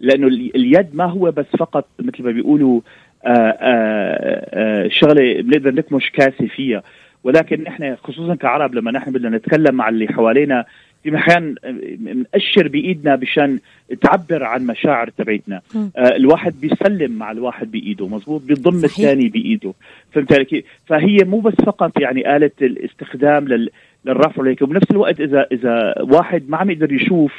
لأنه 0.00 0.26
اليد 0.26 0.94
ما 0.94 1.04
هو 1.04 1.30
بس 1.30 1.46
فقط 1.58 1.88
مثل 1.98 2.22
ما 2.22 2.30
بيقولوا 2.30 2.80
آآ 3.24 3.56
آآ 3.60 4.88
شغلة 4.88 5.42
بنقدر 5.42 5.74
نكمش 5.74 6.10
كاسه 6.10 6.46
فيها. 6.46 6.82
ولكن 7.24 7.62
نحن 7.62 7.96
خصوصا 7.96 8.34
كعرب 8.34 8.74
لما 8.74 8.90
نحن 8.90 9.12
بدنا 9.12 9.36
نتكلم 9.36 9.74
مع 9.74 9.88
اللي 9.88 10.08
حوالينا 10.08 10.64
في 11.10 11.54
بنأشر 11.98 12.68
بإيدنا 12.68 13.16
مشان 13.16 13.58
تعبر 14.00 14.44
عن 14.44 14.66
مشاعر 14.66 15.08
تبعتنا 15.10 15.60
آه 15.76 16.16
الواحد 16.16 16.54
بيسلم 16.60 17.12
مع 17.12 17.30
الواحد 17.30 17.70
بإيده 17.70 18.08
مزبوط 18.08 18.42
بيضم 18.42 18.84
الثاني 18.84 19.28
بإيده. 19.28 19.74
فهمت 20.12 20.32
علي 20.32 20.64
فهي 20.86 21.16
مو 21.26 21.40
بس 21.40 21.54
فقط 21.66 22.00
يعني 22.00 22.36
آلة 22.36 22.50
الاستخدام 22.62 23.48
لل 23.48 23.70
للرفع 24.04 24.42
وهيك 24.42 24.62
وبنفس 24.62 24.90
الوقت 24.90 25.20
إذا 25.20 25.46
إذا 25.52 25.94
واحد 26.00 26.42
ما 26.48 26.56
عم 26.56 26.70
يقدر 26.70 26.92
يشوف 26.92 27.32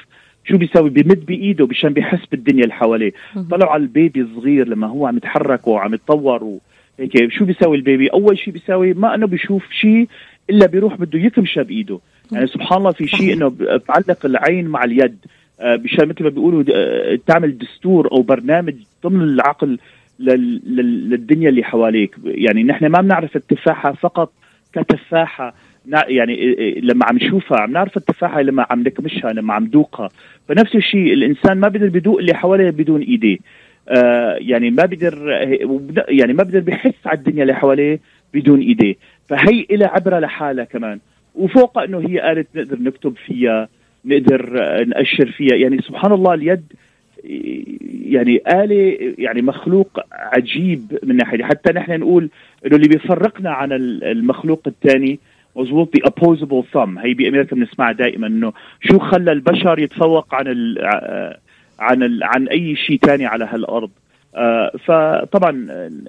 شو 0.46 0.58
بيسوي 0.58 0.90
بيمد 0.90 1.26
بإيده 1.26 1.68
مشان 1.68 1.94
بيحس 1.94 2.26
بالدنيا 2.32 2.64
اللي 2.64 2.74
حواليه. 2.74 3.12
طلعوا 3.52 3.72
على 3.72 3.84
البيبي 3.84 4.22
الصغير 4.22 4.68
لما 4.68 4.88
هو 4.88 5.08
عم 5.08 5.18
يتحرك 5.18 5.68
وعم 5.68 5.94
يتطور 5.94 6.44
وهيك 6.44 7.32
شو 7.32 7.46
بيسوي 7.46 7.78
البيبي؟ 7.78 8.08
أول 8.08 8.38
شيء 8.38 8.54
بيسوي 8.54 8.94
ما 8.94 9.16
أنه 9.16 9.28
بيشوف 9.28 9.72
شيء 9.72 10.08
إلا 10.50 10.66
بيروح 10.66 10.96
بده 10.96 11.20
يكمشة 11.20 11.62
بإيده. 11.62 12.00
يعني 12.32 12.48
سبحان 12.48 12.78
الله 12.78 12.92
في 12.92 13.08
شيء 13.08 13.34
إنه 13.34 13.48
بتعلق 13.60 14.26
العين 14.26 14.68
مع 14.68 14.84
اليد. 14.84 15.18
مشان 15.64 16.08
مثل 16.08 16.24
ما 16.24 16.30
بيقولوا 16.30 16.64
تعمل 17.28 17.58
دستور 17.58 18.12
أو 18.12 18.22
برنامج 18.22 18.76
ضمن 19.04 19.22
العقل 19.22 19.80
للدنيا 20.20 21.50
اللي 21.50 21.64
حواليك. 21.64 22.16
يعني 22.26 22.64
نحن 22.64 22.86
ما 22.86 23.02
بنعرف 23.02 23.36
التفاحة 23.36 23.94
فقط 23.94 24.32
كتفاحة. 24.74 25.56
يعني 26.08 26.56
لما 26.82 27.06
عم 27.06 27.16
نشوفها 27.16 27.60
عم 27.60 27.72
نعرف 27.72 27.98
التفاحة 27.98 28.42
لما 28.42 28.66
عم 28.70 28.84
نكمشها 28.84 29.34
لما 29.34 29.54
عم 29.54 29.64
ندوقها 29.64 30.10
فنفس 30.48 30.76
الشيء 30.76 31.14
الإنسان 31.14 31.60
ما 31.60 31.68
بيقدر 31.68 31.90
بدوق 31.90 32.20
اللي 32.20 32.34
حواليه 32.34 32.70
بدون 32.70 33.02
إيديه. 33.02 33.38
آه 33.90 34.38
يعني 34.40 34.70
ما 34.72 34.86
بيقدر 34.86 35.30
يعني 36.10 36.34
ما 36.34 36.44
بيقدر 36.44 36.60
بحس 36.60 36.94
على 37.06 37.18
الدنيا 37.18 37.42
اللي 37.42 37.56
حواليه 37.56 38.00
بدون 38.34 38.60
إيديه. 38.60 38.96
فهي 39.30 39.66
إلى 39.72 39.86
عبرة 39.86 40.20
لحالها 40.20 40.64
كمان. 40.64 41.00
وفوق 41.40 41.78
إنه 41.78 42.00
هي 42.00 42.32
آلة 42.32 42.46
نقدر 42.56 42.78
نكتب 42.80 43.14
فيها 43.26 43.68
نقدر 44.06 44.54
نأشر 44.86 45.32
فيها. 45.32 45.56
يعني 45.56 45.82
سبحان 45.82 46.12
الله 46.12 46.34
اليد 46.34 46.64
يعني 48.06 48.42
آلة 48.48 49.14
يعني 49.18 49.42
مخلوق 49.42 50.00
عجيب 50.12 51.00
من 51.04 51.16
ناحية. 51.16 51.44
حتى 51.44 51.74
نحن 51.74 52.00
نقول 52.00 52.30
إنه 52.66 52.76
اللي 52.76 52.88
بيفرقنا 52.88 53.50
عن 53.50 53.72
المخلوق 54.04 54.62
الثاني 54.68 55.20
مضبوط 55.56 55.94
بأوبوزبل 55.94 56.64
ثم 56.74 56.98
هي 56.98 57.14
بأمريكا 57.14 57.56
بنسمعها 57.56 57.92
دائما 57.92 58.28
إنه 58.28 58.54
شو 58.82 59.00
خلى 59.00 59.32
البشر 59.32 59.80
يتفوق 59.80 60.36
عن 60.36 60.48
ال 60.48 60.78
عن 61.80 62.04
ال 62.04 62.24
عن 62.24 62.48
أي 62.48 62.76
شيء 62.76 62.98
ثاني 62.98 63.26
على 63.26 63.46
هالأرض. 63.46 63.90
آه 64.36 64.72
فطبعا 64.86 65.68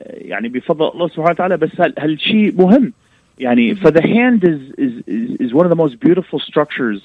يعني 0.09 0.49
بفضل 0.49 0.89
الله 0.89 1.09
سبحانه 1.09 1.31
وتعالى 1.31 1.57
بس 1.57 1.71
هالشيء 1.99 2.55
مهم. 2.59 2.93
يعني 3.41 3.75
فذا 3.75 4.01
هاند 4.07 4.45
is, 4.45 4.81
is, 4.81 5.47
is 5.47 5.55
one 5.55 5.67
of 5.67 5.71
the 5.71 5.83
most 5.85 5.97
beautiful 6.07 6.39
structures 6.51 7.01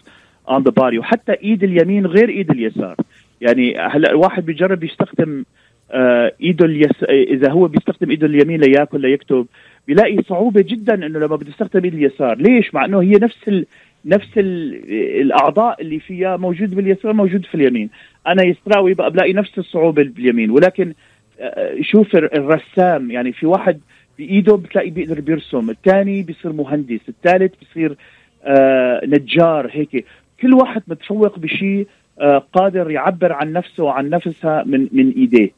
on 0.48 0.64
the 0.64 0.72
body. 0.72 0.98
وحتى 1.00 1.34
إيد 1.44 1.64
اليمين 1.64 2.06
غير 2.06 2.30
إيد 2.30 2.52
اليسار. 2.52 2.96
يعني 3.42 3.78
هلا 3.78 4.10
الواحد 4.12 4.46
بيجرب 4.46 4.84
يستخدم 4.84 5.44
آه 5.92 6.32
إيده 6.42 6.66
اليس... 6.66 7.04
إذا 7.10 7.52
هو 7.52 7.68
بيستخدم 7.68 8.10
إيده 8.10 8.28
اليمين 8.28 8.62
ليأكل 8.62 9.02
ليكتب 9.02 9.48
بيلاقي 9.88 10.24
صعوبة 10.30 10.62
جدا 10.62 10.94
إنه 10.94 11.20
لما 11.20 11.36
بده 11.36 11.50
يستخدم 11.50 11.84
إيد 11.84 11.94
اليسار. 11.94 12.38
ليش؟ 12.38 12.74
مع 12.74 12.86
إنه 12.86 13.02
هي 13.02 13.12
نفس 13.12 13.48
ال... 13.48 13.66
نفس 14.06 14.30
ال... 14.38 14.82
الأعضاء 15.22 15.82
اللي 15.82 16.00
فيها 16.00 16.38
موجود 16.38 16.76
باليسار 16.76 17.14
موجود 17.14 17.46
في 17.46 17.56
اليمين. 17.56 17.90
أنا 18.28 18.44
يسراوي 18.44 18.94
بقى 18.94 19.12
بلاقي 19.12 19.34
نفس 19.34 19.58
الصعوبة 19.58 20.04
باليمين. 20.04 20.50
ولكن 20.52 20.94
آه 21.40 21.76
شوف 21.82 22.16
الرسام. 22.16 23.12
يعني 23.12 23.32
في 23.32 23.46
واحد 23.46 23.80
بإيده 24.18 24.56
بتلاقي 24.56 24.90
بيقدر 24.90 25.22
بيرسم 25.22 25.70
الثاني 25.70 26.22
بيصير 26.22 26.54
مهندس 26.54 27.00
الثالث 27.10 27.54
بيصير 27.60 27.98
آه 28.44 29.02
نجار 29.06 29.70
هيك. 29.72 30.06
كل 30.42 30.54
واحد 30.54 30.84
متفوق 30.88 31.40
بشيء 31.40 31.88
آه 32.20 32.38
قادر 32.54 32.92
يعبر 32.92 33.34
عن 33.34 33.54
نفسه 33.54 33.84
وعن 33.84 34.10
نفسها 34.10 34.64
من 34.64 34.88
من 34.92 35.12
إيديه 35.12 35.52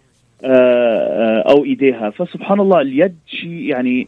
آه، 0.43 1.43
أو 1.49 1.66
إيديها. 1.66 2.10
فسبحان 2.10 2.60
الله 2.60 2.82
اليد 2.82 3.16
شيء 3.28 3.49
يعني 3.49 4.08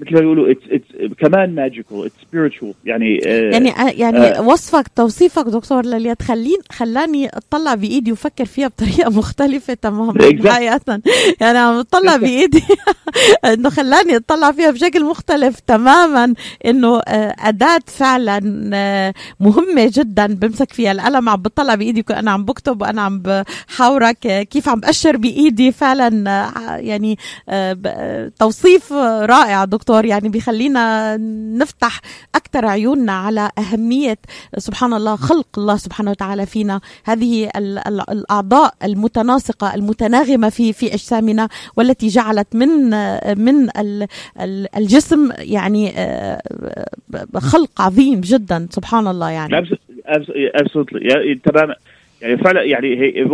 مثل 0.00 0.14
ما 0.14 0.20
بيقولوا 0.20 0.54
it's, 0.54 0.72
it's 0.72 1.14
كمان 1.18 1.54
magical 1.54 2.04
it's 2.04 2.14
spiritual 2.28 2.74
يعني 2.84 3.20
آه 3.26 3.50
يعني 3.50 3.70
آه 3.70 3.90
يعني 3.90 4.18
آه 4.18 4.42
وصفك 4.42 4.88
توصيفك 4.96 5.44
دكتور 5.44 5.86
لليد 5.86 6.22
خلين 6.22 6.58
خلاني 6.72 7.28
اطلع 7.28 7.74
بإيدي 7.74 8.12
وفكر 8.12 8.44
فيها 8.44 8.68
بطريقة 8.68 9.10
مختلفة 9.18 9.74
تماما 9.74 10.14
حقيقه 10.22 11.00
يعني 11.40 11.58
عم 11.58 11.74
اطلع 11.78 12.16
بإيدي. 12.24 12.62
إنه 13.52 13.70
خلاني 13.70 14.16
اطلع 14.16 14.52
فيها 14.52 14.70
بشكل 14.70 15.04
مختلف 15.04 15.60
تماما. 15.60 16.34
إنه 16.66 16.98
آه 17.08 17.34
أداة 17.38 17.80
فعلا 17.86 18.70
آه 18.74 19.14
مهمة 19.40 19.90
جدا 19.94 20.26
بمسك 20.26 20.72
فيها 20.72 20.92
القلم 20.92 21.28
عم 21.28 21.36
بطلع 21.42 21.74
بإيدي 21.74 22.04
وأنا 22.10 22.30
عم 22.30 22.44
بكتب 22.44 22.82
وأنا 22.82 23.02
عم 23.02 23.22
بحاورك 23.22 24.18
كيف 24.50 24.68
عم 24.68 24.80
بأشر 24.80 25.16
بإيدي. 25.16 25.72
فعلا 25.72 26.30
آه 26.30 26.76
يعني 26.76 27.18
آه 27.48 28.32
توصيف 28.38 28.92
رائع 28.92 29.64
دكتور. 29.64 29.89
دكتور 29.90 30.04
يعني 30.04 30.28
بيخلينا 30.28 31.16
نفتح 31.56 32.00
أكثر 32.34 32.66
عيوننا 32.66 33.12
على 33.12 33.50
أهمية 33.58 34.18
سبحان 34.56 34.92
الله 34.92 35.16
خلق 35.16 35.58
الله 35.58 35.76
سبحانه 35.76 36.10
وتعالى 36.10 36.46
فينا. 36.46 36.80
هذه 37.04 37.50
الأعضاء 38.10 38.74
المتناسقة 38.84 39.74
المتناغمة 39.74 40.48
في 40.48 40.72
في 40.72 40.86
أجسامنا 40.86 41.48
والتي 41.76 42.08
جعلت 42.08 42.56
من 42.56 42.90
من 43.38 43.68
الجسم 44.76 45.30
يعني 45.38 45.90
آه، 45.96 46.40
خلق 47.36 47.82
عظيم 47.82 48.20
جدا 48.20 48.66
سبحان 48.70 49.06
الله 49.06 49.30
يعني. 49.30 49.52
تماما 51.44 51.74
يعني 52.22 52.36
فعلا 52.36 52.62
يعني 52.62 52.88
هي 53.00 53.24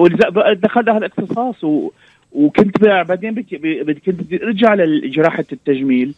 دخلنا 0.54 0.96
هالاختصاص 0.96 1.64
و 1.64 1.90
وكنت 2.32 2.78
بعدين 2.84 3.42
كنت 4.06 4.20
بدي 4.20 4.44
ارجع 4.44 4.74
لجراحه 4.74 5.44
التجميل. 5.52 6.14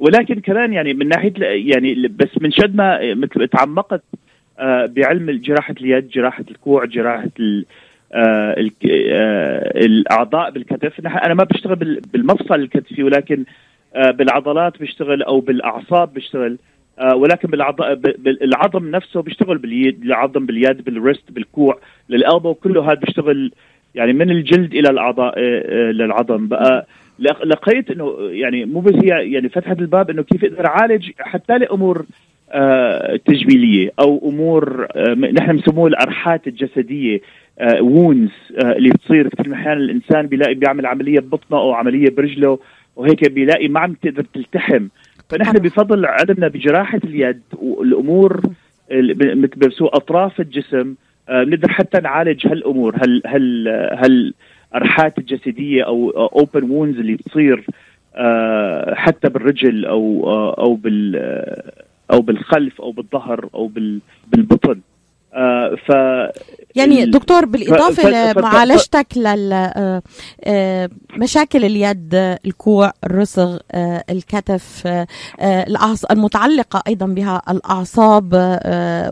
ولكن 0.00 0.40
كمان 0.40 0.72
يعني 0.72 0.94
من 0.94 1.08
ناحية 1.08 1.32
يعني 1.40 2.08
بس 2.08 2.28
من 2.40 2.50
شد 2.50 2.76
ما 2.76 3.14
مثل 3.14 3.48
تعمقت 3.48 4.02
آه، 4.58 4.86
بعلم 4.86 5.30
جراحة 5.30 5.74
اليد 5.80 6.08
جراحة 6.08 6.44
الكوع 6.50 6.84
جراحة 6.84 7.30
آه، 8.12 8.70
آه، 8.90 9.84
الأعضاء 9.84 10.50
بالكتف. 10.50 11.06
أنا 11.06 11.34
ما 11.34 11.44
بشتغل 11.44 12.00
بالمفصل 12.12 12.54
الكتفي 12.54 13.02
ولكن 13.02 13.44
بالعضلات 13.94 14.80
بشتغل 14.80 15.22
أو 15.22 15.40
بالأعصاب 15.40 16.14
بشتغل. 16.14 16.58
ولكن 17.14 17.50
بالعظم 18.18 18.90
نفسه 18.90 19.22
بيشتغل 19.22 19.58
باليد 19.58 20.02
العظم 20.02 20.46
باليد 20.46 20.84
بالريست 20.84 21.30
بالكوع 21.30 21.78
للالبو 22.08 22.54
كله 22.54 22.92
هذا 22.92 23.00
بيشتغل 23.00 23.52
يعني 23.94 24.12
من 24.12 24.30
الجلد 24.30 24.74
إلى 24.74 24.90
الأعضاء 24.90 25.40
للعظم. 25.90 26.48
بقى 26.48 26.86
لقيت 27.18 27.90
إنه 27.90 28.16
يعني 28.20 28.64
مو 28.64 28.80
بس 28.80 28.94
هي 28.94 29.32
يعني 29.32 29.48
فتحت 29.48 29.78
الباب 29.78 30.10
إنه 30.10 30.22
كيف 30.22 30.44
أقدر 30.44 30.66
اعالج 30.66 31.10
حتى 31.18 31.58
لأمور 31.58 32.06
آه 32.50 33.16
تجميلية 33.16 33.92
أو 34.00 34.28
أمور 34.28 34.86
آه 34.96 35.14
نحن 35.14 35.56
بنسموها 35.56 35.88
الأرحات 35.88 36.46
الجسدية 36.46 37.20
آه 37.58 37.82
وونز 37.82 38.30
آه 38.64 38.72
اللي 38.72 38.88
بتصير 38.90 39.28
كثير 39.28 39.48
من 39.48 39.54
الاحيان 39.54 39.76
الإنسان 39.78 40.26
بيلاقي 40.26 40.54
بيعمل 40.54 40.86
عملية 40.86 41.20
ببطنه 41.20 41.58
أو 41.58 41.72
عملية 41.72 42.10
برجله 42.10 42.58
وهيك 42.96 43.30
بيلاقي 43.30 43.68
ما 43.68 43.80
عم 43.80 43.92
تقدر 43.92 44.24
تلتحم. 44.34 44.88
فنحن 45.28 45.58
بفضل 45.58 46.06
علمنا 46.06 46.48
بجراحة 46.48 47.00
اليد 47.04 47.42
والأمور 47.52 48.40
مثل 48.90 49.78
أطراف 49.80 50.40
الجسم 50.40 50.94
آه، 51.28 51.44
بنقدر 51.44 51.68
حتى 51.68 52.00
نعالج 52.00 52.46
هالأمور 52.46 52.96
هل 52.96 53.22
هل 53.26 53.68
هل 53.98 54.34
الارحات 54.74 55.18
الجسديه 55.18 55.82
أو 55.86 56.10
اوبن 56.10 56.70
وونز 56.70 56.98
اللي 56.98 57.16
تصير 57.16 57.66
آه، 58.14 58.94
حتى 58.94 59.28
بالرجل 59.28 59.84
أو 59.86 60.22
آه، 60.26 60.54
أو 60.58 60.74
بال 60.74 61.16
أو 62.12 62.20
بالخلف 62.20 62.80
أو 62.80 62.92
بالظهر 62.92 63.48
أو 63.54 63.70
بالبطن. 64.26 64.80
آه، 65.36 65.76
ف 65.86 65.92
يعني 66.76 67.06
دكتور 67.06 67.44
بالإضافة 67.44 68.32
لمعالجتك 68.32 69.06
لمشاكل 71.16 71.62
آه، 71.62 71.66
اليد 71.66 72.14
الكوع 72.46 72.92
الرسغ 73.04 73.58
آه، 73.72 74.04
الكتف 74.10 74.88
المتعلقة 76.10 76.82
أيضا 76.88 77.06
بها 77.06 77.42
الأعصاب 77.50 78.34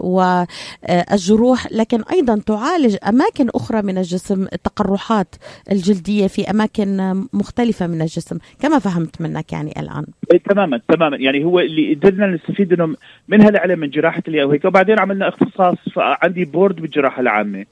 والجروح 0.01 1.73
لكن 1.73 2.03
أيضا 2.13 2.41
تعالج 2.47 2.97
أماكن 3.09 3.49
أخرى 3.55 3.83
من 3.83 3.99
الجسم 3.99 4.47
التقرحات 4.53 5.35
الجلدية 5.73 6.27
في 6.27 6.51
أماكن 6.51 7.25
مختلفة 7.33 7.87
من 7.87 8.03
الجسم 8.03 8.39
كما 8.61 8.79
فهمت 8.79 9.21
منك 9.21 9.53
يعني 9.53 9.73
الآن. 9.81 10.07
إيه، 10.33 10.39
تماما 10.39 10.81
تماما. 10.89 11.17
يعني 11.17 11.45
هو 11.45 11.61
اللي 11.61 11.95
قدرنا 11.95 12.27
نستفيد 12.27 12.73
إنه 12.73 12.95
من 13.29 13.41
هالعلم 13.41 13.79
من 13.81 13.91
جراحة 13.91 14.23
اليد 14.29 14.45
وهيك. 14.45 14.65
وبعدين 14.65 14.99
عملنا 14.99 15.29
اختصاص 15.29 15.79
عندي 16.23 16.45
board 16.45 16.81
بالجراحة 16.81 17.21
العامة. 17.21 17.65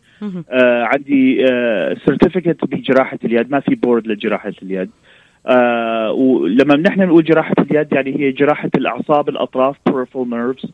آه 0.50 0.82
عندي 0.84 1.46
آه 1.50 1.96
certificate 2.06 2.64
بجراحة 2.64 3.18
اليد. 3.24 3.50
ما 3.50 3.60
في 3.60 3.74
board 3.74 4.06
لجراحة 4.06 4.52
اليد. 4.62 4.90
آه 5.46 6.12
ولما 6.12 6.76
نحن 6.76 7.00
نقول 7.02 7.24
جراحة 7.24 7.54
اليد 7.58 7.92
يعني 7.92 8.20
هي 8.20 8.32
جراحة 8.32 8.70
الأعصاب 8.74 9.28
الأطراف 9.28 9.76
peripheral 9.90 10.26
nerves 10.30 10.68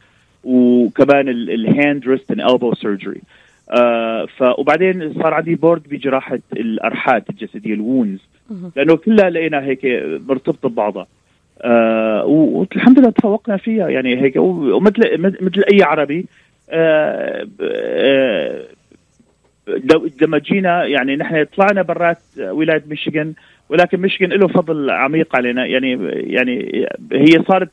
وكمان 0.45 1.29
ال 1.28 1.45
hand 1.45 2.09
wrist 2.09 2.30
and 2.30 2.43
elbow 2.43 2.81
surgery 2.80 3.20
آه 3.71 4.27
ف 4.27 4.43
وبعدين 4.59 5.14
صار 5.14 5.35
عندي 5.35 5.55
board 5.55 5.82
بجراحة 5.91 6.39
القرحات 6.53 7.30
الجسدية 7.31 7.75
ال 7.74 7.81
wounds 7.81 8.18
لأنه 8.77 8.97
كلها 8.97 9.31
لقينا 9.31 9.62
هيك 9.62 9.81
مرتبطة 10.29 10.69
ببعضها. 10.69 11.07
آه 11.62 12.25
والحمد 12.25 12.99
لله 12.99 13.11
تفوقنا 13.11 13.57
فيها. 13.57 13.89
يعني 13.89 14.23
هيك 14.23 14.37
ومثل 14.37 15.19
مثل 15.21 15.64
أي 15.73 15.83
عربي 15.83 16.19
آه، 16.19 16.23
آه، 16.23 16.47
لما 20.23 20.39
جينا 20.39 20.85
يعني 20.85 21.16
نحن 21.16 21.45
طلعنا 21.45 21.83
برات 21.83 22.19
ولاية 22.39 22.83
ميشيغان 22.87 23.35
ولكن 23.69 24.01
ميشيغان 24.01 24.33
له 24.33 24.49
فضل 24.49 24.91
عميق 24.91 25.37
علينا. 25.37 25.66
يعني 25.66 25.99
يعني 26.12 26.87
هي 27.12 27.43
صارت 27.49 27.71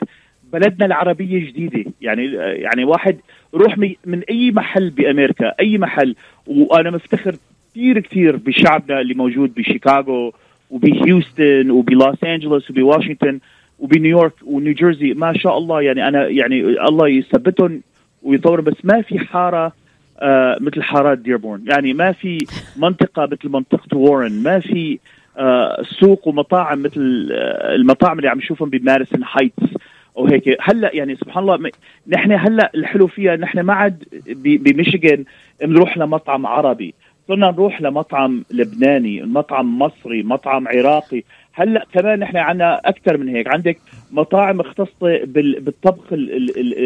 بلدنا 0.54 0.86
العربية 0.86 1.48
جديدة. 1.48 1.92
يعني 2.02 2.26
يعني 2.34 2.84
واحد 2.84 3.18
روح 3.54 3.78
من 4.06 4.22
أي 4.30 4.52
محل 4.52 4.90
بأمريكا 4.90 5.54
أي 5.60 5.78
محل. 5.78 6.16
وأنا 6.48 6.92
مفتخر 6.92 7.36
كثير 7.72 8.00
كثير 8.00 8.36
بشعبنا 8.36 9.02
اللي 9.02 9.14
موجود 9.14 9.54
بشيكاغو 9.54 10.34
وبهيوستن 10.70 11.72
وبلوس 11.72 12.24
أنجلوس 12.24 12.72
وبواشنطن 12.72 13.40
وبنيويورك 13.80 14.34
ونيوجيرسي. 14.46 15.14
ما 15.14 15.34
شاء 15.34 15.58
الله 15.58 15.82
يعني 15.82 16.08
أنا 16.08 16.28
يعني 16.28 16.62
الله 16.62 17.08
يثبتهم 17.08 17.82
ويطور 18.26 18.62
بس 18.62 18.76
ما 18.84 19.02
في 19.02 19.20
حارة 19.20 19.72
آه 20.20 20.58
مثل 20.62 20.84
حارات 20.84 21.18
ديربورن 21.18 21.64
يعني 21.68 21.94
ما 21.94 22.12
في 22.12 22.46
منطقة 22.78 23.26
مثل 23.26 23.50
منطقة 23.50 23.98
وورن 23.98 24.44
ما 24.44 24.60
في 24.60 25.00
آه 25.38 25.84
سوق 26.00 26.28
ومطاعم 26.28 26.84
مثل 26.84 27.30
آه 27.32 27.76
المطاعم 27.76 28.18
اللي 28.18 28.30
عم 28.30 28.38
نشوفهم 28.38 28.70
بمارسن 28.70 29.24
هايتس 29.34 29.78
أو 30.18 30.28
هيك. 30.28 30.58
هلأ 30.62 30.96
يعني 30.96 31.16
سبحان 31.16 31.44
الله 31.44 31.72
نحن 32.08 32.32
هلأ 32.32 32.72
الحلو 32.76 33.08
فيها 33.08 33.36
نحن 33.36 33.60
ما 33.60 33.74
عاد 33.74 34.04
بميشيغان 34.36 35.24
بنروح 35.62 35.98
لمطعم 35.98 36.46
عربي. 36.48 36.94
صرنا 37.28 37.52
نروح 37.52 37.82
لمطعم 37.82 38.44
لبناني 38.52 39.22
مطعم 39.22 39.80
مصري 39.80 40.24
مطعم 40.24 40.68
عراقي. 40.68 41.24
هلأ 41.54 41.86
كمان 41.94 42.20
نحن 42.20 42.38
عندنا 42.38 42.82
أكثر 42.86 43.18
من 43.18 43.28
هيك. 43.28 43.48
عندك 43.48 43.78
مطاعم 44.12 44.58
مختصه 44.58 45.20
بالطبخ 45.26 46.14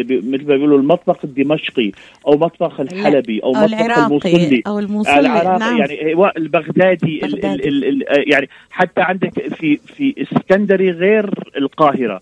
مثل 0.08 0.46
ما 0.48 0.56
بيقولوا 0.56 0.78
المطبخ 0.78 1.24
الدمشقي 1.24 1.92
أو 2.26 2.32
مطبخ 2.32 2.80
الحلبي 2.80 3.40
أو, 3.44 3.56
أو 3.56 3.62
مطبخ 3.62 3.98
الموصلي 3.98 4.62
أو 4.66 4.78
الموصلي 4.78 5.28
نعم. 5.28 5.78
يعني 5.78 6.12
البغدادي 6.36 7.24
ال 7.24 7.44
ال 7.44 7.84
ال 7.84 8.04
يعني 8.32 8.48
حتى 8.70 9.00
عندك 9.00 9.54
في 9.54 9.76
في 9.76 10.14
اسكندري 10.18 10.90
غير 10.90 11.52
القاهرة. 11.56 12.20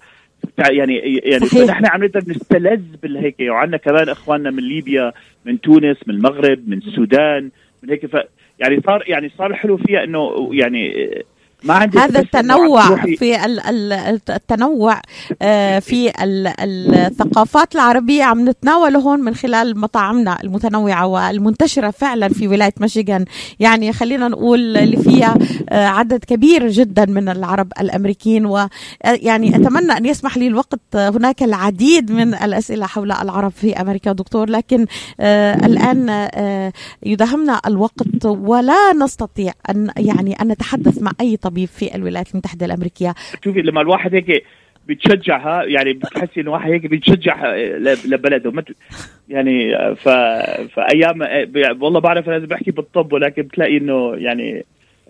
يعني 0.58 0.96
يعني 1.24 1.46
صحيح. 1.46 1.68
نحن 1.68 1.86
عم 1.86 2.04
نقدر 2.04 2.20
نستلذ 2.28 2.82
بالهيك. 3.02 3.36
وعندنا 3.40 3.76
كمان 3.76 4.08
إخواننا 4.08 4.50
من 4.50 4.62
ليبيا 4.62 5.12
من 5.44 5.60
تونس 5.60 5.96
من 6.06 6.14
المغرب 6.14 6.68
من 6.68 6.78
السودان 6.78 7.50
من 7.82 7.90
هيك. 7.90 8.06
ف 8.06 8.16
يعني 8.58 8.80
صار 8.80 9.04
يعني 9.06 9.30
صار 9.38 9.54
حلو 9.54 9.76
فيها 9.76 10.04
إنه 10.04 10.50
يعني 10.52 11.10
ما 11.62 11.74
عندي 11.74 11.98
هذا 11.98 12.20
التنوع 12.20 12.96
في 13.16 13.44
ال- 13.44 13.60
ال- 13.60 14.20
التنوع 14.30 15.00
آه، 15.42 15.78
في 15.78 16.10
ال- 16.22 16.94
الثقافات 16.94 17.74
العربية 17.74 18.24
عم 18.24 18.48
نتناوله 18.48 18.98
هون 18.98 19.20
من 19.20 19.34
خلال 19.34 19.80
مطاعمنا 19.80 20.38
المتنوعة 20.44 21.06
والمنتشرة 21.06 21.90
فعلا 21.90 22.28
في 22.28 22.48
ولاية 22.48 22.74
ميشيغان. 22.80 23.24
يعني 23.60 23.92
خلينا 23.92 24.28
نقول 24.28 24.76
اللي 24.76 24.96
فيها 24.96 25.36
آه، 25.68 25.86
عدد 25.86 26.24
كبير 26.24 26.68
جدا 26.68 27.06
من 27.06 27.28
العرب 27.28 27.72
الأمريكيين 27.80 28.46
ويعني 28.46 29.56
أتمنى 29.56 29.92
أن 29.92 30.06
يسمح 30.06 30.36
لي 30.36 30.46
الوقت 30.46 30.80
آه، 30.94 31.08
هناك 31.10 31.42
العديد 31.42 32.12
من 32.12 32.34
الأسئلة 32.34 32.86
حول 32.86 33.12
العرب 33.12 33.50
في 33.52 33.80
أمريكا 33.80 34.12
دكتور. 34.12 34.50
لكن 34.50 34.86
آه، 35.20 35.54
الآن 35.66 36.06
آه، 36.34 36.72
يداهمنا 37.02 37.60
الوقت 37.66 38.24
ولا 38.24 38.92
نستطيع 38.92 39.52
أن 39.70 39.90
يعني 39.96 40.42
أن 40.42 40.48
نتحدث 40.48 41.02
مع 41.02 41.12
أي 41.20 41.36
طبيب 41.48 41.68
في 41.68 41.94
الولايات 41.94 42.32
المتحدة 42.32 42.66
الأمريكية. 42.66 43.14
شوفي 43.44 43.62
لما 43.62 43.80
الواحد 43.80 44.14
هيك 44.14 44.44
بتشجعها 44.88 45.62
يعني 45.64 45.92
بتحسي 45.92 46.40
إنه 46.40 46.50
واحد 46.50 46.70
هيك 46.70 46.86
بتشجع 46.86 47.54
ل- 47.56 47.96
لبلده. 48.04 48.60
ت- 48.62 48.76
يعني 49.28 49.74
ف 49.94 50.08
فأيام 50.74 51.22
والله 51.82 52.00
بعرف 52.00 52.28
أنا 52.28 52.38
بحكي 52.38 52.70
بالطب 52.70 53.12
ولكن 53.12 53.42
بتلاقي 53.42 53.76
إنه 53.76 54.14
يعني 54.16 54.64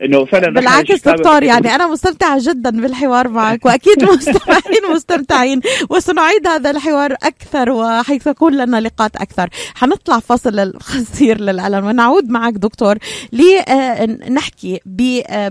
إنه 0.04 0.24
فعلا 0.24 0.54
بالعكس 0.54 1.08
دكتور 1.08 1.42
يعني 1.42 1.74
أنا 1.74 1.86
مستمتعة 1.86 2.38
جدا 2.40 2.70
بالحوار 2.70 3.28
معك 3.28 3.66
وأكيد 3.66 4.04
مستمعين 4.14 4.94
مستمتعين 4.94 5.60
وسنعيد 5.90 6.46
هذا 6.46 6.70
الحوار 6.70 7.12
أكثر 7.12 7.70
وحيكون 7.70 8.56
لنا 8.56 8.80
لقاءات 8.80 9.16
أكثر 9.16 9.48
حنطلع 9.74 10.18
فاصل 10.18 10.72
قصير 10.72 11.40
للألم 11.40 11.86
ونعود 11.86 12.28
معك 12.28 12.54
دكتور 12.54 12.98
لنحكي 13.32 14.80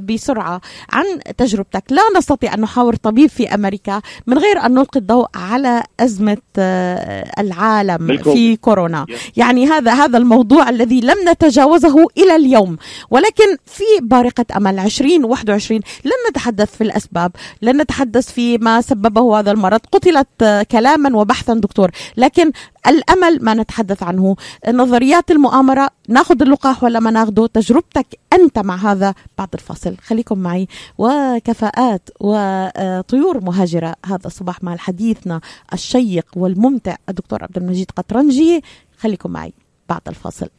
بسرعة 0.02 0.62
عن 0.92 1.06
تجربتك 1.38 1.84
لا 1.90 2.02
نستطيع 2.18 2.54
أن 2.54 2.62
نحاور 2.62 2.96
طبيب 2.96 3.30
في 3.30 3.54
أمريكا 3.54 4.02
من 4.28 4.38
غير 4.38 4.66
أن 4.66 4.74
نلقي 4.74 5.00
الضوء 5.00 5.28
على 5.36 5.84
أزمة 6.00 6.38
آه، 6.58 7.32
العالم. 7.40 8.18
في 8.18 8.56
كورونا. 8.56 9.06
يعني 9.38 9.68
هذا 9.68 9.94
هذا 9.94 10.18
الموضوع 10.18 10.70
الذي 10.70 11.02
لم 11.02 11.30
نتجاوزه 11.30 12.08
إلى 12.18 12.36
اليوم 12.36 12.78
ولكن 13.10 13.58
في 13.66 13.84
بارقة 14.02 14.37
أمل 14.56 14.80
2021 14.80 15.82
لن 16.06 16.12
نتحدث 16.30 16.76
في 16.76 16.84
الأسباب. 16.84 17.32
لن 17.62 17.82
نتحدث 17.82 18.32
في 18.32 18.58
ما 18.58 18.82
سببه 18.82 19.40
هذا 19.40 19.52
المرض. 19.52 19.80
قتلت 19.92 20.28
آه، 20.42 20.64
كلاما 20.64 21.18
وبحثا 21.18 21.54
دكتور. 21.54 21.92
لكن 22.18 22.52
الأمل 22.88 23.40
ما 23.42 23.54
نتحدث 23.54 24.04
عنه. 24.04 24.36
نظريات 24.68 25.32
المؤامرة 25.32 25.90
ناخذ 26.10 26.42
اللقاح 26.42 26.84
ولا 26.84 27.00
ما 27.00 27.12
ناخذه. 27.12 27.48
تجربتك 27.54 28.08
أنت 28.34 28.60
مع 28.60 28.76
هذا. 28.76 29.14
بعد 29.38 29.50
الفاصل. 29.54 29.98
خليكم 29.98 30.40
معي. 30.40 30.68
وكفاءات 30.98 32.10
وطيور 32.20 33.44
مهاجرة. 33.44 33.96
هذا 34.06 34.28
الصباح 34.28 34.64
مع 34.64 34.78
حديثنا 34.78 35.42
الشيق 35.74 36.26
والممتع. 36.36 36.96
الدكتور 37.10 37.44
عبد 37.44 37.58
المجيد 37.58 37.92
قطرنجي 37.92 38.64
خليكم 38.98 39.32
معي. 39.32 39.54
بعد 39.90 40.02
الفاصل. 40.08 40.50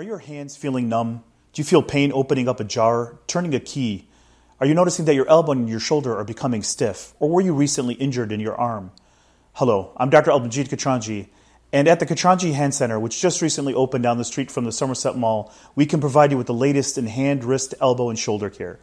Are 0.00 0.04
your 0.04 0.18
hands 0.18 0.56
feeling 0.56 0.88
numb? 0.88 1.31
Do 1.52 1.60
you 1.60 1.64
feel 1.64 1.82
pain 1.82 2.12
opening 2.14 2.48
up 2.48 2.60
a 2.60 2.64
jar, 2.64 3.18
turning 3.26 3.54
a 3.54 3.60
key? 3.60 4.08
Are 4.58 4.66
you 4.66 4.72
noticing 4.72 5.04
that 5.04 5.14
your 5.14 5.28
elbow 5.28 5.52
and 5.52 5.68
your 5.68 5.80
shoulder 5.80 6.16
are 6.16 6.24
becoming 6.24 6.62
stiff? 6.62 7.12
Or 7.20 7.28
were 7.28 7.42
you 7.42 7.52
recently 7.52 7.92
injured 7.94 8.32
in 8.32 8.40
your 8.40 8.54
arm? 8.54 8.90
Hello, 9.54 9.92
I'm 9.98 10.08
Dr. 10.08 10.30
Albajit 10.30 10.70
Katranji, 10.70 11.28
and 11.70 11.88
at 11.88 12.00
the 12.00 12.06
Katranji 12.06 12.54
Hand 12.54 12.74
Center, 12.74 12.98
which 12.98 13.20
just 13.20 13.42
recently 13.42 13.74
opened 13.74 14.02
down 14.02 14.16
the 14.16 14.24
street 14.24 14.50
from 14.50 14.64
the 14.64 14.72
Somerset 14.72 15.14
Mall, 15.14 15.52
we 15.74 15.84
can 15.84 16.00
provide 16.00 16.30
you 16.30 16.38
with 16.38 16.46
the 16.46 16.54
latest 16.54 16.96
in 16.96 17.06
hand, 17.06 17.44
wrist, 17.44 17.74
elbow, 17.82 18.08
and 18.08 18.18
shoulder 18.18 18.48
care. 18.48 18.80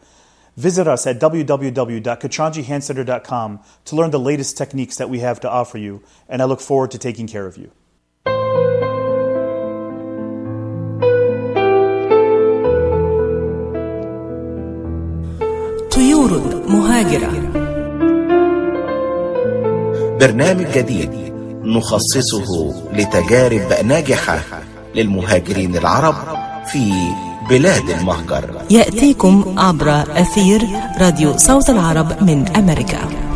Visit 0.56 0.86
us 0.86 1.08
at 1.08 1.18
www.katranjihandcenter.com 1.18 3.60
to 3.84 3.96
learn 3.96 4.12
the 4.12 4.20
latest 4.20 4.56
techniques 4.56 4.96
that 4.96 5.10
we 5.10 5.18
have 5.18 5.40
to 5.40 5.50
offer 5.50 5.78
you, 5.78 6.04
and 6.28 6.40
I 6.40 6.44
look 6.44 6.60
forward 6.60 6.92
to 6.92 6.98
taking 6.98 7.26
care 7.26 7.46
of 7.46 7.56
you. 7.56 7.72
طيور 16.30 16.62
مهاجرة. 16.68 17.32
برنامج 20.20 20.66
جديد 20.74 21.10
نخصصه 21.64 22.74
لتجارب 22.92 23.84
ناجحة 23.84 24.40
للمهاجرين 24.94 25.76
العرب 25.76 26.14
في 26.72 26.92
بلاد 27.50 27.90
المهجر. 27.90 28.50
يأتيكم 28.70 29.54
عبر 29.58 30.02
أثير 30.22 30.66
راديو 31.00 31.36
صوت 31.36 31.70
العرب 31.70 32.22
من 32.22 32.48
أمريكا. 32.56 33.29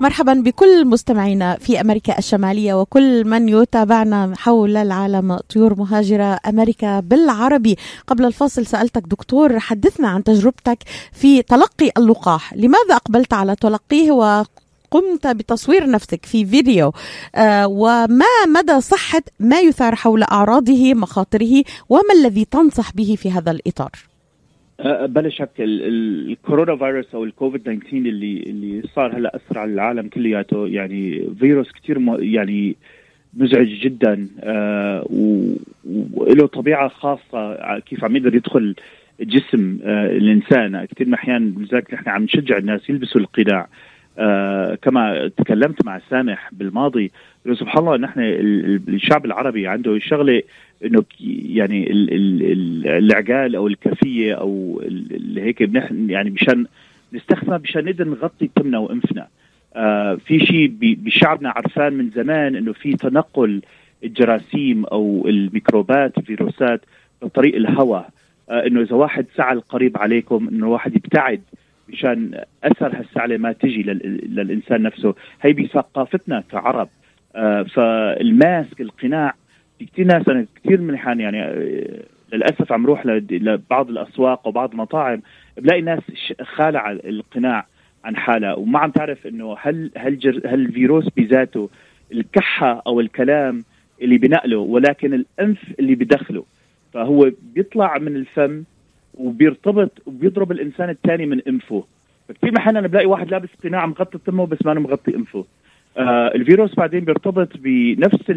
مرحبا 0.00 0.34
بكل 0.34 0.86
مستمعينا 0.86 1.56
في 1.60 1.80
أمريكا 1.80 2.18
الشمالية 2.18 2.74
وكل 2.74 3.24
من 3.24 3.48
يتابعنا 3.48 4.32
حول 4.36 4.76
العالم 4.76 5.36
طيور 5.36 5.74
مهاجرة 5.78 6.38
أمريكا 6.46 7.00
بالعربي. 7.00 7.76
قبل 8.06 8.24
الفاصل 8.24 8.66
سألتك 8.66 9.02
دكتور 9.06 9.58
حدثنا 9.58 10.08
عن 10.08 10.24
تجربتك 10.24 10.78
في 11.12 11.42
تلقي 11.42 11.90
اللقاح. 11.98 12.54
لماذا 12.54 12.94
أقبلت 12.94 13.32
على 13.32 13.56
تلقيه 13.56 14.10
وقمت 14.12 15.26
بتصوير 15.26 15.90
نفسك 15.90 16.26
في 16.26 16.46
فيديو؟ 16.46 16.92
آه 17.34 17.66
وما 17.66 18.26
مدى 18.48 18.80
صحة 18.80 19.22
ما 19.40 19.60
يثار 19.60 19.94
حول 19.94 20.22
أعراضه 20.22 20.94
مخاطره 20.94 21.64
وما 21.88 22.14
الذي 22.14 22.44
تنصح 22.44 22.92
به 22.92 23.16
في 23.18 23.30
هذا 23.30 23.50
الإطار؟ 23.50 23.90
أه، 23.92 24.07
بلا 24.84 25.28
شك 25.28 25.50
ال- 25.60 25.82
ال- 25.82 26.30
الكورونا 26.30 26.76
فيروس 26.76 27.14
أو 27.14 27.24
الكوفيد 27.24 27.60
19 27.62 27.96
اللي 27.96 28.42
اللي 28.46 28.82
صار 28.94 29.16
هلأ 29.16 29.36
اثر 29.36 29.58
على 29.58 29.72
العالم 29.72 30.08
كلياته 30.08 30.66
يعني 30.68 31.28
فيروس 31.38 31.72
كثير 31.72 31.98
يعني 32.18 32.76
مزعج 33.34 33.66
جدا 33.68 34.28
و- 35.10 35.54
وله 36.14 36.46
طبيعة 36.46 36.88
خاصة 36.88 37.78
كيف 37.78 38.04
عم 38.04 38.16
يقدر 38.16 38.34
يدخل 38.34 38.74
جسم 39.20 39.78
الإنسان. 39.84 40.84
كثير 40.84 41.06
من 41.06 41.14
الأحيان 41.14 41.54
لذلك 41.58 41.94
نحن 41.94 42.08
عم 42.08 42.22
نشجع 42.22 42.58
الناس 42.58 42.90
يلبسوا 42.90 43.20
القناع. 43.20 43.68
كما 44.82 45.30
تكلمت 45.36 45.84
مع 45.84 46.00
سامح 46.10 46.50
بالماضي 46.52 47.10
سبحان 47.52 47.78
الله 47.84 47.96
نحن 47.96 48.20
ال- 48.20 48.64
ال- 48.64 48.94
الشعب 48.94 49.24
العربي 49.24 49.66
عنده 49.66 49.98
شغلة 49.98 50.42
إنه 50.84 51.04
يعني 51.54 51.90
ال- 51.90 52.12
ال- 52.14 52.52
ال- 52.52 52.86
العقال 52.88 53.56
أو 53.56 53.66
الكفيه 53.66 54.34
أو 54.34 54.80
ال- 54.84 55.16
اللي 55.16 55.42
هيك 55.42 55.62
بنحن 55.62 56.10
يعني 56.10 56.30
مشان 56.30 56.66
نستخدمها 57.12 57.58
مشان 57.58 57.84
نقدر 57.84 58.08
نغطي 58.08 58.50
تمنا 58.54 58.78
وإنفنا. 58.78 59.28
آه 59.76 60.14
في 60.14 60.46
شيء 60.46 60.72
بشعبنا 60.80 61.50
عرفان 61.50 61.92
من 61.92 62.10
زمان 62.10 62.56
إنه 62.56 62.72
في 62.72 62.92
تنقل 62.92 63.62
الجراثيم 64.04 64.84
أو 64.84 65.24
الميكروبات 65.28 66.18
الفيروسات 66.18 66.80
بطريق 67.22 67.54
الهواء. 67.56 68.10
آه 68.50 68.66
إنه 68.66 68.80
إذا 68.80 68.94
واحد 68.96 69.26
سعل 69.36 69.60
قريب 69.60 69.98
عليكم 69.98 70.48
إنه 70.48 70.68
واحد 70.68 70.96
يبتعد 70.96 71.40
مشان 71.88 72.40
أثر 72.64 72.96
هالسعله 72.98 73.36
ما 73.36 73.52
تجي 73.52 73.82
لل- 73.82 74.20
للإنسان 74.34 74.82
نفسه. 74.82 75.14
هي 75.42 75.52
بثقافتنا 75.52 76.44
كعرب. 76.52 76.88
آه 77.36 77.62
فالماسك 77.62 78.80
القناع 78.80 79.34
في 79.78 79.86
كثير 79.86 80.06
ناس 80.06 80.28
أنا 80.28 80.46
كثير 80.64 80.80
من 80.80 80.90
الحين 80.90 81.20
يعني 81.20 81.42
آه، 81.42 82.02
للأسف 82.32 82.72
عم 82.72 82.86
روح 82.86 83.06
لبعض 83.06 83.90
الأسواق 83.90 84.48
وبعض 84.48 84.70
المطاعم 84.70 85.22
بلاقي 85.56 85.80
ناس 85.80 86.00
خالعة 86.42 86.92
القناع 86.92 87.66
عن 88.04 88.16
حالها 88.16 88.54
وما 88.54 88.78
عم 88.78 88.90
تعرف 88.90 89.26
إنه 89.26 89.56
هل 89.60 89.90
هل 89.96 90.18
جر 90.18 90.40
هل 90.44 90.60
الفيروس 90.60 91.08
بذاته 91.16 91.70
الكحة 92.12 92.82
أو 92.86 93.00
الكلام 93.00 93.64
اللي 94.02 94.18
بنقله 94.18 94.58
ولكن 94.58 95.14
الأنف 95.14 95.58
اللي 95.80 95.94
بدخله. 95.94 96.44
فهو 96.92 97.30
بيطلع 97.54 97.98
من 97.98 98.16
الفم 98.16 98.62
وبيرتبط 99.14 99.90
وبيضرب 100.06 100.52
الإنسان 100.52 100.90
الثاني 100.90 101.26
من 101.26 101.40
أنفه. 101.48 101.84
فكثير 102.28 102.52
محل 102.52 102.76
أنا 102.76 102.88
بلاقي 102.88 103.06
واحد 103.06 103.30
لابس 103.30 103.48
قناع 103.64 103.86
مغطي 103.86 104.18
تمه 104.26 104.46
بس 104.46 104.58
ما 104.66 104.74
مغطي 104.74 105.14
أنفه. 105.14 105.44
آه 105.98 106.32
الفيروس 106.34 106.74
بعدين 106.74 107.00
بيرتبط 107.00 107.48
بنفس 107.56 108.30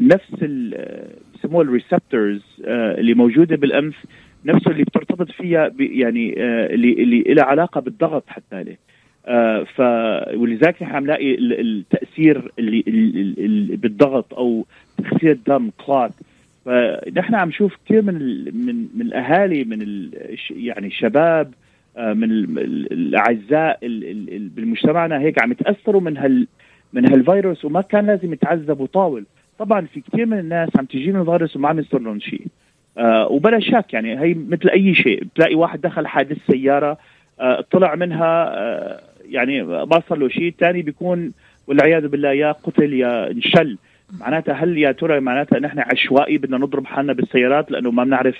نفس 0.00 0.42
ال 0.42 0.74
آه، 0.74 1.08
بسموها 1.34 1.64
الريسبتورز 1.64 2.42
آه 2.64 2.94
اللي 3.00 3.14
موجودة 3.14 3.56
بالأنف 3.56 3.94
نفسه 4.44 4.70
اللي 4.70 4.84
بترتبط 4.84 5.30
فيها 5.30 5.72
يعني 5.78 6.34
آه 6.42 6.66
اللي 6.66 6.92
اللي 6.92 7.22
لها 7.22 7.44
علاقة 7.44 7.80
بالضغط 7.80 8.24
حتى 8.28 8.62
له 8.62 8.76
آه 9.26 9.62
ف 9.64 9.80
ولذلك 10.36 10.82
نحن 10.82 10.94
عم 10.96 11.04
نلاقي 11.04 11.34
ال- 11.34 11.60
التأثير 11.60 12.52
اللي 12.58 12.84
اللي 12.86 13.76
بالضغط 13.76 14.34
أو 14.34 14.66
تخسير 14.98 15.30
الدم 15.32 15.70
كلات 15.86 16.12
فنحن 16.64 17.34
عم 17.34 17.48
نشوف 17.48 17.76
كثير 17.86 18.02
من 18.02 18.14
من 18.66 18.88
من 18.94 19.06
الأهالي 19.06 19.64
من 19.64 20.10
يعني 20.50 20.86
الشباب 20.86 21.52
آه، 21.96 22.12
من 22.12 22.30
ال- 22.30 22.58
ال- 22.58 22.92
الأعزاء 22.92 23.78
ال- 23.86 24.04
ال- 24.04 24.34
ال- 24.36 24.48
بمجتمعنا 24.48 25.20
هيك 25.20 25.42
عم 25.42 25.52
يتأثروا 25.52 26.00
من 26.00 26.16
هال 26.16 26.46
من 26.92 27.12
هالفيروس 27.12 27.64
وما 27.64 27.80
كان 27.80 28.06
لازم 28.06 28.32
يتعذبوا 28.32 28.86
طاول 28.86 29.24
طبعا 29.58 29.86
في 29.94 30.00
كثير 30.00 30.26
من 30.26 30.38
الناس 30.38 30.68
عم 30.78 30.84
تجيهم 30.84 31.20
الفيروس 31.20 31.56
وما 31.56 31.68
عم 31.68 31.78
يصير 31.78 32.00
لهم 32.00 32.20
شيء. 32.20 32.46
آه 32.98 33.28
وبلا 33.28 33.60
شك 33.60 33.92
يعني 33.92 34.20
هي 34.20 34.34
مثل 34.48 34.68
أي 34.68 34.94
شيء. 34.94 35.24
بتلاقي 35.24 35.54
واحد 35.54 35.80
دخل 35.80 36.06
حادث 36.06 36.36
سيارة 36.50 36.98
آه 37.40 37.64
طلع 37.70 37.94
منها 37.94 38.48
آه 38.58 39.00
يعني 39.28 39.62
ما 39.62 40.02
صار 40.08 40.18
له 40.18 40.28
شيء. 40.28 40.48
الثاني 40.48 40.82
بيكون 40.82 41.32
والعياذ 41.66 42.08
بالله 42.08 42.32
يا 42.32 42.52
قتل 42.52 42.92
يا 42.92 43.30
انشل. 43.30 43.78
معناتها 44.20 44.54
هل 44.54 44.78
يا 44.78 44.92
ترى 44.92 45.20
معناتها 45.20 45.58
نحن 45.58 45.78
عشوائي 45.78 46.38
بدنا 46.38 46.58
نضرب 46.58 46.86
حالنا 46.86 47.12
بالسيارات 47.12 47.70
لأنه 47.70 47.90
ما 47.90 48.04
بنعرف 48.04 48.36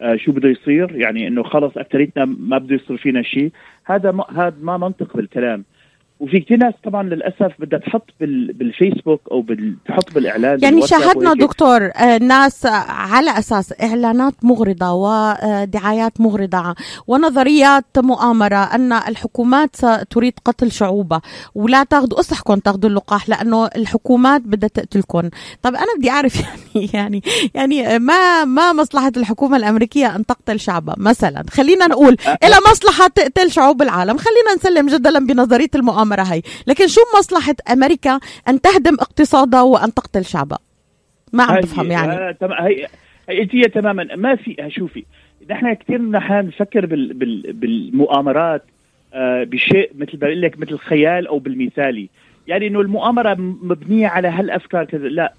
آه 0.00 0.16
شو 0.16 0.32
بده 0.32 0.48
يصير؟ 0.48 0.96
يعني 0.96 1.28
إنه 1.28 1.42
خلص 1.42 1.78
اكثريتنا 1.78 2.24
ما 2.24 2.58
بده 2.58 2.74
يصير 2.74 2.96
فينا 2.96 3.22
شيء. 3.22 3.50
هذا 3.84 4.10
ما 4.10 4.24
هذا 4.36 4.56
ما 4.62 4.76
منطق 4.76 5.16
بالكلام. 5.16 5.64
وفي 6.20 6.40
كثير 6.40 6.56
ناس 6.56 6.74
طبعا 6.84 7.02
للأسف 7.02 7.52
بدها 7.58 7.78
تحط 7.78 8.06
بال 8.20 8.52
بالفيسبوك 8.52 9.20
أو. 9.32 9.44
تحط 9.88 10.14
بالإعلان 10.14 10.58
يعني 10.62 10.82
شاهدنا 10.82 11.34
دكتور 11.34 11.90
آه 11.96 12.18
ناس 12.18 12.66
على 12.88 13.38
أساس 13.38 13.74
إعلانات 13.82 14.34
مغرضة 14.42 14.92
ودعايات 14.92 16.20
مغرضة 16.20 16.74
ونظريات 17.06 17.84
مؤامرة 17.98 18.56
أن 18.56 18.92
الحكومات 18.92 19.76
تريد 20.10 20.32
قتل 20.44 20.72
شعوبها 20.72 21.20
ولا 21.54 21.84
تاخذوا 21.84 22.20
أصحكم 22.20 22.54
تاخذوا 22.54 22.90
اللقاح 22.90 23.28
لأنه 23.28 23.66
الحكومات 23.66 24.40
بدها 24.40 24.68
تقتلكم. 24.68 25.30
طب 25.62 25.74
أنا 25.74 25.86
بدي 25.98 26.10
أعرف 26.10 26.34
يعني 26.74 26.90
يعني 26.94 27.22
يعني 27.54 27.98
ما 27.98 28.44
ما 28.44 28.72
مصلحة 28.72 29.12
الحكومة 29.16 29.56
الأمريكية 29.56 30.16
أن 30.16 30.26
تقتل 30.26 30.60
شعبها؟ 30.60 30.94
مثلا 30.98 31.44
خلينا 31.50 31.86
نقول 31.86 32.16
إلى 32.44 32.56
مصلحة 32.70 33.08
تقتل 33.08 33.50
شعوب 33.50 33.82
العالم. 33.82 34.18
خلينا 34.18 34.54
نسلم 34.56 34.86
جدلا 34.86 35.18
بنظرية 35.18 35.70
المؤامرة. 35.74 36.07
المؤامرة 36.08 36.34
هي 36.34 36.42
لكن 36.66 36.86
شو 36.88 37.00
مصلحة 37.18 37.54
أمريكا 37.72 38.20
أن 38.48 38.60
تهدم 38.60 38.94
اقتصادها 38.94 39.62
وأن 39.62 39.94
تقتل 39.94 40.24
شعبها؟ 40.24 40.58
ما 41.32 41.44
عم 41.44 41.60
بفهم 41.60 41.90
يعني. 41.90 42.12
آه 42.12 42.36
هي 42.42 42.88
انت 43.42 43.54
هي 43.54 43.64
تماما. 43.64 44.16
ما 44.16 44.36
في 44.36 44.56
شوفي 44.68 45.04
نحن 45.50 45.74
كثير 45.74 46.02
نحن 46.02 46.46
نفكر 46.46 46.86
بال 46.86 47.14
بال 47.14 47.52
بالمؤامرات 47.52 48.64
آه 49.14 49.44
بشيء 49.44 49.90
مثل 49.98 50.16
بقول 50.16 50.42
لك 50.42 50.58
مثل 50.58 50.78
خيال 50.78 51.26
أو 51.26 51.38
بالمثالي. 51.38 52.08
يعني 52.46 52.66
إنه 52.66 52.80
المؤامرة 52.80 53.34
مبنية 53.62 54.06
على 54.06 54.28
هالأفكار 54.28 54.84
كذا. 54.84 55.08
لا 55.08 55.32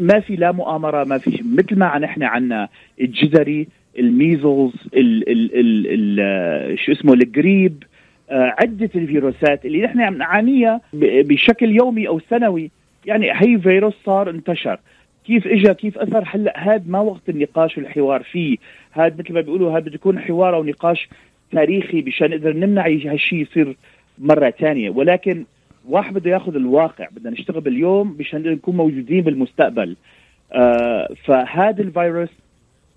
ما 0.00 0.20
في 0.20 0.36
لا 0.36 0.52
مؤامرة 0.52 1.04
ما 1.04 1.18
في 1.18 1.42
مثل 1.44 1.78
ما 1.78 1.98
نحن 1.98 2.22
عنا 2.22 2.68
الجزري 3.00 3.68
الميزلز 3.98 4.72
ال 4.94 5.28
ال 5.28 5.50
ال 5.60 5.86
ال 6.20 6.78
شو 6.78 6.92
اسمه 6.92 7.14
القريب 7.14 7.82
عدة 8.30 8.90
الفيروسات 8.94 9.64
اللي 9.64 9.82
نحن 9.82 10.00
عم 10.00 10.18
نعانيها 10.18 10.80
بشكل 10.92 11.70
يومي 11.70 12.08
أو 12.08 12.20
سنوي. 12.30 12.70
يعني 13.06 13.32
هي 13.32 13.58
فيروس 13.58 13.94
صار 14.04 14.30
انتشر. 14.30 14.80
كيف 15.26 15.46
اجى 15.46 15.74
كيف 15.74 15.98
أثر؟ 15.98 16.24
هلأ 16.26 16.58
هذا 16.58 16.82
ما 16.86 17.00
وقت 17.00 17.28
النقاش 17.28 17.78
والحوار 17.78 18.22
فيه. 18.22 18.56
هذا 18.92 19.14
مثل 19.18 19.34
ما 19.34 19.40
بيقولوا 19.40 19.72
هذا 19.72 19.78
بده 19.78 19.94
يكون 19.94 20.18
حوار 20.18 20.54
أو 20.54 20.64
نقاش 20.64 21.08
تاريخي 21.52 22.02
مشان 22.02 22.30
نقدر 22.30 22.52
نمنع 22.52 22.86
هالشيء 22.86 23.42
يصير 23.42 23.76
مرة 24.18 24.50
ثانية. 24.50 24.90
ولكن 24.90 25.44
واحد 25.88 26.14
بده 26.14 26.30
ياخذ 26.30 26.56
الواقع. 26.56 27.08
بدنا 27.12 27.30
نشتغل 27.30 27.60
باليوم 27.60 28.16
مشان 28.18 28.42
نكون 28.42 28.76
موجودين 28.76 29.20
بالمستقبل. 29.20 29.96
آه 30.52 31.08
فهذا 31.24 31.82
الفيروس 31.82 32.28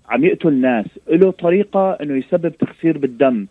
عم 0.08 0.24
يقتل 0.24 0.54
ناس. 0.54 0.86
له 1.08 1.30
طريقة 1.30 1.92
إنه 1.92 2.16
يسبب 2.16 2.56
تخسير 2.56 2.98
بالدم. 2.98 3.46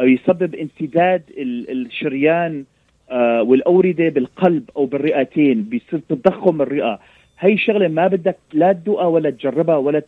يسبب 0.00 0.54
انسداد 0.54 1.22
الشريان 1.68 2.64
آه 3.10 3.42
والأوردة 3.42 4.08
بالقلب 4.08 4.70
أو 4.76 4.86
بالرئتين 4.86 5.62
بيصير 5.62 6.00
تضخم 6.08 6.62
الرئة. 6.62 6.98
هي 7.38 7.56
شغلة 7.56 7.88
ما 7.88 8.06
بدك 8.06 8.36
لا 8.52 8.72
تدوقها 8.72 9.06
ولا 9.06 9.30
تجربها 9.30 9.76
ولا 9.76 10.02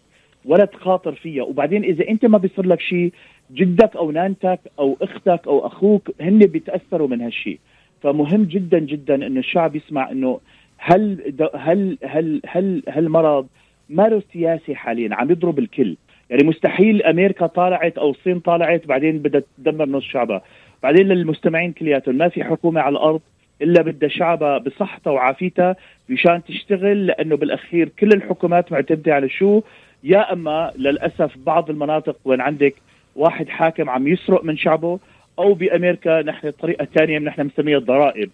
ولا 0.45 0.65
تخاطر 0.65 1.13
فيها. 1.13 1.43
وبعدين 1.43 1.85
إذا 1.85 2.09
أنت 2.09 2.25
ما 2.27 2.39
بيصير 2.39 2.67
لك 2.67 2.81
شيء 2.81 3.13
جدك 3.53 3.97
أو 3.97 4.11
نانتك 4.11 4.61
أو 4.79 4.97
أختك 5.03 5.41
أو 5.47 5.67
أخوك 5.67 6.11
هن 6.21 6.39
بيتأثروا 6.39 7.09
من 7.09 7.21
هالشيء. 7.21 7.59
فمهم 8.03 8.45
جدا 8.45 8.79
جدا 8.79 9.15
إنه 9.27 9.41
الشعب 9.41 9.77
يسمع 9.77 10.11
إنه 10.11 10.41
هل 10.79 11.35
هل 11.55 11.99
هل 12.05 12.41
هل 12.47 12.83
هالمرض 12.89 13.47
ما 13.89 14.09
له 14.09 14.23
سياسي 14.33 14.75
حاليا؟ 14.75 15.15
عم 15.15 15.31
يضرب 15.31 15.59
الكل. 15.59 15.97
يعني 16.31 16.45
مستحيل 16.45 17.03
أمريكا 17.03 17.47
طالعت 17.47 17.99
أو 17.99 18.11
الصين 18.11 18.41
طالعت 18.41 18.87
بعدين 18.87 19.19
بدها 19.19 19.43
تدمر 19.59 19.89
نص 19.89 20.05
شعبها. 20.05 20.43
بعدين 20.83 21.09
للمستمعين 21.09 21.73
كلياتهم 21.73 22.15
ما 22.15 22.29
في 22.29 22.45
حكومة 22.45 22.81
على 22.81 22.93
الأرض 22.93 23.21
إلا 23.63 23.83
بدها 23.83 24.09
شعبها 24.09 24.59
بصحتها 24.59 25.11
وعافيتها 25.11 25.77
مشان 26.09 26.45
تشتغل 26.45 27.07
لأنه 27.07 27.37
بالأخير 27.37 27.89
كل 27.89 28.13
الحكومات 28.13 28.73
معتمدة 28.73 29.15
على 29.15 29.29
شو؟ 29.29 29.63
يا 30.05 30.33
إما 30.33 30.73
للأسف 30.79 31.39
بعض 31.47 31.71
المناطق 31.71 32.17
وين 32.25 32.41
عندك 32.41 32.75
واحد 33.17 33.49
حاكم 33.49 33.91
عم 33.91 34.09
يسرق 34.09 34.45
من 34.45 34.57
شعبه 34.57 34.99
أو 35.39 35.55
بأمريكا 35.55 36.23
نحن 36.23 36.47
الطريقة 36.47 36.83
الثانية 36.83 37.19
نحن 37.19 37.43
بنسميها 37.43 37.79
الضرائب. 37.79 38.31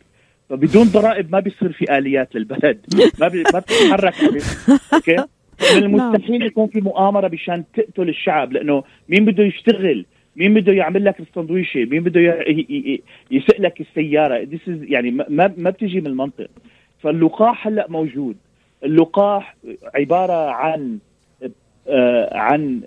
فبدون 0.50 0.84
ضرائب 0.84 1.32
ما 1.32 1.40
بيصير 1.40 1.72
في 1.72 1.98
آليات 1.98 2.34
للبلد. 2.34 2.86
ما 3.20 3.30
ما 3.52 3.58
بتتحرك. 3.58 4.14
أوكي؟ 4.94 5.16
من 5.62 5.82
المستحيل 5.82 6.42
يكون 6.42 6.66
في 6.66 6.80
مؤامرة 6.80 7.28
بشان 7.28 7.64
تقتل 7.74 8.08
الشعب 8.08 8.52
لأنه 8.52 8.84
مين 9.08 9.24
بده 9.24 9.44
يشتغل؟ 9.44 10.06
مين 10.36 10.54
بده 10.54 10.72
يعمل 10.72 11.04
لك 11.04 11.20
السندويشة؟ 11.20 11.84
مين 11.84 12.02
بده 12.02 12.20
يسق 13.30 13.60
لك 13.60 13.80
السيارة؟ 13.80 14.48
يعني 14.66 15.10
ما 15.10 15.54
ما 15.56 15.70
بتجي 15.70 16.00
من 16.00 16.06
المنطق. 16.06 16.50
فاللقاح 17.02 17.66
هلأ 17.66 17.86
موجود. 17.88 18.36
اللقاح 18.84 19.56
عبارة 19.94 20.50
عن 20.50 20.98
آه 21.88 22.36
عن 22.36 22.80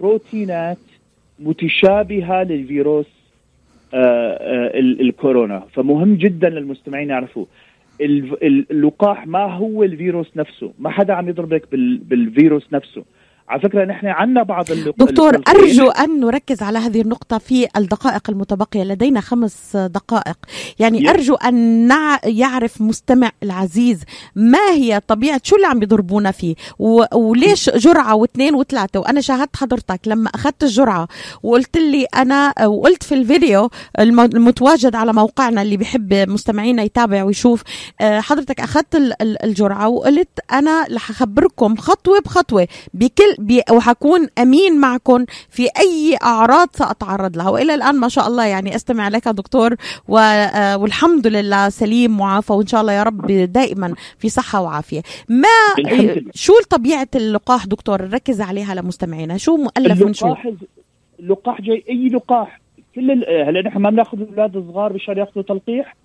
بروتينات 0.00 0.78
متشابهة 1.38 2.42
للفيروس 2.42 3.06
آه 3.94 3.96
آه 3.96 4.78
الكورونا. 4.78 5.66
فمهم 5.72 6.14
جدا 6.14 6.48
للمستمعين 6.48 7.10
يعرفوا. 7.10 7.46
اللقاح 8.00 9.26
ما 9.26 9.44
هو 9.54 9.82
الفيروس 9.82 10.36
نفسه؟ 10.36 10.72
ما 10.78 10.90
حدا 10.90 11.14
عم 11.14 11.28
يضربك 11.28 11.68
بالفيروس 12.02 12.72
نفسه. 12.72 13.04
على 13.48 13.60
فكرة 13.60 13.84
نحن 13.84 14.06
عندنا 14.06 14.42
بعض 14.42 14.64
دكتور 14.98 15.40
أرجو 15.48 15.88
أن 15.90 16.20
نركز 16.20 16.62
على 16.62 16.78
هذه 16.78 17.00
النقطة 17.00 17.38
في 17.38 17.68
الدقائق 17.76 18.30
المتبقية. 18.30 18.82
لدينا 18.84 19.20
خمس 19.20 19.76
دقائق. 19.76 20.36
يعني 20.78 21.02
ي... 21.02 21.10
أرجو 21.10 21.34
أن 21.34 21.86
نع... 21.86 22.18
يعرف 22.24 22.80
مستمع 22.80 23.30
العزيز 23.42 24.02
ما 24.34 24.70
هي 24.70 25.00
طبيعة 25.08 25.40
شو 25.44 25.56
اللي 25.56 25.66
عم 25.66 25.82
يضربونا 25.82 26.30
فيه؟ 26.30 26.54
و... 26.78 27.04
وليش 27.14 27.70
جرعة 27.70 28.14
واثنين 28.14 28.54
وثلاثة؟ 28.54 29.00
وأنا 29.00 29.20
شاهدت 29.20 29.56
حضرتك 29.56 30.00
لما 30.06 30.30
أخذت 30.34 30.62
الجرعة 30.62 31.08
وقلت 31.42 31.76
لي 31.76 32.04
أنا 32.04 32.54
وقلت 32.66 33.02
في 33.02 33.14
الفيديو 33.14 33.70
المتواجد 34.00 34.94
على 34.94 35.12
موقعنا 35.12 35.62
اللي 35.62 35.76
بحب 35.76 36.14
مستمعينا 36.14 36.82
يتابع 36.82 37.24
ويشوف 37.24 37.62
حضرتك 38.00 38.60
أخذت 38.60 39.14
الجرعة 39.44 39.88
وقلت 39.88 40.28
أنا 40.52 40.86
رح 40.94 41.10
أخبركم 41.10 41.76
خطوة 41.76 42.20
بخطوة 42.20 42.68
بكل 42.94 43.35
بي 43.38 43.62
وحكون 43.70 44.28
أمين 44.38 44.80
معكم 44.80 45.24
في 45.50 45.62
أي 45.62 46.16
أعراض 46.22 46.68
سأتعرض 46.72 47.36
لها. 47.36 47.50
وإلى 47.50 47.74
الآن 47.74 48.00
ما 48.00 48.08
شاء 48.08 48.26
الله 48.28 48.44
يعني 48.44 48.74
أستمع 48.74 49.08
لك 49.08 49.28
دكتور 49.28 49.74
والحمد 50.08 51.26
لله 51.26 51.68
سليم 51.68 52.16
معافى 52.16 52.52
وإن 52.52 52.66
شاء 52.66 52.80
الله 52.80 52.92
يا 52.92 53.02
رب 53.02 53.26
دائما 53.26 53.94
في 54.18 54.28
صحة 54.28 54.60
وعافية. 54.60 55.02
ما 55.28 55.48
شو 56.34 56.52
طبيعة 56.70 57.08
اللقاح 57.14 57.66
دكتور؟ 57.66 58.02
نركز 58.02 58.40
عليها 58.40 58.74
لمستمعينا. 58.74 59.36
شو 59.36 59.56
مؤلف 59.56 60.02
من 60.02 60.12
شو؟ 60.12 60.34
اللقاح 61.20 61.60
جاي 61.60 61.84
أي 61.90 62.08
لقاح. 62.08 62.60
كل 62.94 63.10
هلا 63.28 63.62
نحن 63.62 63.78
ما 63.78 63.90
بناخذ 63.90 64.20
الاولاد 64.20 64.56
الصغار 64.56 64.92
مشان 64.92 65.18
ياخذوا 65.18 65.42
تلقيح 65.42 65.96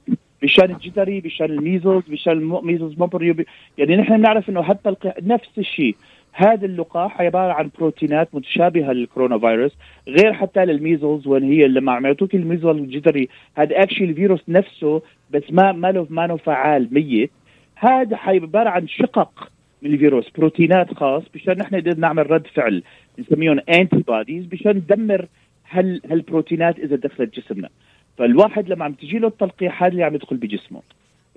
مشان 0.44 0.72
الجدري 0.72 1.22
مشان 1.26 1.46
ال 1.46 1.53
measles 1.53 2.04
مشان 2.10 2.34
ال 2.34 2.41
measles 2.41 2.94
موبريو 2.98 3.36
يعني 3.78 3.96
نحن 3.96 4.18
بنعرف 4.18 4.50
إنه 4.50 4.62
هالتلقيح 4.62 5.14
نفس 5.24 5.50
الشيء. 5.58 5.96
هذا 6.34 6.66
اللقاح 6.66 7.22
عبارة 7.22 7.54
عن 7.54 7.70
بروتينات 7.80 8.36
متشابهة 8.36 8.92
للكورونا 8.92 9.40
فيروس 9.40 9.72
غير 10.08 10.34
حتى 10.34 10.66
لل 10.66 10.79
measles 10.79 11.28
وين 11.28 11.44
هي 11.44 11.68
لما 11.68 11.92
عم 11.92 12.06
يعطوك 12.06 12.36
ال 12.36 12.41
measles 12.41 12.78
الجدري 12.78 13.30
هذا 13.56 13.84
actually 13.84 14.06
الفيروس 14.06 14.42
نفسه 14.48 15.02
بس 15.32 15.44
ما 15.52 15.72
ما 15.72 15.92
له 15.92 16.08
ما 16.10 16.28
له 16.28 16.38
فعال 16.38 16.88
ميت. 16.92 17.32
هذا 17.76 18.18
عبارة 18.18 18.70
عن 18.70 18.88
شقف 18.88 19.52
من 19.82 19.94
الفيروس 19.94 20.30
بروتينات 20.38 20.94
خاص 20.94 21.24
مشان 21.36 21.58
نحن 21.58 21.76
نقدر 21.76 21.98
نعمل 21.98 22.32
رد 22.32 22.48
فعل 22.48 22.84
بنسميهم 23.18 23.60
antibodies 23.70 24.48
مشان 24.54 24.72
ندمر 24.72 25.28
هال 25.70 26.02
هالبروتينات 26.12 26.80
إذا 26.80 26.96
دخلت 26.96 27.40
جسمنا. 27.40 27.70
فالواحد 28.18 28.70
لما 28.70 28.86
عم 28.86 28.94
تجي 28.94 29.20
له 29.20 29.28
التلقيح 29.28 29.84
هذا 29.84 29.92
اللي 29.92 30.04
عم 30.04 30.16
يدخل 30.16 30.38
بجسمه. 30.38 30.82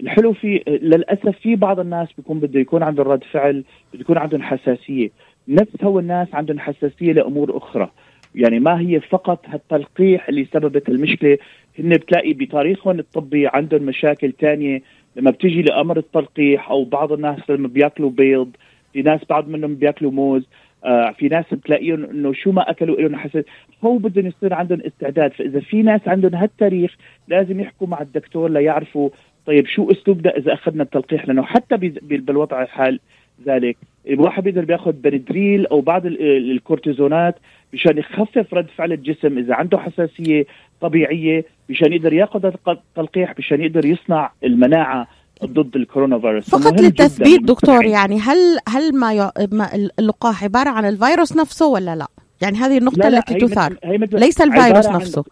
الحلو 0.01 0.33
في 0.33 0.63
للأسف 0.67 1.39
في 1.39 1.57
بعض 1.57 1.81
الناس 1.81 2.09
بيكون 2.17 2.41
بده 2.41 2.61
يكون 2.61 2.83
عندهم 2.83 3.09
رد 3.09 3.25
فعل 3.25 3.65
بده 3.93 4.01
يكون 4.01 4.19
عندهم 4.19 4.43
حساسية. 4.43 5.11
نفس 5.49 5.85
هو 5.85 5.99
الناس 5.99 6.29
عندهم 6.33 6.59
حساسية 6.59 7.13
لأمور 7.13 7.57
أخرى. 7.57 7.91
يعني 8.35 8.61
ما 8.61 8.81
هي 8.81 9.01
فقط 9.01 9.45
هالتلقيح 9.49 10.29
اللي 10.29 10.47
سببت 10.53 10.89
المشكلة. 10.89 11.39
هن 11.79 11.89
بتلاقي 11.89 12.33
بتاريخهم 12.33 12.99
الطبي 12.99 13.47
عندهم 13.47 13.83
مشاكل 13.83 14.33
تانية. 14.33 14.83
لما 15.17 15.31
بتيجي 15.31 15.63
لأمر 15.63 15.97
التلقيح 15.97 16.71
أو 16.71 16.85
بعض 16.85 17.13
الناس 17.13 17.51
لما 17.51 17.69
بياكلوا 17.69 18.11
بيض 18.11 18.51
في 18.93 19.03
ناس 19.03 19.21
بعض 19.31 19.49
منهم 19.49 19.75
بياكلوا 19.75 20.11
موز 20.11 20.49
آه 20.85 21.11
في 21.19 21.29
ناس 21.29 21.45
بتلاقيهم 21.53 22.05
إنه 22.05 22.33
شو 22.33 22.53
ما 22.53 22.71
أكلوا 22.71 22.97
لهم 22.97 23.17
حساسيه 23.17 23.45
هو 23.85 23.99
بدهم 23.99 24.27
يصير 24.27 24.55
عندهم 24.55 24.81
استعداد. 24.81 25.33
فإذا 25.33 25.61
في 25.61 25.83
ناس 25.83 26.01
عندهم 26.07 26.35
هالتاريخ 26.35 26.97
لازم 27.29 27.61
يحكوا 27.61 27.87
مع 27.87 28.01
الدكتور 28.01 28.51
ليعرفوا 28.51 29.11
طيب 29.47 29.67
شو 29.67 29.91
اسلوبنا 29.91 30.37
إذا 30.37 30.55
أخذنا 30.55 30.83
التلقيح 30.83 31.29
لأنه 31.29 31.43
حتى 31.43 31.77
بالوضع 32.03 32.63
الحال 32.63 33.01
ذلك 33.47 33.77
الواحد 34.09 34.43
بيقدر 34.43 34.65
بياخذ 34.65 34.93
بندريل 34.93 35.67
أو 35.67 35.81
بعض 35.81 36.07
الكورتيزونات 36.07 37.37
مشان 37.73 37.99
يخفف 37.99 38.55
رد 38.55 38.67
فعل 38.77 38.93
الجسم 38.93 39.39
إذا 39.39 39.55
عنده 39.55 39.79
حساسية 39.79 40.47
طبيعية 40.81 41.45
مشان 41.69 41.93
يقدر 41.93 42.13
ياخذ 42.13 42.53
التلقيح 42.69 43.35
مشان 43.39 43.61
يقدر 43.61 43.87
يصنع 43.87 44.31
المناعة 44.45 45.09
ضد 45.45 45.77
الكورونا 45.77 46.19
فيروس 46.19 46.51
فقط 46.51 46.81
للتثبيت 46.81 47.43
دكتور 47.43 47.85
يعني 47.85 48.19
هل 48.21 48.39
هل 48.69 48.99
ما, 48.99 49.15
ي... 49.15 49.31
ما 49.53 49.89
اللقاح 49.99 50.45
عبارة 50.45 50.71
عن 50.71 50.85
الفيروس 50.85 51.37
نفسه 51.37 51.67
ولا 51.67 51.97
لا؟ 51.97 52.07
يعني 52.43 52.57
هذه 52.57 52.79
النقطة 52.79 52.99
لا 52.99 53.11
لا 53.11 53.19
التي 53.19 53.35
تثار. 53.35 53.77
ليس 54.13 54.41
الفيروس 54.41 54.87
نفسه. 54.87 55.25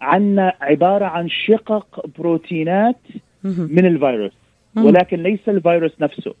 عن 0.00 0.52
عبارة 0.60 1.04
عن 1.04 1.28
شقق 1.28 2.06
بروتينات 2.18 2.96
من 3.44 3.86
الفيروس. 3.86 4.32
ولكن 4.76 5.22
ليس 5.22 5.48
الفيروس 5.48 5.92
نفسه. 6.00 6.34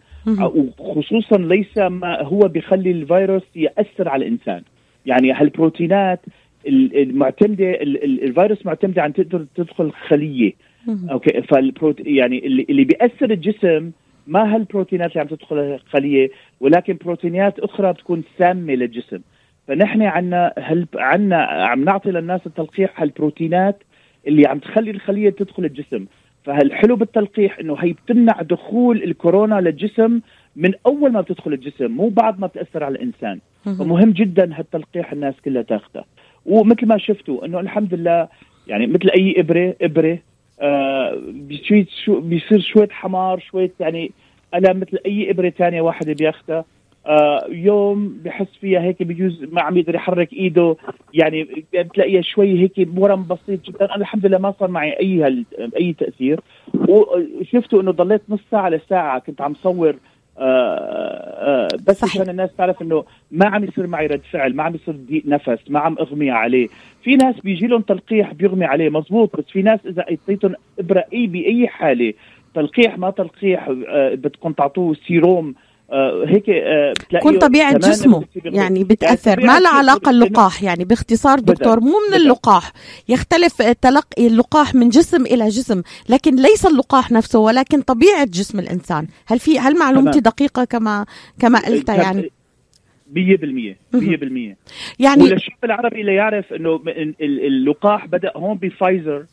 وخصوصا 0.78 1.38
ليس 1.38 1.78
ما 1.78 2.22
هو 2.22 2.38
بيخلي 2.38 2.90
الفيروس 2.90 3.42
يأثر 3.56 4.08
على 4.08 4.26
الإنسان. 4.26 4.62
يعني 5.06 5.32
هالبروتينات 5.32 6.20
المعتمدة 6.66 7.70
الفيروس 7.82 8.66
معتمدة 8.66 9.02
عن 9.02 9.12
تقدر 9.12 9.46
تدخل 9.54 9.92
خلية. 10.08 10.52
okay 11.10 11.42
فالبروت 11.42 12.00
يعني 12.06 12.46
اللي, 12.46 12.84
بيأثر 12.84 13.30
الجسم 13.30 13.90
ما 14.26 14.54
هالبروتينات 14.54 15.10
اللي 15.10 15.20
عم 15.20 15.26
تدخل 15.26 15.56
الخلية 15.58 16.30
ولكن 16.60 16.98
بروتينات 17.04 17.58
أخرى 17.58 17.92
بتكون 17.92 18.22
سامة 18.38 18.74
للجسم. 18.74 19.20
فنحن 19.68 20.02
عنا 20.02 20.52
هل 20.58 20.86
عنا 20.94 21.36
عم 21.42 21.84
نعطي 21.84 22.10
للناس 22.10 22.40
التلقيح 22.46 23.00
هالبروتينات 23.00 23.82
اللي 24.26 24.46
عم 24.46 24.58
تخلي 24.58 24.90
الخلية 24.90 25.30
تدخل 25.30 25.64
الجسم. 25.64 26.06
فالحلو 26.44 26.96
بالتلقيح 26.96 27.58
إنه 27.58 27.74
هي 27.74 27.92
بتمنع 27.92 28.42
دخول 28.42 29.02
الكورونا 29.02 29.60
للجسم 29.60 30.20
من 30.56 30.72
أول 30.86 31.12
ما 31.12 31.20
بتدخل 31.20 31.52
الجسم 31.52 31.86
مو 31.86 32.08
بعد 32.08 32.40
ما 32.40 32.46
بتأثر 32.46 32.84
على 32.84 32.94
الإنسان. 32.94 33.40
فمهم 33.64 34.10
جدا 34.10 34.50
هالتلقيح 34.58 35.12
الناس 35.12 35.34
كلها 35.44 35.62
تاخذه 35.62 36.04
ومثل 36.46 36.86
ما 36.86 36.98
شفتوا 36.98 37.46
إنه 37.46 37.60
الحمد 37.60 37.94
لله 37.94 38.28
يعني 38.66 38.86
مثل 38.86 39.10
أي 39.18 39.34
إبرة 39.40 39.76
إبرة 39.82 40.18
آه 40.60 41.22
بيصير 42.08 42.60
شوية 42.60 42.88
حمار 42.90 43.38
شوية 43.40 43.72
يعني 43.80 44.12
ألم 44.54 44.80
مثل 44.80 44.98
أي 45.06 45.30
إبرة 45.30 45.50
ثانية 45.50 45.80
واحد 45.80 46.10
بياخذها 46.10 46.64
آه 47.06 47.46
يوم 47.48 48.18
بحس 48.24 48.46
فيها 48.60 48.80
هيك 48.80 49.02
بيجوز 49.02 49.44
ما 49.52 49.62
عم 49.62 49.76
يقدر 49.76 49.94
يحرك 49.94 50.32
إيده. 50.32 50.76
يعني 51.14 51.64
بتلاقيها 51.74 52.20
شوي 52.22 52.58
هيك 52.60 52.88
ورم 52.96 53.26
بسيط 53.26 53.64
جدا. 53.64 53.84
أنا 53.84 53.96
الحمد 53.96 54.26
لله 54.26 54.38
ما 54.38 54.54
صار 54.60 54.70
معي 54.70 55.00
أي 55.00 55.22
هال... 55.22 55.44
أي 55.76 55.92
تأثير. 55.92 56.40
وشفته 56.88 57.80
إنه 57.80 57.90
ضليت 57.90 58.22
نص 58.28 58.40
ساعة 58.50 58.68
لساعة 58.68 59.18
كنت 59.18 59.40
عم 59.40 59.54
صور 59.54 59.96
آه 60.38 60.42
آه 60.42 61.68
بس 61.88 62.00
صحيح. 62.00 62.14
عشان 62.20 62.30
الناس 62.30 62.50
تعرف 62.56 62.82
إنه 62.82 63.04
ما 63.30 63.46
عم 63.46 63.64
يصير 63.64 63.86
معي 63.86 64.06
رد 64.06 64.20
فعل 64.32 64.56
ما 64.56 64.62
عم 64.62 64.74
يصير 64.74 64.94
ضيق 64.94 65.22
نفس 65.26 65.70
ما 65.70 65.78
عم 65.80 65.96
أغمي 66.00 66.30
عليه. 66.30 66.68
في 67.04 67.16
ناس 67.16 67.40
بيجي 67.40 67.66
لهم 67.66 67.80
تلقيح 67.80 68.32
بيغمي 68.32 68.64
عليه 68.64 68.88
مزبوط 68.90 69.36
بس 69.36 69.44
في 69.44 69.62
ناس 69.62 69.80
إذا 69.86 70.04
أعطيتهم 70.10 70.54
إبرة 70.78 71.04
أي 71.12 71.26
بأي 71.26 71.68
حالة 71.68 72.14
تلقيح 72.54 72.98
ما 72.98 73.10
تلقيح 73.10 73.68
آه 73.88 74.14
بدكم 74.14 74.52
تعطوه 74.52 74.94
سيروم 75.06 75.48
آه، 75.48 75.71
هيك 76.26 76.50
آه، 76.50 76.92
كون 77.22 77.38
طبيعة 77.38 77.78
جسمه 77.78 78.24
يعني 78.44 78.84
بتأثر. 78.84 79.38
يعني 79.38 79.52
ما 79.52 79.60
له 79.60 79.68
علاقة 79.68 80.10
اللقاح 80.10 80.62
يعني 80.62 80.84
باختصار 80.84 81.38
دكتور 81.38 81.80
مو 81.80 81.94
من 82.10 82.16
اللقاح. 82.16 82.72
يختلف 83.08 83.62
تلقي 83.62 84.26
اللقاح 84.26 84.74
من 84.74 84.88
جسم 84.88 85.26
إلى 85.26 85.48
جسم 85.48 85.82
لكن 86.08 86.36
ليس 86.36 86.66
اللقاح 86.66 87.12
نفسه 87.12 87.38
ولكن 87.38 87.80
طبيعة 87.80 88.24
جسم 88.24 88.58
الإنسان. 88.58 89.06
هل 89.26 89.38
في 89.38 89.58
هل 89.58 89.78
معلومتي 89.78 90.20
دقيقة 90.20 90.64
كما 90.64 91.06
كما 91.38 91.58
قلت؟ 91.58 91.88
يعني 91.88 92.30
100% 93.12 93.76
100% 93.94 94.56
يعني 94.98 95.22
وللشعب 95.22 95.64
العربي 95.64 96.00
اللي 96.00 96.14
يعرف 96.14 96.52
إنه 96.52 96.80
اللقاح 97.20 98.06
بدأ 98.06 98.32
هون 98.36 98.58
بفايزر 98.58 99.16
آه، 99.20 99.26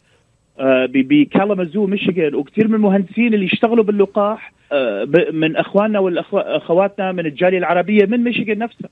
بكالامازو 0.88 1.86
ميشيغان 1.86 2.36
وكثير 2.36 2.68
من 2.68 2.76
المهندسين 2.76 3.34
اللي 3.34 3.46
يشتغلوا 3.46 3.84
باللقاح 3.84 4.54
آه، 4.72 5.08
من 5.32 5.56
أخواننا 5.56 6.00
واخواتنا 6.00 7.12
من 7.12 7.26
الجالية 7.26 7.58
العربية 7.58 8.06
من 8.06 8.24
ميشيغان 8.24 8.58
نفسها 8.58 8.90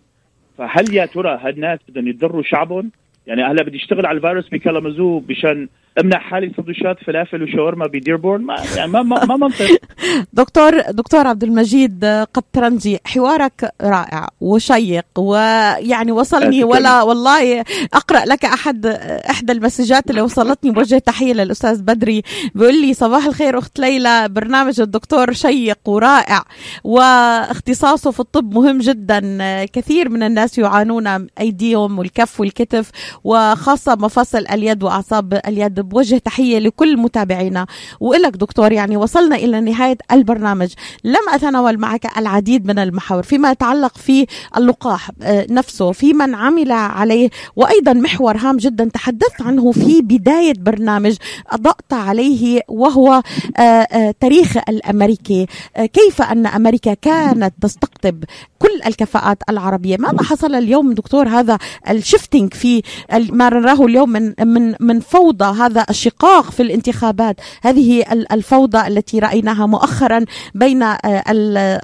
فهل 0.57 0.93
يا 0.93 1.05
ترى 1.05 1.39
هالناس 1.41 1.79
بدهم 1.89 2.07
يضروا 2.07 2.43
شعبهم؟ 2.43 2.91
يعني 3.27 3.43
هلا 3.43 3.63
بدي 3.63 3.77
اشتغل 3.77 4.05
على 4.05 4.17
الفيروس 4.17 4.49
بكلامزو 4.49 5.21
مشان 5.29 5.67
أمنع 5.99 6.19
حالي 6.19 6.51
سندوتشات 6.57 6.97
فلافل 7.05 7.43
وشاورما 7.43 7.87
بديربورن. 7.87 8.41
ما 8.41 8.55
يعني 8.75 8.91
ما 8.91 9.01
ما, 9.01 9.25
ما 9.25 9.37
منطق. 9.37 9.77
دكتور 10.33 10.81
دكتور 10.81 11.27
عبد 11.27 11.43
المجيد 11.43 12.05
قطرنجي 12.33 12.99
حوارك 13.05 13.71
رائع 13.81 14.27
وشيق 14.41 15.05
ويعني 15.17 16.11
وصلني 16.11 16.63
ولا 16.63 17.01
والله 17.01 17.63
أقرأ 17.93 18.25
لك 18.25 18.45
احد 18.45 18.85
إحدى 19.29 19.51
المسجات 19.51 20.09
اللي 20.09 20.21
وصلتني 20.21 20.71
بوجه 20.71 20.97
تحية 20.97 21.33
للأستاذ 21.33 21.81
بدري. 21.81 22.21
بيقول 22.55 22.81
لي 22.81 22.93
صباح 22.93 23.25
الخير 23.25 23.57
أخت 23.57 23.79
ليلى. 23.79 24.27
برنامج 24.29 24.81
الدكتور 24.81 25.33
شيق 25.33 25.79
ورائع 25.85 26.43
واختصاصه 26.83 28.11
في 28.11 28.19
الطب 28.19 28.53
مهم 28.53 28.77
جدا. 28.77 29.19
كثير 29.65 30.09
من 30.09 30.23
الناس 30.23 30.57
يعانون 30.57 31.27
أيديهم 31.39 31.99
والكف 31.99 32.39
والكتف 32.39 32.91
وخاصة 33.23 33.95
مفاصل 33.95 34.45
اليد 34.51 34.83
وأعصاب 34.83 35.41
اليد. 35.47 35.86
بوجه 35.89 36.17
تحية 36.17 36.59
لكل 36.59 36.97
متابعينا. 36.97 37.65
وإلك 37.99 38.35
دكتور 38.37 38.71
يعني 38.71 38.97
وصلنا 38.97 39.35
إلى 39.35 39.61
نهاية 39.61 39.97
البرنامج. 40.11 40.73
لم 41.03 41.29
أتناول 41.33 41.77
معك 41.77 42.17
العديد 42.17 42.65
من 42.65 42.79
المحاور 42.79 43.23
فيما 43.23 43.51
يتعلق 43.51 43.97
في 43.97 44.25
اللقاح 44.57 45.11
آه، 45.21 45.47
نفسه 45.49 45.91
في 45.91 46.13
من 46.13 46.35
عمل 46.35 46.71
عليه 46.71 47.29
وأيضا 47.55 47.93
محور 47.93 48.37
هام 48.37 48.57
جدا 48.57 48.85
تحدثت 48.93 49.41
عنه 49.41 49.71
في 49.71 50.01
بداية 50.01 50.53
برنامج 50.57 51.15
أضأت 51.49 51.93
عليه 51.93 52.61
وهو 52.67 53.21
آه، 53.57 53.61
آه، 53.61 54.13
تاريخ 54.19 54.57
الأمريكي. 54.69 55.45
كيف 55.77 56.21
أن 56.21 56.45
أمريكا 56.47 56.93
كانت 56.93 57.53
تستقطب 57.61 58.23
كل 58.59 58.81
الكفاءات 58.85 59.37
العربية؟ 59.49 59.97
ماذا 59.97 60.23
حصل 60.23 60.55
اليوم 60.55 60.93
دكتور؟ 60.93 61.27
هذا 61.27 61.57
الشفتنج 61.89 62.53
في 62.53 62.81
ما 63.13 63.49
نراه 63.49 63.85
اليوم 63.85 64.09
من 64.09 64.33
من 64.39 64.75
من 64.79 64.99
فوضى 64.99 65.45
هذا 65.61 65.76
هذا 65.77 65.85
الشقاق 65.89 66.51
في 66.51 66.63
الانتخابات. 66.63 67.35
هذه 67.61 68.03
الفوضى 68.11 68.87
التي 68.87 69.19
رأيناها 69.19 69.65
مؤخرا 69.65 70.25
بين 70.55 70.83
آه، 70.83 70.97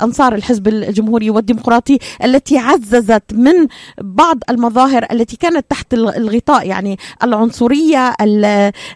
انصار 0.04 0.36
الحزب 0.36 0.68
الجمهوري 0.68 1.30
والديمقراطي 1.30 2.00
التي 2.24 2.58
عززت 2.58 3.24
من 3.34 3.68
بعض 4.02 4.38
المظاهر 4.50 5.06
التي 5.12 5.38
كانت 5.38 5.66
تحت 5.70 5.94
الغطاء 5.94 6.68
يعني 6.68 6.98
العنصرية 7.24 8.14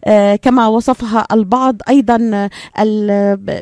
آه، 0.06 0.36
كما 0.36 0.68
وصفها 0.68 1.28
البعض 1.32 1.76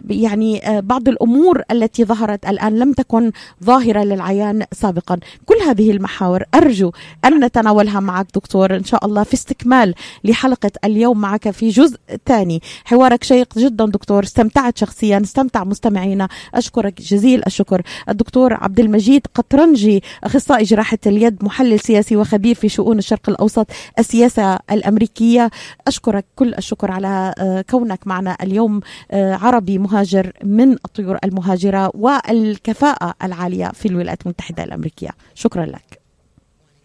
يعني 0.10 0.70
آه، 0.70 0.80
بعض 0.80 1.10
الأمور 1.10 1.62
التي 1.72 2.06
ظهرت 2.06 2.46
الآن 2.50 2.80
لم 2.80 2.94
تكن 2.94 3.32
ظاهرة 3.64 4.04
للعيان 4.04 4.66
سابقا. 4.72 5.20
كل 5.46 5.56
هذه 5.68 5.92
المحاور 5.92 6.44
أرجو 6.56 6.92
أن 7.26 7.46
نتناولها 7.46 8.00
معك 8.00 8.28
دكتور. 8.36 8.76
إن 8.76 8.84
شاء 8.84 9.06
الله 9.06 9.24
في 9.24 9.34
استكمال 9.34 9.96
لحلقة 10.24 10.72
اليوم 10.86 11.25
معك 11.26 11.50
في 11.50 11.70
جزء 11.70 11.98
ثاني 12.26 12.62
حوارك 12.86 13.24
شيق 13.24 13.60
جدا 13.60 13.86
دكتور 13.86 14.24
استمتعت 14.24 14.78
شخصيا 14.78 15.22
استمتع 15.24 15.64
مستمعينا. 15.64 16.28
أشكرك 16.54 17.02
جزيل 17.02 17.42
الشكر. 17.48 17.82
الدكتور 18.10 18.54
عبد 18.54 18.80
المجيد 18.80 19.28
قطرنجي 19.36 20.04
أخصائي 20.24 20.64
جراحة 20.64 20.98
اليد 21.08 21.44
محلل 21.44 21.80
سياسي 21.80 22.16
وخبير 22.16 22.56
في 22.56 22.70
شؤون 22.70 22.98
الشرق 22.98 23.30
الأوسط 23.30 23.68
السياسة 24.00 24.60
الأمريكية. 24.72 25.50
أشكرك 25.88 26.26
كل 26.36 26.54
الشكر 26.54 26.92
على 26.92 27.34
آه، 27.40 27.62
كونك 27.62 28.08
معنا 28.08 28.38
اليوم 28.44 28.80
آه، 29.12 29.36
عربي 29.36 29.78
مهاجر 29.78 30.32
من 30.44 30.72
الطيور 30.72 31.18
المهاجرة 31.24 31.92
والكفاءة 31.94 33.14
العالية 33.24 33.68
في 33.74 33.88
الولايات 33.88 34.22
المتحدة 34.26 34.64
الأمريكية. 34.64 35.10
شكرا 35.36 35.66
لك. 35.66 36.05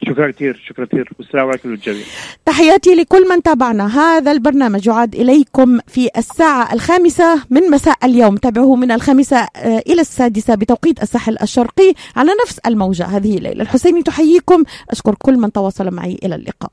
شكرا 0.06 0.30
كثير 0.30 0.62
شكرا 0.68 0.84
كثير 0.84 1.10
والسلام 1.18 1.48
عليكم 1.48 1.70
للجميع. 1.70 2.02
تحياتي 2.46 2.94
لكل 2.94 3.28
من 3.28 3.42
تابعنا. 3.42 4.00
هذا 4.00 4.32
البرنامج 4.32 4.86
يعاد 4.86 5.14
إليكم 5.14 5.78
في 5.86 6.08
الساعة 6.18 6.72
الخامسة 6.72 7.42
من 7.50 7.70
مساء 7.70 7.96
اليوم. 8.04 8.36
تابعوه 8.36 8.76
من 8.76 8.90
الخامسة 8.90 9.36
آه، 9.36 9.82
إلى 9.86 10.00
السادسة 10.00 10.54
بتوقيت 10.54 11.02
الساحل 11.02 11.36
الشرقي 11.42 11.94
على 12.16 12.30
نفس 12.44 12.58
الموجة. 12.58 13.04
هذه 13.04 13.38
ليلى 13.38 13.62
الحسيني. 13.62 14.02
تحييكم. 14.02 14.64
أشكر 14.90 15.14
كل 15.14 15.38
من 15.38 15.52
تواصل 15.52 15.90
معي. 15.90 16.18
إلى 16.24 16.34
اللقاء. 16.34 16.70